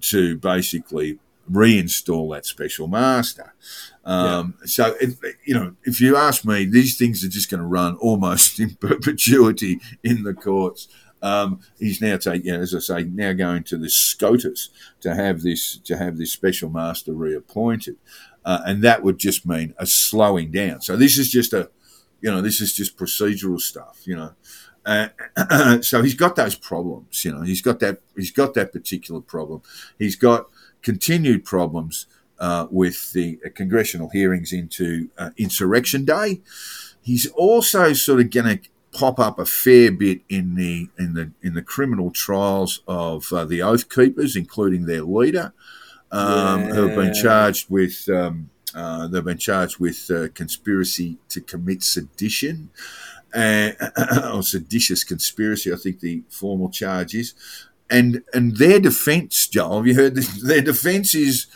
to 0.00 0.36
basically 0.36 1.18
reinstall 1.50 2.34
that 2.34 2.46
special 2.46 2.88
master. 2.88 3.54
Um, 4.04 4.54
So, 4.64 4.94
it, 5.00 5.16
you 5.44 5.54
know, 5.54 5.74
if 5.84 6.00
you 6.00 6.16
ask 6.16 6.44
me, 6.44 6.64
these 6.64 6.96
things 6.96 7.24
are 7.24 7.28
just 7.28 7.50
going 7.50 7.60
to 7.60 7.66
run 7.66 7.96
almost 7.96 8.60
in 8.64 8.74
perpetuity 8.76 9.80
in 10.02 10.24
the 10.24 10.34
courts. 10.34 10.88
Um, 11.20 11.60
he's 11.78 12.00
now 12.00 12.16
taking, 12.16 12.54
as 12.54 12.74
I 12.74 12.78
say, 12.78 13.02
now 13.04 13.32
going 13.32 13.64
to 13.64 13.76
the 13.76 13.90
SCOTUS 13.90 14.70
to 15.00 15.14
have 15.14 15.42
this 15.42 15.76
to 15.78 15.96
have 15.96 16.16
this 16.16 16.30
special 16.30 16.70
master 16.70 17.12
reappointed, 17.12 17.96
uh, 18.44 18.60
and 18.64 18.82
that 18.84 19.02
would 19.02 19.18
just 19.18 19.44
mean 19.44 19.74
a 19.78 19.86
slowing 19.86 20.52
down. 20.52 20.80
So 20.80 20.96
this 20.96 21.18
is 21.18 21.28
just 21.28 21.52
a, 21.52 21.70
you 22.20 22.30
know, 22.30 22.40
this 22.40 22.60
is 22.60 22.72
just 22.72 22.96
procedural 22.96 23.60
stuff, 23.60 24.02
you 24.04 24.14
know. 24.14 24.34
Uh, 24.84 25.08
so 25.82 26.02
he's 26.02 26.14
got 26.14 26.36
those 26.36 26.54
problems, 26.54 27.24
you 27.24 27.32
know. 27.32 27.42
He's 27.42 27.62
got 27.62 27.80
that. 27.80 28.00
He's 28.16 28.30
got 28.30 28.54
that 28.54 28.72
particular 28.72 29.20
problem. 29.20 29.62
He's 29.98 30.16
got 30.16 30.48
continued 30.82 31.44
problems 31.44 32.06
uh, 32.38 32.66
with 32.70 33.12
the 33.12 33.38
uh, 33.44 33.48
congressional 33.54 34.08
hearings 34.10 34.52
into 34.52 35.10
uh, 35.18 35.30
Insurrection 35.36 36.04
Day. 36.04 36.40
He's 37.02 37.26
also 37.26 37.92
sort 37.92 38.20
of 38.20 38.30
going 38.30 38.58
to 38.58 38.68
pop 38.92 39.18
up 39.18 39.38
a 39.38 39.44
fair 39.44 39.92
bit 39.92 40.20
in 40.28 40.54
the 40.54 40.88
in 40.98 41.14
the 41.14 41.30
in 41.42 41.54
the 41.54 41.62
criminal 41.62 42.10
trials 42.10 42.82
of 42.88 43.32
uh, 43.32 43.44
the 43.44 43.62
Oath 43.62 43.88
Keepers, 43.88 44.36
including 44.36 44.86
their 44.86 45.02
leader, 45.02 45.52
um, 46.10 46.62
who 46.64 46.86
have 46.86 46.96
been 46.96 47.14
charged 47.14 47.68
with. 47.68 48.08
Um, 48.08 48.50
uh, 48.74 49.08
they've 49.08 49.24
been 49.24 49.38
charged 49.38 49.78
with 49.78 50.10
uh, 50.10 50.28
conspiracy 50.34 51.16
to 51.30 51.40
commit 51.40 51.82
sedition 51.82 52.70
uh, 53.34 53.72
or 54.34 54.42
seditious 54.42 55.04
conspiracy. 55.04 55.72
I 55.72 55.76
think 55.76 56.00
the 56.00 56.22
formal 56.28 56.70
charge 56.70 57.14
is, 57.14 57.34
and 57.90 58.22
and 58.32 58.56
their 58.56 58.80
defence, 58.80 59.46
Joel. 59.46 59.78
Have 59.78 59.86
you 59.86 59.94
heard 59.94 60.14
this? 60.14 60.42
Their 60.42 60.62
defence 60.62 61.14
is, 61.14 61.46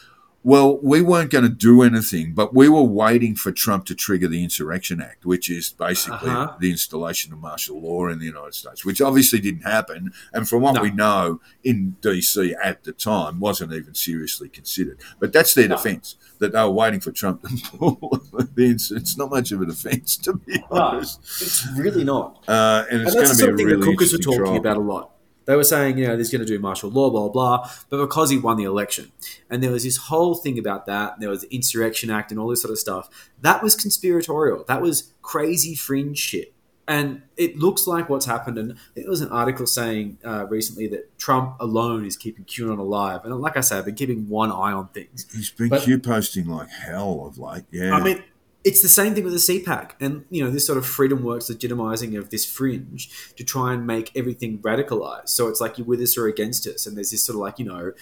well, 0.45 0.79
we 0.79 1.01
weren't 1.03 1.31
going 1.31 1.45
to 1.45 1.51
do 1.51 1.83
anything, 1.83 2.33
but 2.35 2.53
we 2.53 2.69
were 2.69 2.83
waiting 2.83 3.37
for 3.37 3.53
Trump 3.53 3.85
to 3.87 3.95
trigger 3.95 4.27
the 4.27 4.43
Insurrection 4.43 5.01
Act, 5.01 5.25
which 5.25 5.49
is 5.49 5.71
basically 5.71 6.31
Uh-huh. 6.31 6.57
the 6.61 6.71
installation 6.71 7.33
of 7.33 7.39
martial 7.41 7.81
law 7.81 8.09
in 8.09 8.19
the 8.19 8.25
United 8.27 8.55
States, 8.55 8.85
which 8.85 9.01
obviously 9.01 9.39
didn't 9.39 9.63
happen, 9.63 10.13
and 10.33 10.49
from 10.49 10.63
what 10.63 10.75
No. 10.75 10.83
we 10.83 10.91
know 10.91 11.41
in 11.63 11.97
DC 12.01 12.55
at 12.63 12.83
the 12.85 12.93
time, 12.93 13.39
wasn't 13.39 13.73
even 13.73 13.95
seriously 13.95 14.49
considered. 14.49 14.99
But 15.21 15.33
that's 15.33 15.55
their 15.55 15.69
No. 15.69 15.77
defence 15.77 16.17
that 16.41 16.53
they 16.53 16.61
were 16.61 16.71
waiting 16.71 16.99
for 17.01 17.13
Trump 17.13 17.43
to 17.43 17.49
pull 17.79 18.21
the 18.33 18.65
ins- 18.67 18.91
It's 18.91 19.17
not 19.17 19.31
much 19.31 19.53
of 19.53 19.61
a 19.63 19.67
defence, 19.67 20.17
to 20.19 20.33
be 20.35 20.59
No, 20.59 20.67
honest. 20.77 21.21
it's 21.41 21.67
really 21.77 22.03
not. 22.03 22.43
Uh, 22.49 22.85
and 22.91 23.03
it's 23.03 23.15
and 23.15 23.25
going 23.25 23.37
to 23.37 23.55
be 23.57 23.63
a 23.63 23.67
really 23.67 23.79
the 23.79 23.87
cookers 23.87 24.13
interesting 24.13 24.23
talking 24.39 24.45
trial. 24.45 24.57
about 24.57 24.77
a 24.77 24.81
lot. 24.81 25.11
They 25.45 25.57
were 25.57 25.65
saying, 25.65 25.99
you 25.99 26.07
know, 26.07 26.17
he's 26.17 26.31
going 26.31 26.41
to 26.41 26.47
do 26.47 26.59
martial 26.59 26.91
law, 26.91 27.11
blah, 27.11 27.29
blah, 27.29 27.29
blah. 27.59 27.71
But 27.91 27.99
because 27.99 28.31
he 28.31 28.39
won 28.39 28.57
the 28.57 28.65
election, 28.65 29.13
and 29.51 29.63
there 29.63 29.71
was 29.71 29.85
this 29.85 29.97
whole 29.97 30.35
thing 30.35 30.59
about 30.59 30.87
that, 30.87 31.15
and 31.15 31.23
there 31.23 31.31
was 31.31 31.43
the 31.43 31.55
Insurrection 31.55 32.11
Act 32.11 32.31
and 32.31 32.41
all 32.41 32.49
this 32.49 32.63
sort 32.63 32.73
of 32.73 32.79
stuff, 32.79 33.31
that 33.41 33.63
was 33.63 33.75
conspiratorial. 33.75 34.65
That 34.69 34.83
was 34.83 35.13
crazy 35.23 35.75
fringe 35.75 36.19
shit. 36.19 36.55
And 36.89 37.23
it 37.37 37.57
looks 37.57 37.87
like 37.87 38.09
what's 38.09 38.27
happened. 38.27 38.59
And 38.59 38.73
I 38.73 38.77
think 38.95 39.07
there 39.07 39.11
was 39.11 39.21
an 39.21 39.31
article 39.31 39.67
saying 39.67 40.19
uh, 40.25 40.47
recently 40.49 40.89
that 40.89 41.17
Trump 41.17 41.57
alone 41.61 42.05
is 42.05 42.17
keeping 42.17 42.45
QAnon 42.45 42.79
alive. 42.79 43.21
And 43.25 43.35
like 43.41 43.57
I 43.57 43.61
say, 43.61 43.79
I've 43.79 43.85
been 43.85 43.95
keeping 43.95 44.29
one 44.29 44.51
eye 44.51 44.73
on 44.73 44.89
things. 44.89 45.27
He's 45.33 45.51
been 45.51 45.69
But- 45.69 45.83
Q 45.83 45.99
posting 46.01 46.49
like 46.49 46.69
hell 46.69 47.25
of 47.25 47.39
late. 47.39 47.65
Yeah. 47.71 47.95
I 47.95 48.03
mean, 48.03 48.23
it's 48.65 48.83
the 48.83 48.89
same 48.89 49.15
thing 49.15 49.25
with 49.25 49.33
the 49.33 49.39
CPAC, 49.39 49.93
and 50.01 50.25
you 50.31 50.43
know 50.43 50.51
this 50.51 50.67
sort 50.67 50.79
of 50.79 50.87
freedom 50.87 51.23
works 51.23 51.51
legitimizing 51.51 52.17
of 52.17 52.31
this 52.31 52.45
fringe 52.45 53.35
to 53.37 53.45
try 53.45 53.73
and 53.73 53.87
make 53.87 54.11
everything 54.17 54.59
radicalized. 54.59 55.31
So 55.31 55.49
it's 55.49 55.61
like 55.61 55.79
you're 55.79 55.87
with 55.87 56.01
us 56.01 56.17
or 56.17 56.27
against 56.27 56.67
us, 56.67 56.87
and 56.87 56.97
there's 56.97 57.11
this 57.11 57.25
sort 57.25 57.37
of 57.37 57.41
like 57.41 57.59
you 57.59 57.65
know 57.65 57.93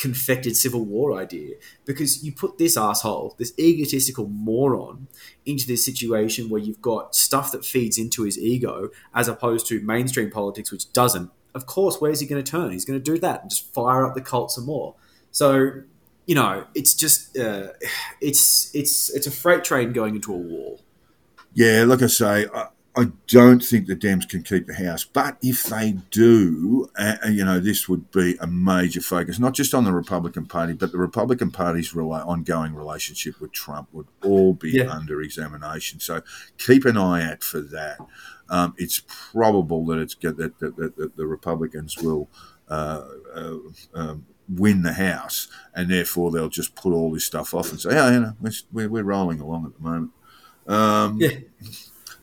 confected 0.00 0.56
civil 0.56 0.82
war 0.82 1.14
idea 1.14 1.56
because 1.84 2.24
you 2.24 2.32
put 2.32 2.56
this 2.56 2.74
asshole, 2.74 3.34
this 3.38 3.52
egotistical 3.58 4.26
moron, 4.26 5.08
into 5.44 5.66
this 5.66 5.84
situation 5.84 6.48
where 6.48 6.60
you've 6.60 6.80
got 6.80 7.14
stuff 7.14 7.52
that 7.52 7.66
feeds 7.66 7.98
into 7.98 8.22
his 8.22 8.38
ego 8.38 8.88
as 9.14 9.28
opposed 9.28 9.66
to 9.66 9.78
mainstream 9.82 10.30
politics, 10.30 10.72
which 10.72 10.90
doesn't. 10.94 11.30
Of 11.54 11.66
course, 11.66 12.00
where's 12.00 12.20
he 12.20 12.26
going 12.26 12.42
to 12.42 12.50
turn? 12.50 12.70
He's 12.70 12.86
going 12.86 12.98
to 12.98 13.12
do 13.12 13.18
that 13.18 13.42
and 13.42 13.50
just 13.50 13.74
fire 13.74 14.06
up 14.06 14.14
the 14.14 14.22
cult 14.22 14.50
some 14.52 14.64
more. 14.64 14.94
So 15.32 15.82
you 16.30 16.36
know, 16.36 16.64
it's 16.76 16.94
just 16.94 17.36
uh, 17.36 17.70
it's 18.20 18.72
it's 18.72 19.10
it's 19.10 19.26
a 19.26 19.32
freight 19.32 19.64
train 19.64 19.92
going 19.92 20.14
into 20.14 20.32
a 20.32 20.36
wall. 20.36 20.80
Yeah, 21.54 21.82
like 21.84 22.02
I 22.02 22.06
say, 22.06 22.46
I, 22.54 22.68
I 22.96 23.06
don't 23.26 23.58
think 23.58 23.88
the 23.88 23.96
Dems 23.96 24.28
can 24.28 24.44
keep 24.44 24.68
the 24.68 24.74
House. 24.74 25.04
But 25.04 25.38
if 25.42 25.64
they 25.64 25.96
do, 26.12 26.88
uh, 26.96 27.16
you 27.28 27.44
know, 27.44 27.58
this 27.58 27.88
would 27.88 28.12
be 28.12 28.36
a 28.40 28.46
major 28.46 29.00
focus, 29.00 29.40
not 29.40 29.54
just 29.54 29.74
on 29.74 29.82
the 29.82 29.92
Republican 29.92 30.46
Party, 30.46 30.74
but 30.74 30.92
the 30.92 30.98
Republican 30.98 31.50
Party's 31.50 31.92
rela- 31.94 32.24
ongoing 32.24 32.76
relationship 32.76 33.40
with 33.40 33.50
Trump 33.50 33.88
would 33.90 34.06
all 34.22 34.52
be 34.54 34.70
Yeah. 34.70 34.92
under 34.92 35.20
examination. 35.20 35.98
So 35.98 36.22
keep 36.58 36.84
an 36.84 36.96
eye 36.96 37.28
out 37.28 37.42
for 37.42 37.60
that. 37.60 37.98
Um, 38.48 38.74
it's 38.78 39.02
probable 39.32 39.84
that 39.86 39.98
it's 39.98 40.14
that, 40.22 40.36
that, 40.36 40.60
that, 40.60 40.96
that 40.96 41.16
the 41.16 41.26
Republicans 41.26 41.98
will. 41.98 42.28
Uh, 42.68 43.02
uh, 43.34 43.56
um, 43.94 44.26
win 44.54 44.82
the 44.82 44.94
House, 44.94 45.48
and 45.74 45.90
therefore 45.90 46.30
they'll 46.30 46.48
just 46.48 46.74
put 46.74 46.92
all 46.92 47.12
this 47.12 47.24
stuff 47.24 47.54
off 47.54 47.70
and 47.70 47.80
say, 47.80 47.90
"Oh, 47.92 48.10
you 48.12 48.20
know, 48.20 48.36
we're, 48.40 48.52
we're, 48.72 48.88
we're 48.88 49.04
rolling 49.04 49.40
along 49.40 49.66
at 49.66 49.74
the 49.74 49.82
moment." 49.82 50.12
Um, 50.66 51.18
Yeah. 51.20 51.38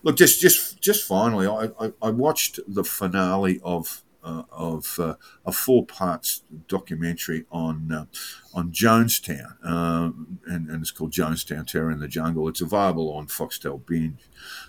Look, 0.04 0.16
just 0.16 0.40
just 0.40 0.80
just 0.80 1.08
finally, 1.08 1.48
I, 1.48 1.70
I, 1.80 1.92
I 2.02 2.10
watched 2.12 2.60
the 2.68 2.84
finale 2.84 3.60
of 3.64 4.04
uh, 4.24 4.44
of 4.52 5.00
uh, 5.00 5.16
a 5.46 5.52
four 5.52 5.86
parts 5.86 6.44
documentary 6.68 7.46
on 7.52 7.92
uh, 7.92 8.06
on 8.54 8.72
Jonestown, 8.72 9.64
um, 9.66 10.40
and, 10.46 10.70
and 10.70 10.82
it's 10.82 10.92
called 10.92 11.12
Jonestown 11.12 11.66
Terror 11.66 11.92
in 11.92 12.00
the 12.00 12.08
Jungle. 12.08 12.48
It's 12.48 12.62
available 12.62 13.12
on 13.12 13.28
Foxtel 13.28 13.86
Binge. 13.86 14.20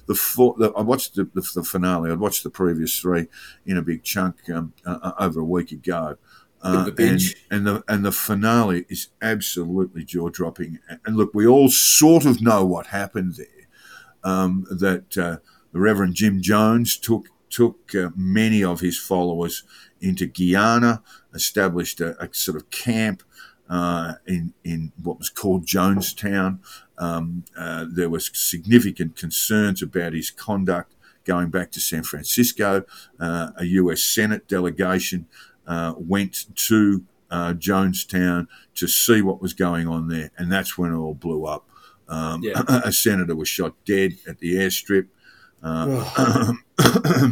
The, 0.07 0.15
four, 0.15 0.55
the 0.59 0.73
I 0.73 0.83
watched 0.83 1.15
the, 1.15 1.25
the, 1.25 1.49
the 1.55 1.63
finale. 1.63 2.11
I'd 2.11 2.21
watched 2.21 2.43
the 2.43 2.51
previous 2.51 2.99
three 2.99 3.27
in 3.67 3.77
a 3.77 3.83
big 3.83 4.03
chunk 4.03 4.49
um, 4.51 4.73
uh, 4.87 4.99
uh, 5.03 5.13
over 5.19 5.41
a 5.41 5.45
week 5.45 5.73
ago. 5.73 6.17
Bit 6.63 6.75
of 6.75 6.99
a 6.99 7.03
and, 7.03 7.21
and 7.51 7.67
the 7.67 7.85
and 7.87 8.05
the 8.05 8.13
finale 8.13 8.85
is 8.89 9.09
absolutely 9.23 10.05
jaw 10.05 10.29
dropping. 10.29 10.81
And 11.07 11.17
look, 11.17 11.33
we 11.33 11.47
all 11.47 11.69
sort 11.69 12.25
of 12.25 12.43
know 12.43 12.65
what 12.65 12.89
happened 12.89 13.35
there. 13.37 13.47
Um, 14.25 14.67
that 14.69 15.17
uh, 15.17 15.37
the 15.73 15.79
Reverend 15.79 16.15
Jim 16.15 16.43
Jones 16.43 16.97
took 16.97 17.29
took 17.49 17.95
uh, 17.95 18.11
many 18.17 18.65
of 18.65 18.81
his 18.81 18.99
followers 18.99 19.63
into 20.01 20.27
Guyana, 20.27 21.03
established 21.33 22.01
a, 22.01 22.21
a 22.23 22.29
sort 22.33 22.57
of 22.57 22.71
camp 22.71 23.23
uh, 23.69 24.15
in 24.27 24.55
in 24.65 24.93
what 25.03 25.19
was 25.19 25.31
called 25.31 25.67
Jonestown. 25.67 26.59
Um, 26.97 27.45
uh, 27.57 27.87
there 27.89 28.11
was 28.11 28.31
significant 28.35 29.17
concerns 29.17 29.83
about 29.83 30.13
his 30.13 30.31
conduct 30.31 30.95
going 31.25 31.51
back 31.51 31.71
to 31.73 31.81
San 31.81 32.03
Francisco. 32.03 32.85
Uh, 33.21 33.51
a 33.57 33.65
U.S. 33.65 34.03
Senate 34.03 34.49
delegation 34.49 35.27
uh, 35.69 35.95
went 35.97 36.47
to 36.57 37.05
uh, 37.31 37.53
Jonestown 37.53 38.49
to 38.75 38.89
see 38.89 39.23
what 39.23 39.41
was 39.41 39.53
going 39.53 39.87
on 39.87 40.09
there, 40.09 40.31
and 40.39 40.51
that's 40.51 40.77
when 40.79 40.93
it 40.93 40.97
all 40.97 41.15
blew 41.15 41.45
up. 41.45 41.69
Um, 42.09 42.43
Yeah. 42.43 42.63
a 42.85 42.91
senator 42.93 43.37
was 43.37 43.49
shot 43.49 43.75
dead 43.85 44.17
at 44.27 44.39
the 44.39 44.55
airstrip, 44.55 45.09
uh, 45.63 46.55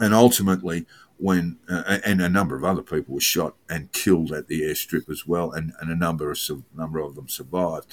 and 0.00 0.14
ultimately, 0.14 0.86
when 1.18 1.58
uh, 1.68 1.98
and 2.04 2.20
a 2.20 2.28
number 2.28 2.56
of 2.56 2.64
other 2.64 2.82
people 2.82 3.14
were 3.14 3.20
shot 3.20 3.54
and 3.68 3.92
killed 3.92 4.32
at 4.32 4.48
the 4.48 4.62
airstrip 4.62 5.08
as 5.10 5.26
well, 5.26 5.52
and, 5.52 5.72
and 5.80 5.90
a 5.90 5.94
number 5.96 6.30
of 6.30 6.38
number 6.74 6.98
of 6.98 7.14
them 7.14 7.28
survived, 7.28 7.86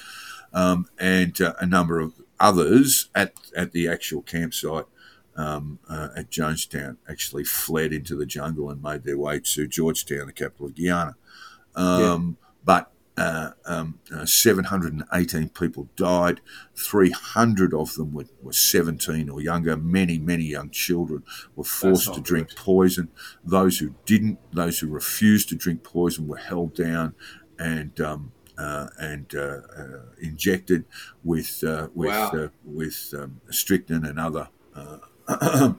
um, 0.53 0.87
and 0.97 1.39
uh, 1.41 1.53
a 1.59 1.65
number 1.65 1.99
of 1.99 2.13
others 2.39 3.09
at 3.13 3.33
at 3.55 3.73
the 3.73 3.87
actual 3.87 4.21
campsite 4.21 4.85
um, 5.37 5.79
uh, 5.87 6.09
at 6.15 6.29
Jonestown 6.31 6.97
actually 7.07 7.43
fled 7.45 7.93
into 7.93 8.15
the 8.15 8.25
jungle 8.25 8.69
and 8.69 8.81
made 8.81 9.03
their 9.03 9.17
way 9.17 9.39
to 9.39 9.67
Georgetown, 9.67 10.27
the 10.27 10.33
capital 10.33 10.65
of 10.67 10.75
Guyana. 10.75 11.15
Um, 11.75 12.37
But 12.65 12.91
uh, 13.17 13.51
um, 13.65 13.99
uh, 14.13 14.25
718 14.25 15.49
people 15.49 15.89
died. 15.95 16.41
300 16.75 17.73
of 17.73 17.93
them 17.95 18.13
were, 18.13 18.25
were 18.43 18.53
17 18.53 19.29
or 19.29 19.41
younger. 19.41 19.75
Many, 19.77 20.19
many 20.19 20.43
young 20.45 20.69
children 20.69 21.23
were 21.55 21.63
forced 21.63 22.13
to 22.13 22.21
drink 22.21 22.55
poison. 22.55 23.09
Those 23.43 23.79
who 23.79 23.95
didn't, 24.05 24.39
those 24.53 24.79
who 24.79 24.87
refused 24.87 25.49
to 25.49 25.55
drink 25.55 25.83
poison, 25.83 26.27
were 26.27 26.37
held 26.37 26.75
down 26.75 27.15
and 27.57 27.99
um, 28.01 28.31
uh, 28.57 28.87
and 28.99 29.33
uh, 29.35 29.61
uh, 29.77 30.01
injected 30.21 30.85
with 31.23 31.63
uh, 31.63 31.87
with 31.93 32.09
Wow. 32.09 32.31
uh, 32.33 32.47
with 32.63 33.13
um, 33.17 33.41
strychnine 33.49 34.05
and 34.05 34.19
other 34.19 34.49
uh, 34.75 34.97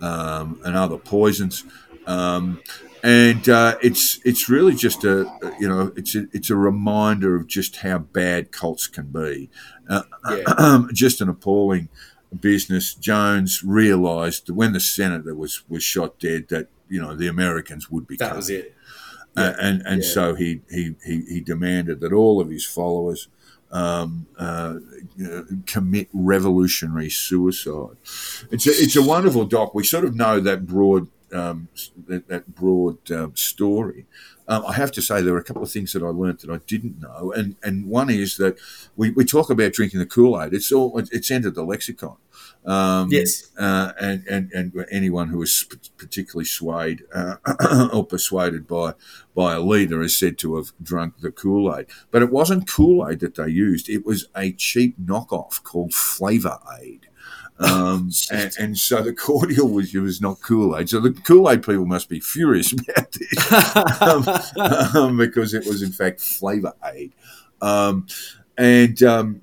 um, 0.00 0.60
and 0.64 0.76
other 0.76 0.98
poisons. 0.98 1.64
Um, 2.06 2.60
and 3.02 3.48
uh, 3.48 3.76
it's 3.82 4.18
it's 4.24 4.48
really 4.48 4.74
just 4.74 5.04
a 5.04 5.30
you 5.60 5.68
know 5.68 5.92
it's 5.96 6.14
a, 6.16 6.26
it's 6.32 6.50
a 6.50 6.56
reminder 6.56 7.36
of 7.36 7.46
just 7.46 7.76
how 7.76 7.98
bad 7.98 8.50
cults 8.50 8.86
can 8.88 9.06
be. 9.06 9.50
Uh, 9.88 10.82
just 10.92 11.20
an 11.20 11.28
appalling 11.28 11.88
business. 12.40 12.94
Jones 12.94 13.62
realised 13.62 14.50
when 14.50 14.72
the 14.72 14.80
senator 14.80 15.34
was 15.34 15.62
was 15.68 15.84
shot 15.84 16.18
dead 16.18 16.48
that 16.48 16.68
you 16.88 17.00
know 17.00 17.14
the 17.14 17.28
Americans 17.28 17.88
would 17.90 18.06
be 18.06 18.16
That 18.16 18.30
coming. 18.30 18.36
was 18.38 18.50
it. 18.50 18.74
Uh, 19.36 19.52
and 19.60 19.82
and 19.86 20.02
Yeah. 20.02 20.08
so 20.08 20.34
he, 20.34 20.62
he, 20.68 20.96
he, 21.04 21.20
he 21.28 21.40
demanded 21.40 22.00
that 22.00 22.12
all 22.12 22.40
of 22.40 22.50
his 22.50 22.64
followers 22.66 23.28
um, 23.70 24.26
uh, 24.38 24.76
commit 25.66 26.08
revolutionary 26.12 27.10
suicide. 27.10 27.96
It's 28.50 28.66
a, 28.66 28.70
it's 28.70 28.96
a 28.96 29.02
wonderful 29.02 29.44
doc. 29.44 29.74
We 29.74 29.84
sort 29.84 30.04
of 30.04 30.14
know 30.14 30.40
that 30.40 30.66
broad 30.66 31.08
um, 31.32 31.68
that, 32.06 32.28
that 32.28 32.54
broad 32.54 33.10
um, 33.10 33.34
story. 33.36 34.06
Um, 34.46 34.64
I 34.64 34.72
have 34.72 34.90
to 34.92 35.02
say 35.02 35.20
there 35.20 35.34
were 35.34 35.38
a 35.38 35.44
couple 35.44 35.62
of 35.62 35.70
things 35.70 35.92
that 35.92 36.02
I 36.02 36.06
learnt 36.08 36.40
that 36.40 36.50
I 36.50 36.58
didn't 36.66 37.00
know, 37.00 37.32
and 37.32 37.56
and 37.62 37.86
one 37.86 38.08
is 38.08 38.38
that 38.38 38.58
we, 38.96 39.10
we 39.10 39.24
talk 39.24 39.50
about 39.50 39.74
drinking 39.74 40.00
the 40.00 40.06
Kool 40.06 40.40
Aid. 40.40 40.54
It's 40.54 40.72
all 40.72 40.98
it's 40.98 41.30
entered 41.30 41.54
the 41.54 41.64
lexicon. 41.64 42.16
Um, 42.64 43.08
Yes. 43.10 43.50
uh, 43.58 43.92
and, 44.00 44.24
and 44.26 44.50
and 44.52 44.86
anyone 44.90 45.28
who 45.28 45.42
is 45.42 45.66
particularly 45.98 46.44
swayed 46.46 47.02
uh, 47.12 47.36
or 47.92 48.06
persuaded 48.06 48.66
by 48.66 48.94
by 49.34 49.54
a 49.54 49.60
leader 49.60 50.00
is 50.00 50.18
said 50.18 50.38
to 50.38 50.56
have 50.56 50.72
drunk 50.82 51.18
the 51.20 51.30
Kool 51.30 51.74
Aid. 51.76 51.86
But 52.10 52.22
it 52.22 52.30
wasn't 52.30 52.68
Kool 52.70 53.06
Aid 53.06 53.20
that 53.20 53.34
they 53.34 53.48
used; 53.48 53.90
it 53.90 54.06
was 54.06 54.28
a 54.34 54.52
cheap 54.52 54.96
knockoff 54.98 55.62
called 55.62 55.92
Flavor 55.92 56.58
Aid. 56.80 57.07
Um, 57.60 58.10
and, 58.32 58.52
and 58.58 58.78
so 58.78 59.02
the 59.02 59.12
cordial 59.12 59.68
was 59.68 59.92
was 59.94 60.20
not 60.20 60.40
Kool 60.40 60.76
Aid. 60.76 60.90
So 60.90 61.00
the 61.00 61.12
Kool 61.12 61.50
Aid 61.50 61.62
people 61.62 61.86
must 61.86 62.08
be 62.08 62.20
furious 62.20 62.72
about 62.72 63.12
this 63.12 63.52
um, 64.00 64.96
um, 64.96 65.16
because 65.16 65.54
it 65.54 65.66
was 65.66 65.82
in 65.82 65.92
fact 65.92 66.20
Flavor 66.20 66.74
Aid. 66.84 67.12
Um, 67.60 68.06
and 68.56 69.02
um, 69.02 69.40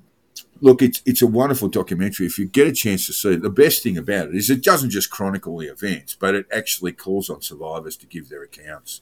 look, 0.60 0.82
it's 0.82 1.02
it's 1.04 1.22
a 1.22 1.26
wonderful 1.26 1.68
documentary. 1.68 2.26
If 2.26 2.38
you 2.38 2.46
get 2.46 2.66
a 2.66 2.72
chance 2.72 3.06
to 3.06 3.12
see 3.12 3.34
it, 3.34 3.42
the 3.42 3.50
best 3.50 3.82
thing 3.82 3.96
about 3.96 4.28
it 4.28 4.34
is 4.34 4.50
it 4.50 4.62
doesn't 4.62 4.90
just 4.90 5.10
chronicle 5.10 5.58
the 5.58 5.66
events, 5.66 6.16
but 6.18 6.34
it 6.34 6.46
actually 6.52 6.92
calls 6.92 7.30
on 7.30 7.42
survivors 7.42 7.96
to 7.98 8.06
give 8.06 8.28
their 8.28 8.42
accounts. 8.42 9.00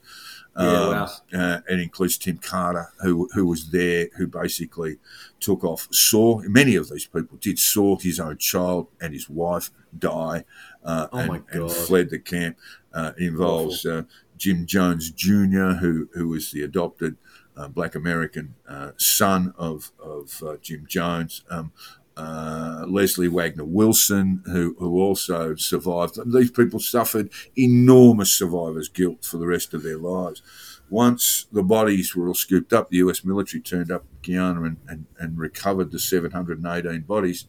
Yeah, 0.56 0.88
wow. 0.88 1.08
uh, 1.32 1.60
it 1.68 1.80
includes 1.80 2.16
Tim 2.16 2.38
Carter, 2.38 2.92
who 3.02 3.28
who 3.34 3.46
was 3.46 3.70
there, 3.70 4.08
who 4.16 4.26
basically 4.28 4.98
took 5.40 5.64
off, 5.64 5.88
saw 5.90 6.40
many 6.44 6.76
of 6.76 6.88
these 6.88 7.06
people 7.06 7.38
did 7.38 7.58
saw 7.58 7.98
his 7.98 8.20
own 8.20 8.38
child 8.38 8.86
and 9.00 9.12
his 9.12 9.28
wife 9.28 9.70
die, 9.98 10.44
uh, 10.84 11.08
Oh 11.12 11.18
and, 11.18 11.44
and 11.50 11.72
fled 11.72 12.10
the 12.10 12.20
camp. 12.20 12.56
Uh, 12.92 13.12
it 13.18 13.24
involves 13.24 13.84
uh, 13.84 14.02
Jim 14.36 14.64
Jones 14.64 15.10
Jr., 15.10 15.74
who 15.80 16.08
who 16.14 16.28
was 16.28 16.52
the 16.52 16.62
adopted 16.62 17.16
uh, 17.56 17.68
black 17.68 17.94
American 17.94 18.54
uh, 18.68 18.92
son 18.96 19.54
of 19.58 19.92
of 19.98 20.42
uh, 20.42 20.56
Jim 20.62 20.86
Jones. 20.88 21.42
Um, 21.50 21.72
uh, 22.16 22.84
Leslie 22.88 23.28
Wagner 23.28 23.64
Wilson, 23.64 24.42
who, 24.46 24.76
who 24.78 25.00
also 25.00 25.54
survived. 25.56 26.18
These 26.32 26.52
people 26.52 26.78
suffered 26.80 27.30
enormous 27.56 28.32
survivor's 28.32 28.88
guilt 28.88 29.24
for 29.24 29.38
the 29.38 29.46
rest 29.46 29.74
of 29.74 29.82
their 29.82 29.98
lives. 29.98 30.42
Once 30.90 31.46
the 31.50 31.62
bodies 31.62 32.14
were 32.14 32.28
all 32.28 32.34
scooped 32.34 32.72
up, 32.72 32.90
the 32.90 32.98
US 32.98 33.24
military 33.24 33.60
turned 33.60 33.90
up 33.90 34.04
Guyana 34.22 34.62
and, 34.62 34.76
and, 34.88 35.06
and 35.18 35.38
recovered 35.38 35.90
the 35.90 35.98
718 35.98 37.00
bodies. 37.02 37.46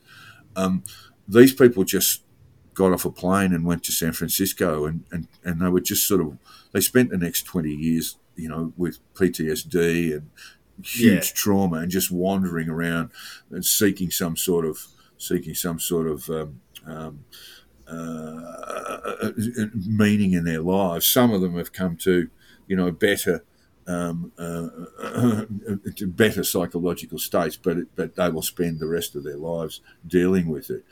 Um, 0.55 0.83
these 1.27 1.53
people 1.53 1.83
just 1.83 2.23
got 2.73 2.91
off 2.91 3.05
a 3.05 3.11
plane 3.11 3.53
and 3.53 3.65
went 3.65 3.83
to 3.83 3.91
San 3.91 4.13
Francisco, 4.13 4.85
and, 4.85 5.03
and, 5.11 5.27
and 5.43 5.61
they 5.61 5.69
were 5.69 5.81
just 5.81 6.07
sort 6.07 6.21
of, 6.21 6.37
they 6.71 6.81
spent 6.81 7.09
the 7.09 7.17
next 7.17 7.43
20 7.43 7.69
years, 7.69 8.17
you 8.35 8.49
know, 8.49 8.73
with 8.77 8.99
PTSD 9.13 10.13
and 10.13 10.29
huge 10.83 11.13
Yeah. 11.27 11.31
trauma 11.33 11.77
and 11.77 11.91
just 11.91 12.11
wandering 12.11 12.69
around 12.69 13.09
and 13.51 13.65
seeking 13.65 14.11
some 14.11 14.35
sort 14.37 14.65
of, 14.65 14.87
seeking 15.17 15.55
some 15.55 15.79
sort 15.79 16.07
of, 16.07 16.29
um, 16.29 16.61
um, 16.85 17.25
uh, 17.87 19.31
meaning 19.87 20.33
in 20.33 20.43
their 20.43 20.61
lives. 20.61 21.05
Some 21.05 21.31
of 21.31 21.41
them 21.41 21.55
have 21.57 21.71
come 21.71 21.95
to, 21.97 22.29
you 22.67 22.75
know, 22.75 22.91
better, 22.91 23.43
um, 23.87 24.31
uh, 24.37 24.69
to 25.95 26.07
better 26.07 26.43
psychological 26.43 27.19
states, 27.19 27.55
but 27.57 27.77
but 27.95 28.15
they 28.15 28.29
will 28.29 28.41
spend 28.41 28.79
the 28.79 28.87
rest 28.87 29.15
of 29.15 29.23
their 29.23 29.37
lives 29.37 29.81
dealing 30.07 30.47
with 30.47 30.69
it. 30.71 30.83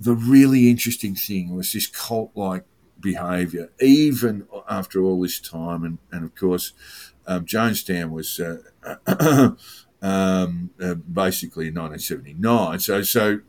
The 0.00 0.14
really 0.14 0.70
interesting 0.70 1.16
thing 1.16 1.54
was 1.56 1.72
this 1.72 1.88
cult-like 1.88 2.64
behaviour, 3.00 3.70
even 3.80 4.46
after 4.68 5.02
all 5.02 5.20
this 5.20 5.40
time, 5.40 5.82
and 5.82 5.98
and 6.12 6.24
of 6.24 6.34
course, 6.36 6.72
um, 7.28 7.44
Jonestown 7.44 8.10
was. 8.10 8.40
Uh, 8.40 8.58
um, 10.00 10.70
uh, 10.80 10.94
basically 10.94 11.68
in 11.68 11.74
1979. 11.74 12.78
So, 12.78 13.02
so 13.02 13.40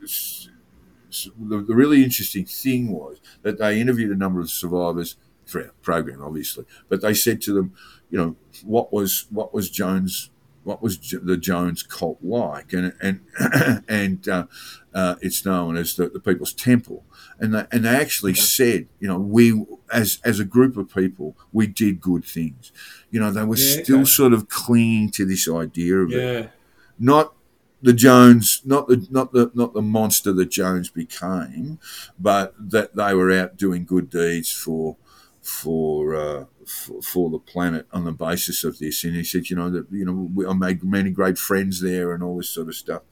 so 1.10 1.30
the, 1.38 1.58
the 1.58 1.74
really 1.74 2.04
interesting 2.04 2.44
thing 2.44 2.90
was 2.90 3.20
that 3.42 3.58
they 3.58 3.80
interviewed 3.80 4.10
a 4.10 4.16
number 4.16 4.40
of 4.40 4.50
survivors 4.50 5.16
for 5.44 5.62
our 5.62 5.72
program, 5.82 6.22
obviously, 6.22 6.64
but 6.88 7.02
they 7.02 7.14
said 7.14 7.40
to 7.42 7.52
them, 7.52 7.72
you 8.10 8.18
know, 8.18 8.36
what 8.64 8.92
was 8.92 9.26
what 9.30 9.52
was 9.52 9.70
Jones, 9.70 10.30
what 10.62 10.82
was 10.82 10.98
J- 10.98 11.18
the 11.22 11.36
Jones 11.36 11.82
cult 11.82 12.18
like, 12.22 12.72
and 12.72 12.92
and 13.00 13.20
and 13.88 14.28
uh, 14.28 14.46
uh, 14.94 15.16
it's 15.20 15.44
known 15.44 15.76
as 15.76 15.96
the, 15.96 16.08
the 16.08 16.20
People's 16.20 16.52
Temple, 16.52 17.04
and 17.38 17.54
they, 17.54 17.64
and 17.72 17.84
they 17.84 17.90
actually 17.96 18.34
said, 18.34 18.88
you 18.98 19.08
know, 19.08 19.18
we 19.18 19.64
as 19.92 20.18
as 20.24 20.40
a 20.40 20.44
group 20.44 20.76
of 20.76 20.94
people, 20.94 21.36
we 21.52 21.66
did 21.66 22.00
good 22.00 22.24
things, 22.24 22.72
you 23.10 23.20
know, 23.20 23.30
they 23.30 23.44
were 23.44 23.56
Yeah, 23.56 23.82
still 23.82 24.00
okay. 24.00 24.04
sort 24.04 24.32
of 24.32 24.48
clinging 24.48 25.10
to 25.12 25.24
this 25.24 25.48
idea 25.48 25.96
of 25.98 26.14
it. 26.14 26.28
Not 26.98 27.34
the 27.82 27.92
Jones, 27.92 28.60
not 28.64 28.88
the 28.88 29.06
not 29.10 29.32
the 29.32 29.50
not 29.54 29.72
the 29.72 29.82
monster 29.82 30.32
that 30.32 30.50
Jones 30.50 30.90
became, 30.90 31.78
but 32.18 32.54
that 32.58 32.94
they 32.94 33.14
were 33.14 33.32
out 33.32 33.56
doing 33.56 33.84
good 33.84 34.10
deeds 34.10 34.52
for 34.52 34.96
for 35.50 36.14
uh, 36.14 36.44
for, 36.64 37.02
for 37.02 37.28
the 37.28 37.38
planet 37.38 37.86
on 37.92 38.04
the 38.04 38.12
basis 38.12 38.62
of 38.62 38.78
this. 38.78 39.02
And 39.02 39.16
he 39.16 39.24
said, 39.24 39.50
you 39.50 39.56
know, 39.56 39.68
that 39.70 39.86
you 39.90 40.04
know, 40.04 40.30
we, 40.32 40.46
I 40.46 40.52
made 40.52 40.84
many 40.84 41.10
great 41.10 41.38
friends 41.38 41.80
there 41.80 42.12
and 42.12 42.22
all 42.22 42.36
this 42.36 42.50
sort 42.50 42.68
of 42.68 42.76
stuff. 42.76 43.02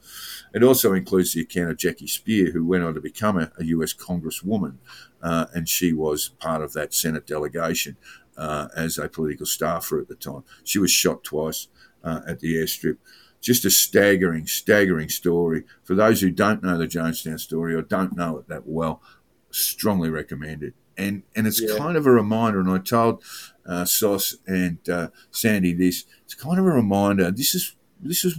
It 0.53 0.63
also 0.63 0.93
includes 0.93 1.33
the 1.33 1.41
account 1.41 1.69
of 1.69 1.77
Jackie 1.77 2.07
Speier, 2.07 2.53
who 2.53 2.65
went 2.65 2.83
on 2.83 2.93
to 2.93 3.01
become 3.01 3.37
a, 3.37 3.51
a 3.59 3.65
U.S. 3.65 3.93
Congresswoman, 3.93 4.77
uh, 5.21 5.47
and 5.53 5.67
she 5.67 5.91
was 5.91 6.29
part 6.29 6.61
of 6.61 6.71
that 6.73 6.93
Senate 6.93 7.27
delegation 7.27 7.97
uh, 8.37 8.69
as 8.75 8.97
a 8.97 9.09
political 9.09 9.45
staffer 9.45 9.99
at 9.99 10.07
the 10.07 10.15
time. 10.15 10.43
She 10.63 10.79
was 10.79 10.91
shot 10.91 11.25
twice 11.25 11.67
uh, 12.03 12.21
at 12.25 12.39
the 12.39 12.55
airstrip 12.55 12.97
just 13.41 13.63
a 13.63 13.69
staggering, 13.69 14.45
staggering 14.45 15.07
story. 15.07 15.63
For 15.85 15.95
those 15.95 16.19
who 16.19 16.29
don't 16.29 16.61
know 16.61 16.77
the 16.77 16.87
Jonestown 16.87 17.39
story 17.39 17.73
or 17.73 17.81
don't 17.81 18.17
know 18.17 18.37
it 18.37 18.49
that 18.49 18.67
well, 18.67 19.01
strongly 19.49 20.09
recommend 20.09 20.61
it. 20.61 20.73
And 20.99 21.23
and 21.35 21.47
it's 21.47 21.61
Yeah. 21.61 21.77
kind 21.77 21.95
of 21.97 22.05
a 22.05 22.11
reminder. 22.11 22.59
And 22.59 22.69
I 22.69 22.77
told 22.79 23.23
uh, 23.65 23.85
Sauce 23.85 24.35
and 24.45 24.77
uh, 24.89 25.07
Sandy 25.31 25.73
this. 25.73 26.05
It's 26.25 26.35
kind 26.35 26.59
of 26.59 26.65
a 26.65 26.71
reminder. 26.71 27.31
This 27.31 27.55
is 27.55 27.75
this 28.01 28.23
is 28.25 28.37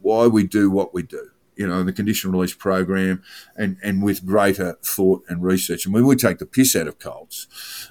why 0.00 0.26
we 0.26 0.46
do 0.46 0.70
what 0.70 0.92
we 0.94 1.02
do. 1.02 1.28
You 1.54 1.68
know, 1.68 1.82
the 1.84 1.92
conditional 1.92 2.32
release 2.32 2.54
program, 2.54 3.22
and 3.56 3.76
and 3.82 4.02
with 4.02 4.24
greater 4.24 4.78
thought 4.82 5.22
and 5.28 5.42
research. 5.42 5.84
And 5.84 5.94
we 5.94 6.02
would 6.02 6.18
take 6.18 6.38
the 6.38 6.46
piss 6.46 6.74
out 6.74 6.88
of 6.88 6.98
cults, 6.98 7.46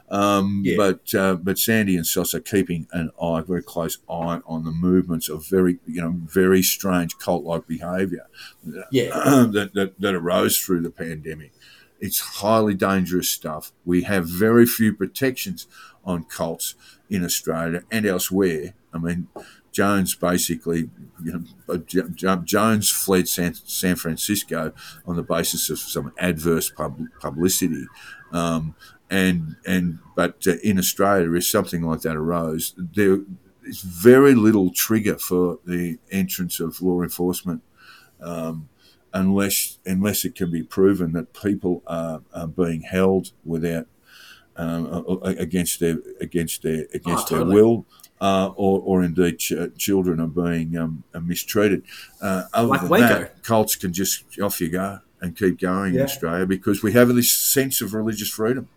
um, 0.09 0.63
Yeah. 0.65 0.75
but 0.77 1.13
uh, 1.15 1.35
but 1.35 1.59
Sandy 1.59 1.95
and 1.95 2.05
Sauce 2.05 2.33
are 2.33 2.39
keeping 2.41 2.87
an 2.91 3.11
eye, 3.21 3.41
very 3.41 3.61
close 3.63 3.99
eye, 4.09 4.41
on 4.47 4.65
the 4.65 4.71
movements 4.71 5.29
of 5.29 5.47
very 5.47 5.77
you 5.85 6.01
know 6.01 6.15
very 6.25 6.63
strange 6.63 7.17
cult-like 7.19 7.67
behaviour 7.67 8.25
Yeah. 8.91 9.09
that, 9.55 9.71
that 9.75 9.99
that 9.99 10.15
arose 10.15 10.57
through 10.59 10.81
the 10.81 10.91
pandemic. 10.91 11.53
It's 12.01 12.19
highly 12.19 12.73
dangerous 12.73 13.29
stuff. 13.29 13.71
We 13.85 14.03
have 14.03 14.27
very 14.27 14.65
few 14.65 14.93
protections 14.93 15.67
on 16.03 16.25
cults 16.25 16.75
in 17.09 17.23
Australia 17.23 17.83
and 17.91 18.05
elsewhere. 18.05 18.73
I 18.93 18.97
mean, 18.97 19.27
Jones 19.71 20.15
basically, 20.15 20.89
you 21.23 21.45
know, 21.67 21.77
J- 21.77 22.37
Jones 22.43 22.91
fled 22.91 23.29
San, 23.29 23.53
San 23.53 23.95
Francisco 23.95 24.73
on 25.05 25.15
the 25.15 25.23
basis 25.23 25.69
of 25.69 25.79
some 25.79 26.11
adverse 26.17 26.69
pub, 26.69 26.99
publicity, 27.21 27.85
um, 28.33 28.75
and 29.09 29.55
and 29.65 29.99
but 30.15 30.45
uh, 30.47 30.55
in 30.63 30.77
Australia, 30.77 31.33
if 31.33 31.45
something 31.45 31.83
like 31.83 32.01
that 32.01 32.17
arose, 32.17 32.73
there 32.77 33.19
is 33.63 33.81
very 33.81 34.33
little 34.33 34.71
trigger 34.71 35.17
for 35.17 35.59
the 35.65 35.99
entrance 36.11 36.59
of 36.59 36.81
law 36.81 37.01
enforcement. 37.01 37.61
Um, 38.21 38.69
unless 39.13 39.79
unless 39.85 40.25
it 40.25 40.35
can 40.35 40.51
be 40.51 40.63
proven 40.63 41.13
that 41.13 41.33
people 41.33 41.83
are, 41.87 42.21
are 42.33 42.47
being 42.47 42.81
held 42.81 43.31
without 43.45 43.87
um, 44.57 45.19
against 45.23 45.79
their 45.79 45.97
against 46.19 46.61
their 46.61 46.85
against 46.93 47.31
Oh, 47.31 47.37
their 47.37 47.45
will, 47.45 47.85
uh, 48.19 48.49
or 48.55 48.81
or 48.81 49.03
indeed 49.03 49.39
ch- 49.39 49.53
children 49.77 50.19
are 50.19 50.27
being 50.27 50.77
um, 50.77 51.03
mistreated. 51.21 51.83
Uh, 52.21 52.43
other 52.53 52.67
Like 52.67 52.81
than 52.81 52.89
Waco. 52.89 53.07
that, 53.07 53.43
cults 53.43 53.75
can 53.75 53.93
just 53.93 54.23
off 54.39 54.59
you 54.61 54.69
go 54.69 54.99
and 55.21 55.37
keep 55.37 55.59
going 55.59 55.95
in 55.95 56.01
Australia 56.01 56.45
because 56.45 56.81
we 56.83 56.93
have 56.93 57.13
this 57.15 57.31
sense 57.31 57.79
of 57.81 57.93
religious 57.93 58.29
freedom. 58.29 58.67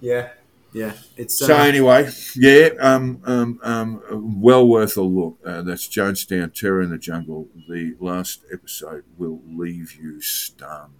Yeah. 0.00 0.30
Yeah, 0.72 0.92
it's 1.16 1.38
So 1.38 1.56
uh, 1.56 1.62
anyway, 1.62 2.10
yeah, 2.34 2.68
um, 2.80 3.20
um, 3.24 3.58
um, 3.62 4.40
well 4.40 4.66
worth 4.66 4.96
a 4.96 5.02
look. 5.02 5.38
Uh, 5.44 5.62
that's 5.62 5.88
Jonestown 5.88 6.52
Terror 6.52 6.82
in 6.82 6.90
the 6.90 6.98
Jungle. 6.98 7.48
The 7.68 7.96
last 7.98 8.42
episode 8.52 9.04
will 9.16 9.40
leave 9.46 9.94
you 9.94 10.20
stunned. 10.20 10.92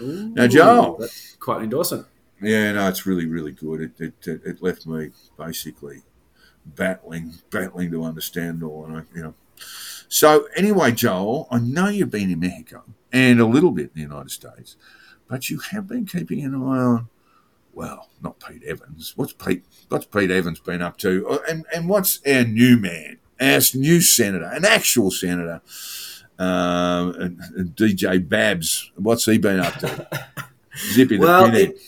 Now, 0.00 0.46
Joel. 0.46 0.98
That's 0.98 1.36
quite 1.36 1.58
an 1.58 1.64
endorsement. 1.64 2.06
Yeah, 2.40 2.72
no, 2.72 2.88
it's 2.88 3.06
really, 3.06 3.26
really 3.26 3.52
good. 3.52 3.80
It, 3.80 4.00
it, 4.00 4.26
it, 4.26 4.40
it 4.44 4.62
left 4.62 4.86
me 4.86 5.10
basically 5.36 6.02
battling, 6.64 7.34
battling 7.50 7.90
to 7.90 8.04
understand 8.04 8.62
all, 8.62 8.84
and 8.84 8.98
I, 8.98 9.02
you 9.14 9.22
know. 9.22 9.34
So 10.08 10.46
anyway, 10.54 10.92
Joel, 10.92 11.48
I 11.50 11.58
know 11.58 11.88
you've 11.88 12.10
been 12.10 12.30
in 12.30 12.40
Mexico 12.40 12.84
and 13.12 13.40
a 13.40 13.46
little 13.46 13.72
bit 13.72 13.86
in 13.86 13.90
the 13.94 14.00
United 14.02 14.30
States, 14.30 14.76
but 15.28 15.50
you 15.50 15.58
have 15.70 15.88
been 15.88 16.06
keeping 16.06 16.44
an 16.44 16.54
eye 16.54 16.78
on, 16.78 17.08
well, 17.78 18.08
not 18.20 18.40
Pete 18.40 18.64
Evans. 18.64 19.12
What's 19.14 19.32
Pete? 19.32 19.64
What's 19.88 20.04
Pete 20.06 20.32
Evans 20.32 20.58
been 20.58 20.82
up 20.82 20.98
to? 20.98 21.28
Uh, 21.28 21.38
And 21.48 21.64
and 21.72 21.88
what's 21.88 22.20
our 22.26 22.42
new 22.42 22.76
man, 22.76 23.18
our 23.40 23.60
new 23.72 24.00
senator, 24.00 24.46
an 24.46 24.64
actual 24.64 25.12
senator, 25.12 25.60
um, 26.40 27.14
and, 27.14 27.40
and 27.56 27.76
DJ 27.76 28.28
Babs? 28.28 28.90
What's 28.96 29.26
he 29.26 29.38
been 29.38 29.60
up 29.60 29.74
to? 29.74 30.08
Zipping 30.92 31.20
Well, 31.20 31.52
the 31.52 31.68
it, 31.68 31.80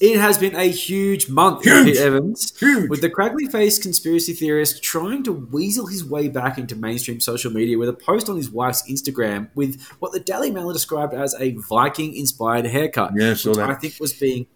it 0.00 0.18
has 0.18 0.38
been 0.38 0.56
a 0.56 0.68
huge 0.68 1.28
month 1.28 1.62
for 1.62 1.70
Huge. 1.70 1.84
Pete 1.86 1.96
Evans, 1.98 2.58
Huge. 2.58 2.90
with 2.90 3.00
the 3.00 3.08
craggly 3.08 3.48
faced 3.50 3.82
conspiracy 3.82 4.32
theorist 4.32 4.82
trying 4.82 5.22
to 5.22 5.32
weasel 5.32 5.86
his 5.86 6.04
way 6.04 6.26
back 6.26 6.58
into 6.58 6.74
mainstream 6.74 7.20
social 7.20 7.52
media 7.52 7.78
with 7.78 7.88
a 7.88 7.92
post 7.92 8.28
on 8.28 8.36
his 8.36 8.50
wife's 8.50 8.82
Instagram 8.90 9.50
with 9.54 9.80
what 10.00 10.10
the 10.10 10.18
Daily 10.18 10.50
Mail 10.50 10.72
described 10.72 11.14
as 11.14 11.36
a 11.38 11.52
Viking 11.52 12.16
inspired 12.16 12.66
haircut. 12.66 13.12
Yeah, 13.14 13.30
which 13.30 13.44
that. 13.44 13.70
I 13.70 13.74
think 13.74 13.94
was 14.00 14.12
being 14.12 14.46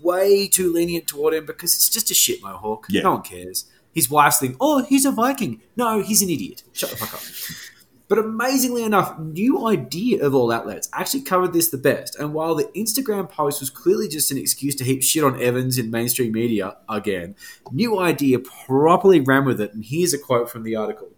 way 0.00 0.48
too 0.48 0.72
lenient 0.72 1.06
toward 1.06 1.34
him 1.34 1.46
because 1.46 1.74
it's 1.74 1.88
just 1.88 2.10
a 2.10 2.14
shit 2.14 2.42
mohawk. 2.42 2.86
Yeah. 2.88 3.02
No 3.02 3.12
one 3.12 3.22
cares. 3.22 3.66
His 3.92 4.08
wife's 4.08 4.38
thing, 4.38 4.56
oh, 4.60 4.84
he's 4.84 5.04
a 5.04 5.10
Viking. 5.10 5.60
No, 5.76 6.00
he's 6.00 6.22
an 6.22 6.30
idiot. 6.30 6.62
Shut 6.72 6.90
the 6.90 6.96
fuck 6.96 7.14
up. 7.14 7.22
But 8.10 8.18
amazingly 8.18 8.82
enough, 8.82 9.16
New 9.20 9.68
Idea 9.68 10.26
of 10.26 10.34
all 10.34 10.50
outlets 10.50 10.88
actually 10.92 11.20
covered 11.20 11.52
this 11.52 11.68
the 11.68 11.78
best. 11.78 12.16
And 12.16 12.34
while 12.34 12.56
the 12.56 12.64
Instagram 12.76 13.30
post 13.30 13.60
was 13.60 13.70
clearly 13.70 14.08
just 14.08 14.32
an 14.32 14.36
excuse 14.36 14.74
to 14.74 14.84
heap 14.84 15.04
shit 15.04 15.22
on 15.22 15.40
Evans 15.40 15.78
in 15.78 15.92
mainstream 15.92 16.32
media 16.32 16.76
again, 16.88 17.36
New 17.70 18.00
Idea 18.00 18.40
properly 18.40 19.20
ran 19.20 19.44
with 19.44 19.60
it. 19.60 19.72
And 19.74 19.84
here's 19.84 20.12
a 20.12 20.18
quote 20.18 20.50
from 20.50 20.64
the 20.64 20.74
article. 20.74 21.10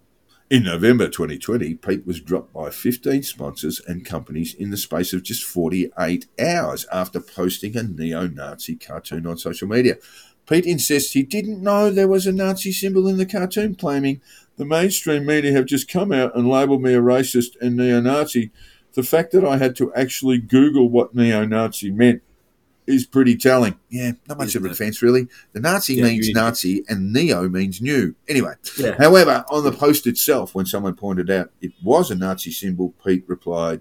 In 0.52 0.64
November 0.64 1.08
2020, 1.08 1.76
Pete 1.76 2.06
was 2.06 2.20
dropped 2.20 2.52
by 2.52 2.68
15 2.68 3.22
sponsors 3.22 3.80
and 3.88 4.04
companies 4.04 4.52
in 4.52 4.68
the 4.68 4.76
space 4.76 5.14
of 5.14 5.22
just 5.22 5.42
48 5.44 6.26
hours 6.38 6.84
after 6.92 7.20
posting 7.20 7.74
a 7.74 7.82
neo 7.82 8.26
Nazi 8.26 8.76
cartoon 8.76 9.26
on 9.26 9.38
social 9.38 9.66
media. 9.66 9.96
Pete 10.46 10.66
insists 10.66 11.12
he 11.12 11.22
didn't 11.22 11.62
know 11.62 11.88
there 11.88 12.06
was 12.06 12.26
a 12.26 12.32
Nazi 12.32 12.70
symbol 12.70 13.08
in 13.08 13.16
the 13.16 13.24
cartoon, 13.24 13.74
claiming 13.76 14.20
the 14.58 14.66
mainstream 14.66 15.24
media 15.24 15.52
have 15.52 15.64
just 15.64 15.90
come 15.90 16.12
out 16.12 16.36
and 16.36 16.46
labelled 16.46 16.82
me 16.82 16.92
a 16.92 17.00
racist 17.00 17.58
and 17.62 17.74
neo 17.74 18.02
Nazi. 18.02 18.50
The 18.92 19.02
fact 19.02 19.32
that 19.32 19.46
I 19.46 19.56
had 19.56 19.74
to 19.76 19.90
actually 19.94 20.36
Google 20.36 20.90
what 20.90 21.14
neo 21.14 21.46
Nazi 21.46 21.90
meant 21.90 22.20
is 22.86 23.06
pretty 23.06 23.36
telling. 23.36 23.78
Yeah, 23.88 24.12
not 24.28 24.38
much 24.38 24.54
of 24.54 24.62
a 24.62 24.66
Isn't 24.66 24.78
defence, 24.78 25.02
really. 25.02 25.28
The 25.52 25.60
Nazi 25.60 25.94
Yeah, 25.94 26.04
means 26.04 26.30
Nazi 26.30 26.84
and 26.88 27.12
neo 27.12 27.48
means 27.48 27.80
new. 27.80 28.14
Anyway, 28.28 28.54
Yeah. 28.76 28.96
However, 28.98 29.44
on 29.50 29.64
the 29.64 29.72
post 29.72 30.06
itself, 30.06 30.54
when 30.54 30.66
someone 30.66 30.94
pointed 30.94 31.30
out 31.30 31.50
it 31.60 31.72
was 31.82 32.10
a 32.10 32.14
Nazi 32.14 32.50
symbol, 32.50 32.94
Pete 33.04 33.24
replied, 33.26 33.80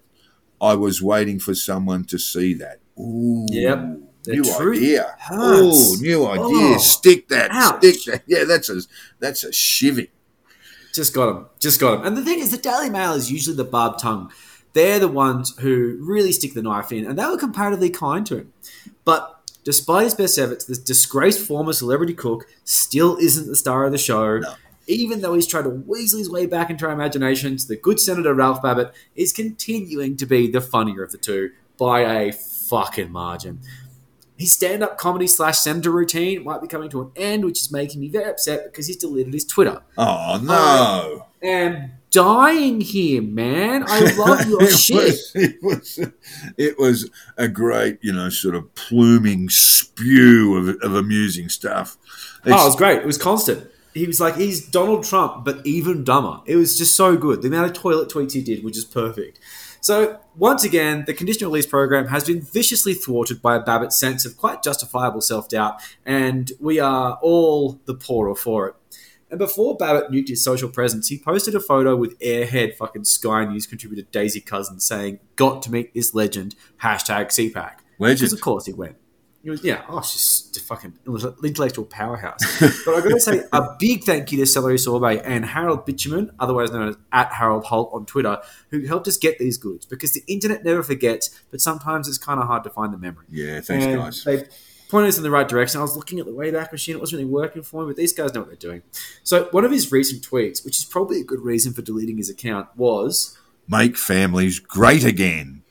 I 0.62 0.76
was 0.76 1.02
waiting 1.02 1.40
for 1.40 1.56
someone 1.56 2.04
to 2.06 2.20
see 2.20 2.54
that. 2.56 2.80
Ooh. 3.00 3.48
Yep. 3.50 3.98
New 4.28 4.44
idea. 4.44 5.16
hurts. 5.18 6.00
Ooh, 6.00 6.02
new 6.02 6.24
oh. 6.24 6.32
idea. 6.32 6.76
Oh, 6.76 6.78
stick 6.78 7.28
that. 7.30 7.50
ouch. 7.52 7.78
Stick 7.80 8.04
that. 8.06 8.24
Yeah, 8.28 8.44
that's 8.44 8.70
a 8.70 8.82
that's 9.20 9.44
a 9.44 9.50
shivvy. 9.50 10.10
Just 10.94 11.14
got 11.14 11.30
him. 11.30 11.46
Just 11.60 11.80
got 11.80 12.00
him. 12.00 12.06
And 12.06 12.18
the 12.18 12.24
thing 12.24 12.40
is, 12.40 12.52
the 12.52 12.58
Daily 12.58 12.90
Mail 12.90 13.14
is 13.14 13.32
usually 13.32 13.56
the 13.56 13.64
barbed 13.64 14.00
tongue. 14.00 14.32
They're 14.74 15.00
the 15.00 15.08
ones 15.08 15.56
who 15.60 15.98
really 16.00 16.32
stick 16.32 16.54
the 16.54 16.62
knife 16.62 16.92
in, 16.92 17.06
and 17.06 17.18
they 17.20 17.26
were 17.26 17.38
comparatively 17.38 17.90
kind 17.90 18.26
to 18.28 18.38
him. 18.38 18.54
But 19.04 19.40
despite 19.64 20.06
his 20.06 20.16
best 20.16 20.38
efforts, 20.38 20.66
this 20.66 20.78
disgraced 20.78 21.46
former 21.46 21.74
celebrity 21.74 22.14
cook 22.14 22.48
still 22.64 23.18
isn't 23.18 23.48
the 23.48 23.56
star 23.56 23.86
of 23.86 23.92
the 23.92 23.98
show. 23.98 24.40
No. 24.40 24.54
Even 24.88 25.22
though 25.22 25.36
he's 25.36 25.48
tried 25.48 25.64
to 25.64 25.70
weasel 25.70 26.20
his 26.20 26.30
way 26.30 26.46
back 26.46 26.70
into 26.70 26.86
our 26.86 26.92
imaginations, 26.92 27.68
the 27.68 27.76
good 27.76 28.00
Senator 28.00 28.34
Ralph 28.34 28.62
Babet 28.62 28.94
is 29.16 29.32
continuing 29.32 30.18
to 30.18 30.26
be 30.26 30.50
the 30.50 30.60
funnier 30.62 31.04
of 31.04 31.12
the 31.12 31.18
two 31.18 31.52
by 31.78 32.02
a 32.02 32.32
fucking 32.32 33.12
margin. 33.12 33.60
His 34.38 34.54
stand 34.54 34.82
up 34.82 34.98
comedy 34.98 35.28
slash 35.28 35.60
senator 35.60 35.92
routine 35.92 36.44
might 36.44 36.62
be 36.62 36.68
coming 36.68 36.90
to 36.90 37.02
an 37.02 37.12
end, 37.16 37.46
which 37.46 37.60
is 37.62 37.72
making 37.72 38.02
me 38.02 38.10
very 38.10 38.26
upset 38.26 38.64
because 38.66 38.88
he's 38.88 38.98
deleted 38.98 39.34
his 39.34 39.46
Twitter 39.46 39.84
Oh 40.00 40.40
no. 40.42 41.28
am 41.48 41.92
dying 42.12 42.82
here, 42.82 43.22
man. 43.22 43.84
I 43.88 44.00
love 44.18 44.48
your 44.48 44.64
it, 44.64 44.78
shit. 44.78 44.96
was, 44.96 45.32
it 45.36 45.64
was 45.64 46.00
it 46.58 46.78
was 46.78 47.10
a 47.38 47.48
great, 47.48 47.98
you 48.02 48.14
know, 48.14 48.30
sort 48.30 48.56
of 48.56 48.74
pluming 48.76 49.50
spew 49.50 50.58
of, 50.58 50.82
of 50.82 50.96
amusing 50.96 51.50
stuff. 51.50 51.98
Oh, 52.46 52.50
it 52.50 52.54
was 52.54 52.76
great. 52.76 53.00
It 53.00 53.06
was 53.06 53.18
constant. 53.18 53.70
He 53.94 54.08
was 54.08 54.22
like, 54.22 54.36
he's 54.38 54.66
Donald 54.66 55.04
Trump, 55.04 55.44
but 55.44 55.66
even 55.66 56.04
dumber. 56.04 56.42
It 56.46 56.56
was 56.56 56.78
just 56.78 56.96
so 56.96 57.18
good. 57.18 57.42
The 57.42 57.50
amount 57.50 57.72
of 57.72 57.74
toilet 57.74 58.10
tweets 58.10 58.32
he 58.32 58.42
did 58.42 58.64
was 58.64 58.74
just 58.74 58.94
perfect. 58.94 59.40
So, 59.82 60.20
once 60.36 60.64
again, 60.64 61.06
the 61.08 61.14
conditional 61.14 61.50
release 61.50 61.66
program 61.66 62.08
has 62.08 62.24
been 62.24 62.40
viciously 62.40 62.94
thwarted 62.94 63.42
by 63.42 63.56
a 63.56 63.60
Babet's 63.60 64.00
sense 64.00 64.26
of 64.26 64.38
quite 64.38 64.62
justifiable 64.62 65.22
self 65.22 65.50
doubt, 65.50 65.82
and 66.06 66.52
we 66.60 66.80
are 66.80 67.18
all 67.22 67.80
the 67.86 67.96
poorer 67.96 68.36
for 68.36 68.68
it. 68.70 68.76
And 69.32 69.40
before 69.40 69.78
Babet 69.78 70.12
nuked 70.12 70.28
his 70.28 70.44
social 70.44 70.70
presence, 70.70 71.08
he 71.08 71.18
posted 71.18 71.56
a 71.56 71.62
photo 71.62 71.96
with 71.96 72.20
Airhead 72.20 72.76
fucking 72.76 73.06
Sky 73.06 73.46
News 73.46 73.66
contributor 73.66 74.08
Daisy 74.12 74.42
Cousens 74.42 74.82
saying, 74.82 75.20
Got 75.38 75.64
to 75.64 75.72
meet 75.72 75.94
this 75.94 76.14
legend, 76.14 76.54
hashtag 76.84 77.28
CPAC. 77.28 77.76
Legend. 77.98 78.20
Because 78.20 78.34
of 78.34 78.42
course 78.42 78.66
he 78.66 78.74
went. 78.74 78.98
He 79.44 79.50
was, 79.50 79.64
yeah, 79.64 79.84
oh, 79.90 80.00
it's 80.00 80.14
just 80.14 80.58
a 80.58 80.60
fucking 80.60 81.00
intellectual 81.44 81.86
powerhouse. 81.86 82.40
but 82.86 82.94
I've 82.94 83.04
got 83.04 83.10
to 83.10 83.20
say 83.20 83.44
a 83.52 83.76
big 83.80 84.04
thank 84.04 84.32
you 84.32 84.38
to 84.40 84.46
Celery 84.46 84.78
Sorbet 84.78 85.22
and 85.24 85.46
Harold 85.46 85.88
Bitcherman, 85.88 86.30
otherwise 86.40 86.72
known 86.72 86.90
as 86.90 86.98
at 87.12 87.34
Harold 87.34 87.66
Holt 87.66 87.90
on 87.92 88.06
Twitter, 88.06 88.40
who 88.70 88.86
helped 88.86 89.08
us 89.08 89.18
get 89.18 89.40
these 89.40 89.58
goods 89.58 89.86
because 89.86 90.14
the 90.14 90.24
internet 90.28 90.64
never 90.64 90.84
forgets, 90.84 91.42
but 91.50 91.60
sometimes 91.60 92.08
it's 92.08 92.20
kind 92.20 92.40
of 92.40 92.46
hard 92.46 92.64
to 92.66 92.70
find 92.70 92.94
the 92.94 93.00
memory. 93.00 93.26
Yeah, 93.30 93.62
thanks 93.62 93.86
And 93.86 93.98
guys. 93.98 94.24
Pointed 94.92 95.08
us 95.08 95.18
in 95.18 95.24
the 95.24 95.32
right 95.32 95.48
direction. 95.48 95.80
I 95.80 95.84
was 95.84 95.96
looking 95.96 96.20
at 96.20 96.26
the 96.26 96.34
Wayback 96.34 96.72
Machine; 96.72 96.96
it 96.96 97.00
wasn't 97.00 97.22
really 97.22 97.32
working 97.32 97.62
for 97.64 97.82
me, 97.82 97.88
but 97.88 97.96
these 97.96 98.12
guys 98.14 98.34
know 98.34 98.42
what 98.42 98.50
they're 98.50 98.58
doing. 98.58 98.82
So 99.24 99.48
one 99.52 99.64
of 99.66 99.72
his 99.72 99.90
recent 99.92 100.22
tweets, 100.22 100.64
which 100.66 100.78
is 100.80 100.86
probably 100.86 101.22
a 101.22 101.24
good 101.24 101.40
reason 101.40 101.72
for 101.74 101.82
deleting 101.82 102.18
his 102.18 102.30
account, 102.30 102.68
was 102.76 103.38
Make 103.70 103.96
families 103.98 104.60
great 104.60 105.06
again. 105.06 105.64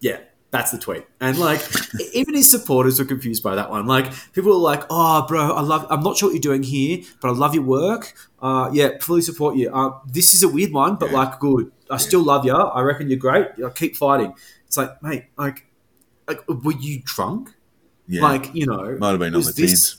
yeah, 0.00 0.18
that's 0.50 0.72
the 0.72 0.78
tweet. 0.78 1.06
And 1.20 1.38
like, 1.38 1.60
even 2.12 2.34
his 2.34 2.50
supporters 2.50 2.98
were 2.98 3.04
confused 3.04 3.42
by 3.44 3.54
that 3.54 3.70
one. 3.70 3.86
Like, 3.86 4.12
people 4.32 4.50
were 4.50 4.58
like, 4.58 4.82
"Oh, 4.90 5.24
bro, 5.28 5.52
I 5.52 5.60
love. 5.60 5.86
I'm 5.88 6.02
not 6.02 6.16
sure 6.16 6.28
what 6.28 6.34
you're 6.34 6.40
doing 6.40 6.64
here, 6.64 7.04
but 7.20 7.28
I 7.28 7.32
love 7.34 7.54
your 7.54 7.62
work. 7.62 8.14
Uh, 8.42 8.68
yeah, 8.72 8.98
fully 9.00 9.22
support 9.22 9.54
you. 9.56 9.70
Uh, 9.72 9.98
this 10.06 10.34
is 10.34 10.42
a 10.42 10.48
weird 10.48 10.72
one, 10.72 10.96
but 10.96 11.10
Yeah. 11.12 11.18
like, 11.18 11.38
good. 11.38 11.70
I 11.88 11.98
still 11.98 12.22
love 12.22 12.44
you. 12.44 12.52
I 12.52 12.80
reckon 12.80 13.08
you're 13.10 13.18
great. 13.18 13.46
I 13.64 13.70
keep 13.70 13.94
fighting. 13.96 14.34
It's 14.66 14.76
like, 14.76 15.00
mate, 15.04 15.26
like, 15.38 15.66
like, 16.26 16.40
were 16.48 16.72
you 16.72 17.02
drunk? 17.04 17.52
Yeah. 18.08 18.22
Like, 18.22 18.54
you 18.54 18.66
know, 18.66 18.96
Might 18.98 19.10
have 19.10 19.18
been 19.20 19.34
on 19.34 19.38
was 19.38 19.54
the 19.54 19.62
this- 19.66 19.96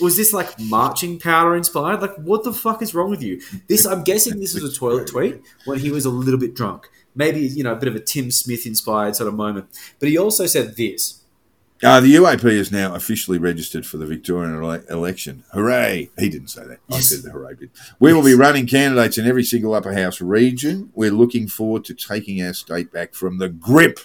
was 0.00 0.16
this 0.16 0.32
like 0.32 0.58
marching 0.58 1.18
powder 1.18 1.54
inspired? 1.54 2.00
Like, 2.00 2.14
what 2.16 2.42
the 2.42 2.54
fuck 2.54 2.80
is 2.80 2.94
wrong 2.94 3.10
with 3.10 3.22
you? 3.22 3.40
This, 3.68 3.84
I'm 3.84 4.02
guessing, 4.02 4.40
this 4.40 4.54
was 4.54 4.64
a 4.64 4.74
toilet 4.74 5.06
tweet 5.08 5.42
when 5.66 5.78
he 5.78 5.90
was 5.90 6.06
a 6.06 6.10
little 6.10 6.40
bit 6.40 6.54
drunk. 6.54 6.88
Maybe 7.14 7.40
you 7.40 7.62
know 7.64 7.72
a 7.72 7.76
bit 7.76 7.88
of 7.88 7.96
a 7.96 8.00
Tim 8.00 8.30
Smith 8.30 8.66
inspired 8.66 9.16
sort 9.16 9.28
of 9.28 9.34
moment. 9.34 9.66
But 9.98 10.08
he 10.08 10.16
also 10.16 10.46
said 10.46 10.76
this. 10.76 11.16
Uh, 11.82 11.98
the 11.98 12.14
UAP 12.14 12.44
is 12.44 12.70
now 12.70 12.94
officially 12.94 13.38
registered 13.38 13.86
for 13.86 13.96
the 13.96 14.04
Victorian 14.06 14.54
ele- 14.62 14.84
election. 14.90 15.44
Hooray! 15.54 16.10
He 16.18 16.28
didn't 16.28 16.48
say 16.48 16.62
that. 16.66 16.78
I 16.90 16.96
Yes. 16.96 17.08
said 17.08 17.22
the 17.22 17.30
hooray 17.30 17.54
bit. 17.54 17.70
We 17.98 18.12
will 18.12 18.22
be 18.22 18.34
running 18.34 18.66
candidates 18.66 19.16
in 19.18 19.26
every 19.26 19.44
single 19.44 19.72
upper 19.74 19.94
house 19.94 20.20
region. 20.20 20.90
We're 20.94 21.10
looking 21.10 21.48
forward 21.48 21.84
to 21.86 21.94
taking 21.94 22.42
our 22.42 22.52
state 22.52 22.92
back 22.92 23.14
from 23.14 23.38
the 23.38 23.48
grip 23.48 23.98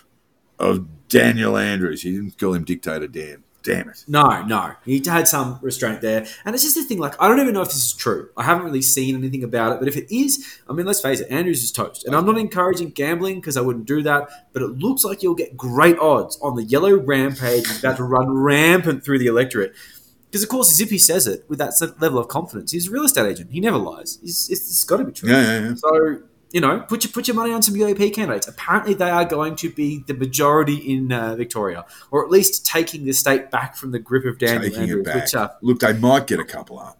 of 0.59 1.07
Daniel 1.07 1.57
Andrews. 1.57 2.01
He 2.01 2.11
didn't 2.11 2.37
call 2.37 2.53
him 2.53 2.63
dictator 2.63 3.07
Dan. 3.07 3.43
Damn 3.65 3.89
it. 3.89 4.05
No, 4.07 4.43
no, 4.43 4.73
he 4.85 5.01
had 5.03 5.27
some 5.27 5.57
restraint 5.59 6.01
there, 6.01 6.27
and 6.45 6.53
it's 6.53 6.63
just 6.63 6.75
the 6.75 6.83
thing. 6.83 6.99
Like, 6.99 7.19
I 7.19 7.27
don't 7.27 7.39
even 7.39 7.55
know 7.55 7.63
if 7.63 7.69
this 7.69 7.83
is 7.83 7.93
true. 7.93 8.29
I 8.37 8.43
haven't 8.43 8.63
really 8.63 8.83
seen 8.83 9.15
anything 9.15 9.43
about 9.43 9.71
it, 9.71 9.79
but 9.79 9.87
if 9.87 9.97
it 9.97 10.15
is, 10.15 10.59
I 10.69 10.73
mean, 10.73 10.85
let's 10.85 11.01
face 11.01 11.19
it, 11.19 11.31
Andrews 11.31 11.63
is 11.63 11.71
toast. 11.71 12.05
And 12.05 12.15
I'm 12.15 12.27
not 12.27 12.37
encouraging 12.37 12.91
gambling 12.91 13.39
because 13.39 13.57
I 13.57 13.61
wouldn't 13.61 13.87
do 13.87 14.03
that, 14.03 14.29
but 14.53 14.61
it 14.61 14.67
looks 14.67 15.03
like 15.03 15.23
you'll 15.23 15.33
get 15.33 15.57
great 15.57 15.97
odds 15.97 16.37
on 16.43 16.55
the 16.55 16.63
yellow 16.63 16.95
rampage 16.95 17.79
about 17.79 17.97
to 17.97 18.03
run 18.03 18.29
rampant 18.29 19.03
through 19.03 19.17
the 19.17 19.25
electorate. 19.25 19.73
Because 20.29 20.43
of 20.43 20.49
course, 20.49 20.71
Zippy 20.71 20.99
says 20.99 21.25
it 21.25 21.43
with 21.49 21.57
that 21.57 21.73
level 21.99 22.19
of 22.19 22.27
confidence. 22.27 22.71
He's 22.71 22.87
a 22.87 22.91
real 22.91 23.05
estate 23.05 23.25
agent. 23.25 23.51
He 23.51 23.61
never 23.61 23.77
lies. 23.77 24.19
He's, 24.21 24.47
it's, 24.51 24.69
it's 24.69 24.83
got 24.83 24.97
to 24.97 25.05
be 25.05 25.11
true. 25.11 25.27
Yeah, 25.27 25.41
yeah, 25.41 25.69
yeah. 25.69 25.75
So 25.75 26.21
you 26.55 26.61
know, 26.61 26.79
put 26.87 27.03
your 27.03 27.11
put 27.11 27.27
your 27.27 27.35
money 27.35 27.51
on 27.51 27.61
some 27.61 27.75
UAP 27.75 28.13
candidates. 28.13 28.47
Apparently, 28.47 28.93
they 28.93 29.09
are 29.09 29.25
going 29.25 29.57
to 29.57 29.69
be 29.69 30.05
the 30.07 30.13
majority 30.13 30.75
in 30.77 31.11
uh, 31.11 31.35
Victoria, 31.35 31.83
or 32.11 32.23
at 32.23 32.31
least 32.31 32.65
taking 32.65 33.03
the 33.03 33.11
state 33.11 33.51
back 33.51 33.75
from 33.75 33.91
the 33.91 33.99
grip 33.99 34.23
of 34.23 34.37
Daniel 34.39 34.61
taking 34.63 34.83
Andrews. 34.83 35.01
it 35.01 35.05
back. 35.05 35.15
Which, 35.23 35.35
uh, 35.35 35.49
Look, 35.61 35.79
they 35.81 35.91
might 35.93 36.27
get 36.27 36.39
a 36.39 36.45
couple 36.45 36.79
up. 36.79 36.97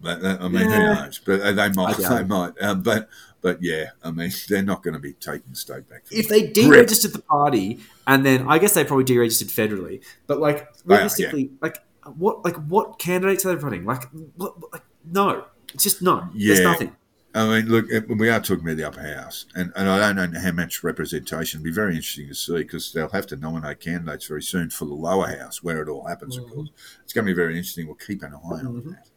But, 0.00 0.22
I 0.24 0.46
mean, 0.48 0.68
Yeah. 0.68 0.94
who 0.94 1.04
knows? 1.06 1.20
But 1.24 1.40
uh, 1.40 1.52
they 1.52 1.68
might. 1.70 1.96
They 1.96 2.22
might. 2.24 2.52
Um, 2.60 2.82
but 2.82 3.08
but 3.40 3.62
yeah, 3.62 3.86
I 4.04 4.10
mean, 4.10 4.30
they're 4.50 4.62
not 4.62 4.82
going 4.82 4.92
to 4.94 5.00
be 5.00 5.14
taking 5.14 5.48
the 5.50 5.56
state 5.56 5.88
back. 5.88 6.02
if 6.10 6.28
they 6.28 6.42
Grip. 6.42 6.86
deregistered 6.86 7.14
the 7.14 7.22
party, 7.22 7.80
and 8.06 8.26
then 8.26 8.46
I 8.46 8.58
guess 8.58 8.74
they 8.74 8.84
probably 8.84 9.06
deregistered 9.06 9.50
federally, 9.50 10.04
but 10.26 10.38
like 10.38 10.58
They 10.84 10.94
are, 10.94 10.98
realistically, 10.98 11.50
like 11.62 11.78
what 12.14 12.44
like 12.44 12.56
what 12.56 12.98
candidates 12.98 13.46
are 13.46 13.54
they 13.56 13.62
running? 13.64 13.86
Like, 13.86 14.04
what, 14.36 14.60
what- 14.60 14.72
like 14.74 14.84
no, 15.10 15.46
it's 15.72 15.82
just 15.84 16.02
no. 16.02 16.28
There's 16.34 16.60
nothing. 16.60 16.94
I 17.34 17.46
mean, 17.46 17.68
look, 17.68 17.86
we 18.08 18.30
are 18.30 18.40
talking 18.40 18.64
about 18.64 18.78
the 18.78 18.84
upper 18.84 19.02
house, 19.02 19.46
and, 19.54 19.70
and 19.76 19.88
I 19.88 20.12
don't 20.12 20.32
know 20.32 20.40
how 20.40 20.52
much 20.52 20.82
representation. 20.82 21.60
It'll 21.60 21.64
be 21.64 21.72
very 21.72 21.94
interesting 21.94 22.28
to 22.28 22.34
see 22.34 22.56
because 22.56 22.92
they'll 22.92 23.10
have 23.10 23.26
to 23.28 23.36
nominate 23.36 23.80
candidates 23.80 24.26
very 24.26 24.42
soon 24.42 24.70
for 24.70 24.86
the 24.86 24.94
lower 24.94 25.26
house, 25.26 25.62
where 25.62 25.82
it 25.82 25.88
all 25.88 26.06
happens. 26.06 26.36
Mm-hmm. 26.36 26.48
Of 26.48 26.54
course, 26.54 26.70
it's 27.04 27.12
going 27.12 27.26
to 27.26 27.30
be 27.30 27.36
very 27.36 27.56
interesting. 27.56 27.86
We'll 27.86 27.96
keep 27.96 28.22
an 28.22 28.34
eye 28.34 28.38
on 28.38 28.82
that. 28.86 29.08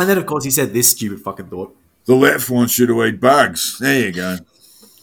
And 0.00 0.08
then 0.08 0.16
of 0.18 0.26
course 0.26 0.44
he 0.44 0.50
said 0.50 0.72
this 0.72 0.90
stupid 0.90 1.20
fucking 1.20 1.48
thought. 1.48 1.76
The 2.06 2.14
left 2.14 2.48
wants 2.48 2.78
you 2.78 2.86
to 2.86 3.04
eat 3.04 3.20
bugs. 3.20 3.78
There 3.78 4.06
you 4.06 4.12
go. 4.12 4.38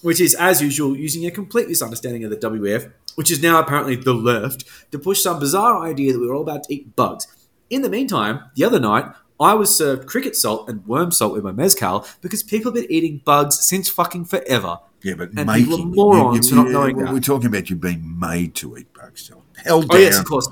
which 0.01 0.19
is, 0.19 0.35
as 0.35 0.61
usual, 0.61 0.97
using 0.97 1.25
a 1.25 1.31
complete 1.31 1.67
misunderstanding 1.67 2.23
of 2.23 2.31
the 2.31 2.37
WF, 2.37 2.91
which 3.15 3.31
is 3.31 3.41
now 3.41 3.59
apparently 3.59 3.95
the 3.95 4.13
left, 4.13 4.65
to 4.91 4.99
push 4.99 5.21
some 5.21 5.39
bizarre 5.39 5.85
idea 5.85 6.13
that 6.13 6.19
we 6.19 6.27
were 6.27 6.33
all 6.35 6.41
about 6.41 6.63
to 6.63 6.73
eat 6.73 6.95
bugs. 6.95 7.27
In 7.69 7.81
the 7.81 7.89
meantime, 7.89 8.41
the 8.55 8.63
other 8.65 8.79
night, 8.79 9.05
I 9.43 9.53
was 9.53 9.75
served 9.75 10.07
cricket 10.07 10.35
salt 10.35 10.69
and 10.69 10.85
worm 10.87 11.11
salt 11.11 11.33
with 11.33 11.43
my 11.43 11.51
mezcal 11.51 12.07
because 12.21 12.41
people 12.43 12.71
have 12.71 12.81
been 12.81 12.91
eating 12.91 13.21
bugs 13.25 13.59
since 13.67 13.89
fucking 13.89 14.25
forever. 14.25 14.79
Yeah, 15.01 15.15
but 15.15 15.29
And 15.35 15.47
making 15.47 15.65
people 15.65 15.81
are 15.81 16.17
morons 16.17 16.49
for 16.49 16.55
not 16.55 16.69
knowing 16.69 16.95
we're, 16.95 17.05
that. 17.05 17.13
We're 17.13 17.19
talking 17.19 17.47
about 17.47 17.69
you 17.69 17.75
being 17.75 18.17
made 18.19 18.55
to 18.55 18.77
eat 18.77 18.93
bugs. 18.93 19.29
Dylan. 19.29 19.41
Held 19.57 19.85
Oh 19.85 19.87
down 19.87 20.01
yes, 20.01 20.17
of 20.17 20.25
course. 20.25 20.49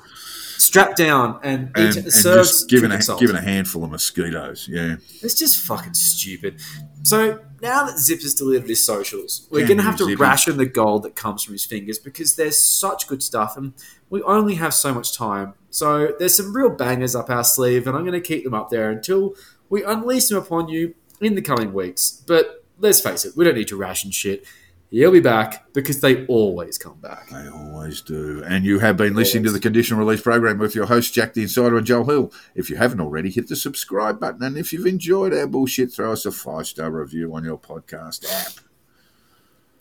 Strapped 0.58 0.96
down 0.96 1.40
and, 1.42 1.70
and, 1.74 1.96
eat, 1.96 2.04
and 2.04 2.12
served 2.12 2.48
just 2.48 2.68
given 2.68 2.92
a, 2.92 3.02
salt. 3.02 3.18
given 3.18 3.34
a 3.34 3.40
handful 3.40 3.82
of 3.82 3.90
mosquitoes. 3.90 4.68
Yeah, 4.70 4.96
It's 5.22 5.34
just 5.34 5.58
fucking 5.64 5.94
stupid. 5.94 6.60
So 7.02 7.40
now 7.60 7.84
that 7.86 7.98
Zip 7.98 8.20
has 8.22 8.34
delivered 8.34 8.68
his 8.68 8.84
socials, 8.84 9.48
we're 9.50 9.66
going 9.66 9.78
to 9.78 9.82
have 9.82 9.96
to 9.96 10.04
Zippy. 10.04 10.16
ration 10.16 10.56
the 10.58 10.66
gold 10.66 11.02
that 11.02 11.16
comes 11.16 11.42
from 11.42 11.54
his 11.54 11.64
fingers 11.64 11.98
because 11.98 12.36
there's 12.36 12.62
such 12.62 13.08
good 13.08 13.22
stuff 13.22 13.56
and 13.56 13.72
we 14.08 14.22
only 14.22 14.54
have 14.56 14.72
so 14.74 14.94
much 14.94 15.16
time. 15.16 15.54
So 15.72 16.14
there's 16.18 16.36
some 16.36 16.54
real 16.54 16.70
bangers 16.70 17.16
up 17.16 17.30
our 17.30 17.44
sleeve 17.44 17.86
and 17.86 17.96
I'm 17.96 18.04
going 18.04 18.12
to 18.12 18.20
keep 18.20 18.44
them 18.44 18.54
up 18.54 18.70
there 18.70 18.90
until 18.90 19.34
we 19.70 19.82
unleash 19.82 20.26
them 20.26 20.38
upon 20.38 20.68
you 20.68 20.94
in 21.20 21.34
the 21.34 21.42
coming 21.42 21.72
weeks. 21.72 22.22
But 22.26 22.64
let's 22.78 23.00
face 23.00 23.24
it, 23.24 23.36
we 23.36 23.44
don't 23.44 23.54
need 23.54 23.68
to 23.68 23.76
ration 23.76 24.10
shit. 24.10 24.44
He'll 24.90 25.10
be 25.10 25.20
back 25.20 25.72
because 25.72 26.02
they 26.02 26.26
always 26.26 26.76
come 26.76 26.98
back. 27.00 27.30
they 27.30 27.48
always 27.48 28.02
do. 28.02 28.44
And 28.44 28.66
you 28.66 28.80
have 28.80 28.98
been 28.98 29.14
listening 29.14 29.44
to 29.44 29.50
the 29.50 29.58
conditional 29.58 30.00
release 30.00 30.20
program 30.20 30.58
with 30.58 30.74
your 30.74 30.84
host 30.84 31.14
Jack 31.14 31.32
the 31.32 31.40
Insider 31.40 31.78
and 31.78 31.86
Joel 31.86 32.04
Hill. 32.04 32.32
If 32.54 32.68
you 32.68 32.76
haven't 32.76 33.00
already, 33.00 33.30
hit 33.30 33.48
the 33.48 33.56
subscribe 33.56 34.20
button, 34.20 34.42
and 34.42 34.58
if 34.58 34.70
you've 34.70 34.84
enjoyed 34.84 35.32
our 35.32 35.46
bullshit, 35.46 35.94
throw 35.94 36.12
us 36.12 36.26
a 36.26 36.32
five 36.32 36.66
star 36.66 36.90
review 36.90 37.34
on 37.34 37.42
your 37.42 37.58
podcast 37.58 38.30
app. 38.30 38.71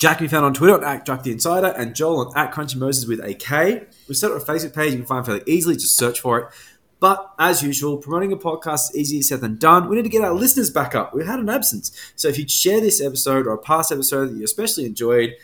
Jack 0.01 0.17
can 0.17 0.25
be 0.25 0.29
found 0.29 0.43
on 0.43 0.53
Twitter 0.55 0.83
at 0.83 1.05
Jack 1.05 1.21
the 1.21 1.31
Insider 1.31 1.67
and 1.77 1.93
Joel 1.93 2.25
on 2.25 2.35
at 2.35 2.51
Crunchy 2.51 2.75
Moses 2.75 3.07
with 3.07 3.23
a 3.23 3.35
K. 3.35 3.83
We've 4.07 4.17
set 4.17 4.31
up 4.31 4.41
a 4.41 4.43
Facebook 4.43 4.73
page 4.73 4.93
you 4.93 4.97
can 4.97 5.05
find 5.05 5.23
fairly 5.23 5.43
easily, 5.45 5.75
just 5.75 5.95
search 5.95 6.19
for 6.19 6.39
it. 6.39 6.47
But 6.99 7.31
as 7.37 7.61
usual, 7.61 7.97
promoting 7.97 8.31
a 8.31 8.35
podcast 8.35 8.95
is 8.95 9.13
easier 9.13 9.21
said 9.21 9.41
than 9.41 9.59
done. 9.59 9.89
We 9.89 9.97
need 9.97 10.01
to 10.01 10.09
get 10.09 10.23
our 10.23 10.33
listeners 10.33 10.71
back 10.71 10.95
up. 10.95 11.13
We've 11.13 11.27
had 11.27 11.37
an 11.37 11.49
absence. 11.49 11.91
So 12.15 12.29
if 12.29 12.39
you'd 12.39 12.49
share 12.49 12.81
this 12.81 12.99
episode 12.99 13.45
or 13.45 13.53
a 13.53 13.59
past 13.59 13.91
episode 13.91 14.31
that 14.31 14.37
you 14.37 14.43
especially 14.43 14.85
enjoyed 14.85 15.35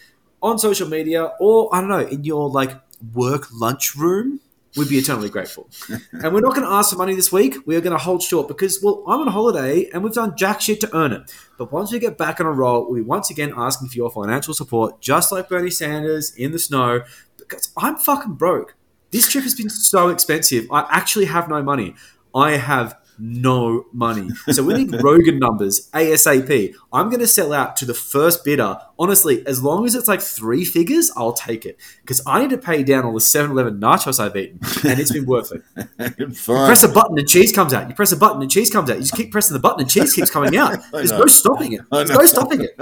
on 0.41 0.57
social 0.57 0.89
media 0.89 1.33
or, 1.39 1.69
I 1.71 1.79
don't 1.79 1.91
know, 1.91 2.07
in 2.07 2.23
your 2.23 2.49
like 2.49 2.71
work 3.13 3.49
lunchroom, 3.53 4.39
we'd 4.77 4.89
be 4.89 4.97
eternally 4.97 5.29
grateful. 5.29 5.69
and 5.89 6.33
we're 6.33 6.41
not 6.41 6.55
going 6.55 6.67
to 6.67 6.73
ask 6.73 6.91
for 6.91 6.97
money 6.97 7.15
this 7.15 7.31
week. 7.31 7.57
We 7.65 7.75
are 7.75 7.81
going 7.81 7.97
to 7.97 8.03
hold 8.03 8.21
short 8.21 8.47
because, 8.47 8.81
well, 8.81 9.03
I'm 9.07 9.21
on 9.21 9.27
holiday 9.27 9.89
and 9.91 10.03
we've 10.03 10.13
done 10.13 10.37
jack 10.37 10.61
shit 10.61 10.79
to 10.81 10.95
earn 10.95 11.13
it. 11.13 11.33
But 11.57 11.71
once 11.71 11.91
we 11.91 11.99
get 11.99 12.17
back 12.17 12.39
on 12.39 12.45
a 12.45 12.51
roll, 12.51 12.85
we'll 12.85 12.95
be 12.95 13.01
once 13.01 13.29
again 13.29 13.53
asking 13.55 13.89
for 13.89 13.95
your 13.95 14.11
financial 14.11 14.53
support, 14.53 15.01
just 15.01 15.31
like 15.31 15.49
Bernie 15.49 15.71
Sanders 15.71 16.33
in 16.35 16.51
the 16.51 16.59
snow, 16.59 17.01
because 17.37 17.71
I'm 17.77 17.97
fucking 17.97 18.33
broke. 18.33 18.75
This 19.11 19.27
trip 19.29 19.43
has 19.43 19.55
been 19.55 19.69
so 19.69 20.09
expensive. 20.09 20.67
I 20.71 20.85
actually 20.89 21.25
have 21.25 21.49
no 21.49 21.63
money. 21.63 21.95
I 22.35 22.51
have 22.51 22.97
no 23.17 23.85
money. 23.93 24.29
So 24.51 24.63
we 24.63 24.73
need 24.73 24.93
Rogan 25.03 25.39
numbers 25.39 25.89
ASAP. 25.91 26.75
I'm 26.93 27.09
going 27.09 27.19
to 27.19 27.27
sell 27.27 27.53
out 27.53 27.75
to 27.77 27.85
the 27.85 27.93
first 27.93 28.43
bidder. 28.43 28.79
Honestly, 28.99 29.45
as 29.45 29.61
long 29.63 29.85
as 29.85 29.93
it's 29.95 30.07
like 30.07 30.21
three 30.21 30.65
figures, 30.65 31.11
I'll 31.15 31.33
take 31.33 31.65
it. 31.65 31.79
Because 32.01 32.21
I 32.25 32.41
need 32.41 32.49
to 32.49 32.57
pay 32.57 32.83
down 32.83 33.05
all 33.05 33.13
the 33.13 33.21
7 33.21 33.51
Eleven 33.51 33.79
nachos 33.79 34.19
I've 34.19 34.35
eaten, 34.35 34.59
and 34.89 34.99
it's 34.99 35.11
been 35.11 35.25
worth 35.25 35.51
it. 35.51 35.61
Press 36.45 36.83
a 36.83 36.87
button 36.87 37.17
and 37.17 37.27
cheese 37.27 37.51
comes 37.51 37.73
out. 37.73 37.87
You 37.89 37.95
press 37.95 38.11
a 38.11 38.17
button 38.17 38.41
and 38.41 38.49
cheese 38.49 38.69
comes 38.69 38.89
out. 38.89 38.95
You 38.97 39.03
just 39.03 39.15
keep 39.15 39.31
pressing 39.31 39.53
the 39.53 39.59
button 39.59 39.81
and 39.81 39.89
cheese 39.89 40.13
keeps 40.13 40.29
coming 40.31 40.55
out. 40.57 40.79
There's 40.91 41.11
no 41.11 41.25
stopping 41.27 41.73
it. 41.73 41.81
There's 41.91 42.09
no 42.09 42.25
stopping 42.25 42.61
it. 42.61 42.75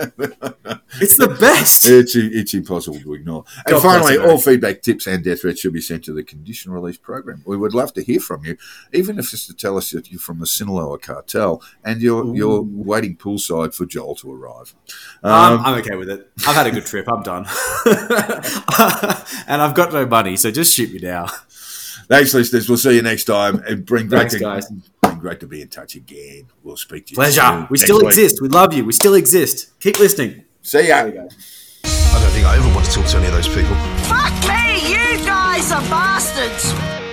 It's 1.01 1.18
the 1.18 1.36
best. 1.39 1.86
It's, 1.88 2.16
it's 2.16 2.53
impossible 2.53 2.99
to 2.99 3.13
ignore. 3.13 3.43
And 3.66 3.74
God 3.74 3.82
finally, 3.82 4.18
all 4.18 4.38
feedback, 4.38 4.82
tips, 4.82 5.07
and 5.07 5.24
death 5.24 5.41
threats 5.41 5.59
should 5.59 5.74
be 5.74 5.82
sent 5.82 6.03
to 6.05 6.13
the 6.13 6.24
condition 6.24 6.72
release 6.72 6.97
program. 6.97 7.43
We 7.45 7.57
would 7.57 7.74
love 7.74 7.93
to 7.93 8.03
hear 8.03 8.20
from 8.20 8.45
you, 8.45 8.57
even 8.93 9.20
if 9.20 9.34
it's 9.34 9.47
to 9.47 9.53
tell 9.53 9.78
us 9.78 9.91
that 9.91 10.11
you're 10.11 10.20
from 10.20 10.39
the 10.39 10.47
Sinaloa 10.47 10.99
cartel 10.99 11.61
and 11.84 12.01
you're 12.01 12.36
you're 12.36 12.61
waiting 12.61 13.16
poolside 13.18 13.74
for 13.74 13.86
Joel 13.86 14.16
to 14.16 14.32
arrive. 14.32 14.74
Um, 15.24 15.45
Um, 15.45 15.66
I'm 15.66 15.80
okay 15.80 15.95
with 16.06 16.20
it. 16.20 16.32
I've 16.47 16.56
had 16.56 16.68
a 16.68 16.72
good 16.72 16.86
trip. 16.86 17.08
I'm 17.12 17.24
done. 17.24 17.45
and 19.47 19.62
I've 19.62 19.74
got 19.74 19.91
no 19.93 20.06
money, 20.06 20.38
so 20.38 20.51
just 20.51 20.74
shoot 20.74 20.91
me 20.93 20.99
now. 21.01 21.28
thanks, 22.08 22.34
listeners. 22.34 22.68
We'll 22.70 22.78
see 22.78 22.95
you 22.95 23.01
next 23.01 23.26
time. 23.26 23.64
And 23.68 23.86
bring 23.86 24.08
great 24.08 24.20
Thanks, 24.20 24.34
to, 24.36 24.39
guys. 24.39 24.70
Bring 25.01 25.18
great 25.20 25.39
to 25.41 25.47
be 25.47 25.62
in 25.62 25.68
touch 25.70 25.95
again. 25.95 26.47
We'll 26.64 26.78
speak 26.78 27.08
to 27.08 27.12
you. 27.12 27.16
Pleasure. 27.16 27.41
soon. 27.41 27.68
We 27.70 27.78
Next 27.78 27.84
still 27.84 27.97
week. 27.97 28.08
exist. 28.08 28.41
We 28.41 28.49
love 28.49 28.74
you. 28.74 28.86
We 28.86 28.93
still 28.93 29.16
exist. 29.16 29.80
Keep 29.80 29.99
listening. 29.99 30.45
See 30.62 30.88
ya. 30.88 30.97
I 30.97 31.12
don't 31.12 32.32
think 32.32 32.45
I 32.45 32.56
ever 32.58 32.74
want 32.74 32.86
to 32.86 32.91
talk 32.91 33.06
to 33.08 33.18
any 33.18 33.28
of 33.28 33.34
those 33.34 33.47
people. 33.47 33.76
Fuck 34.06 34.34
me, 34.47 34.89
you 34.89 35.26
guys 35.26 35.72
are 35.72 35.82
bastards! 35.89 37.05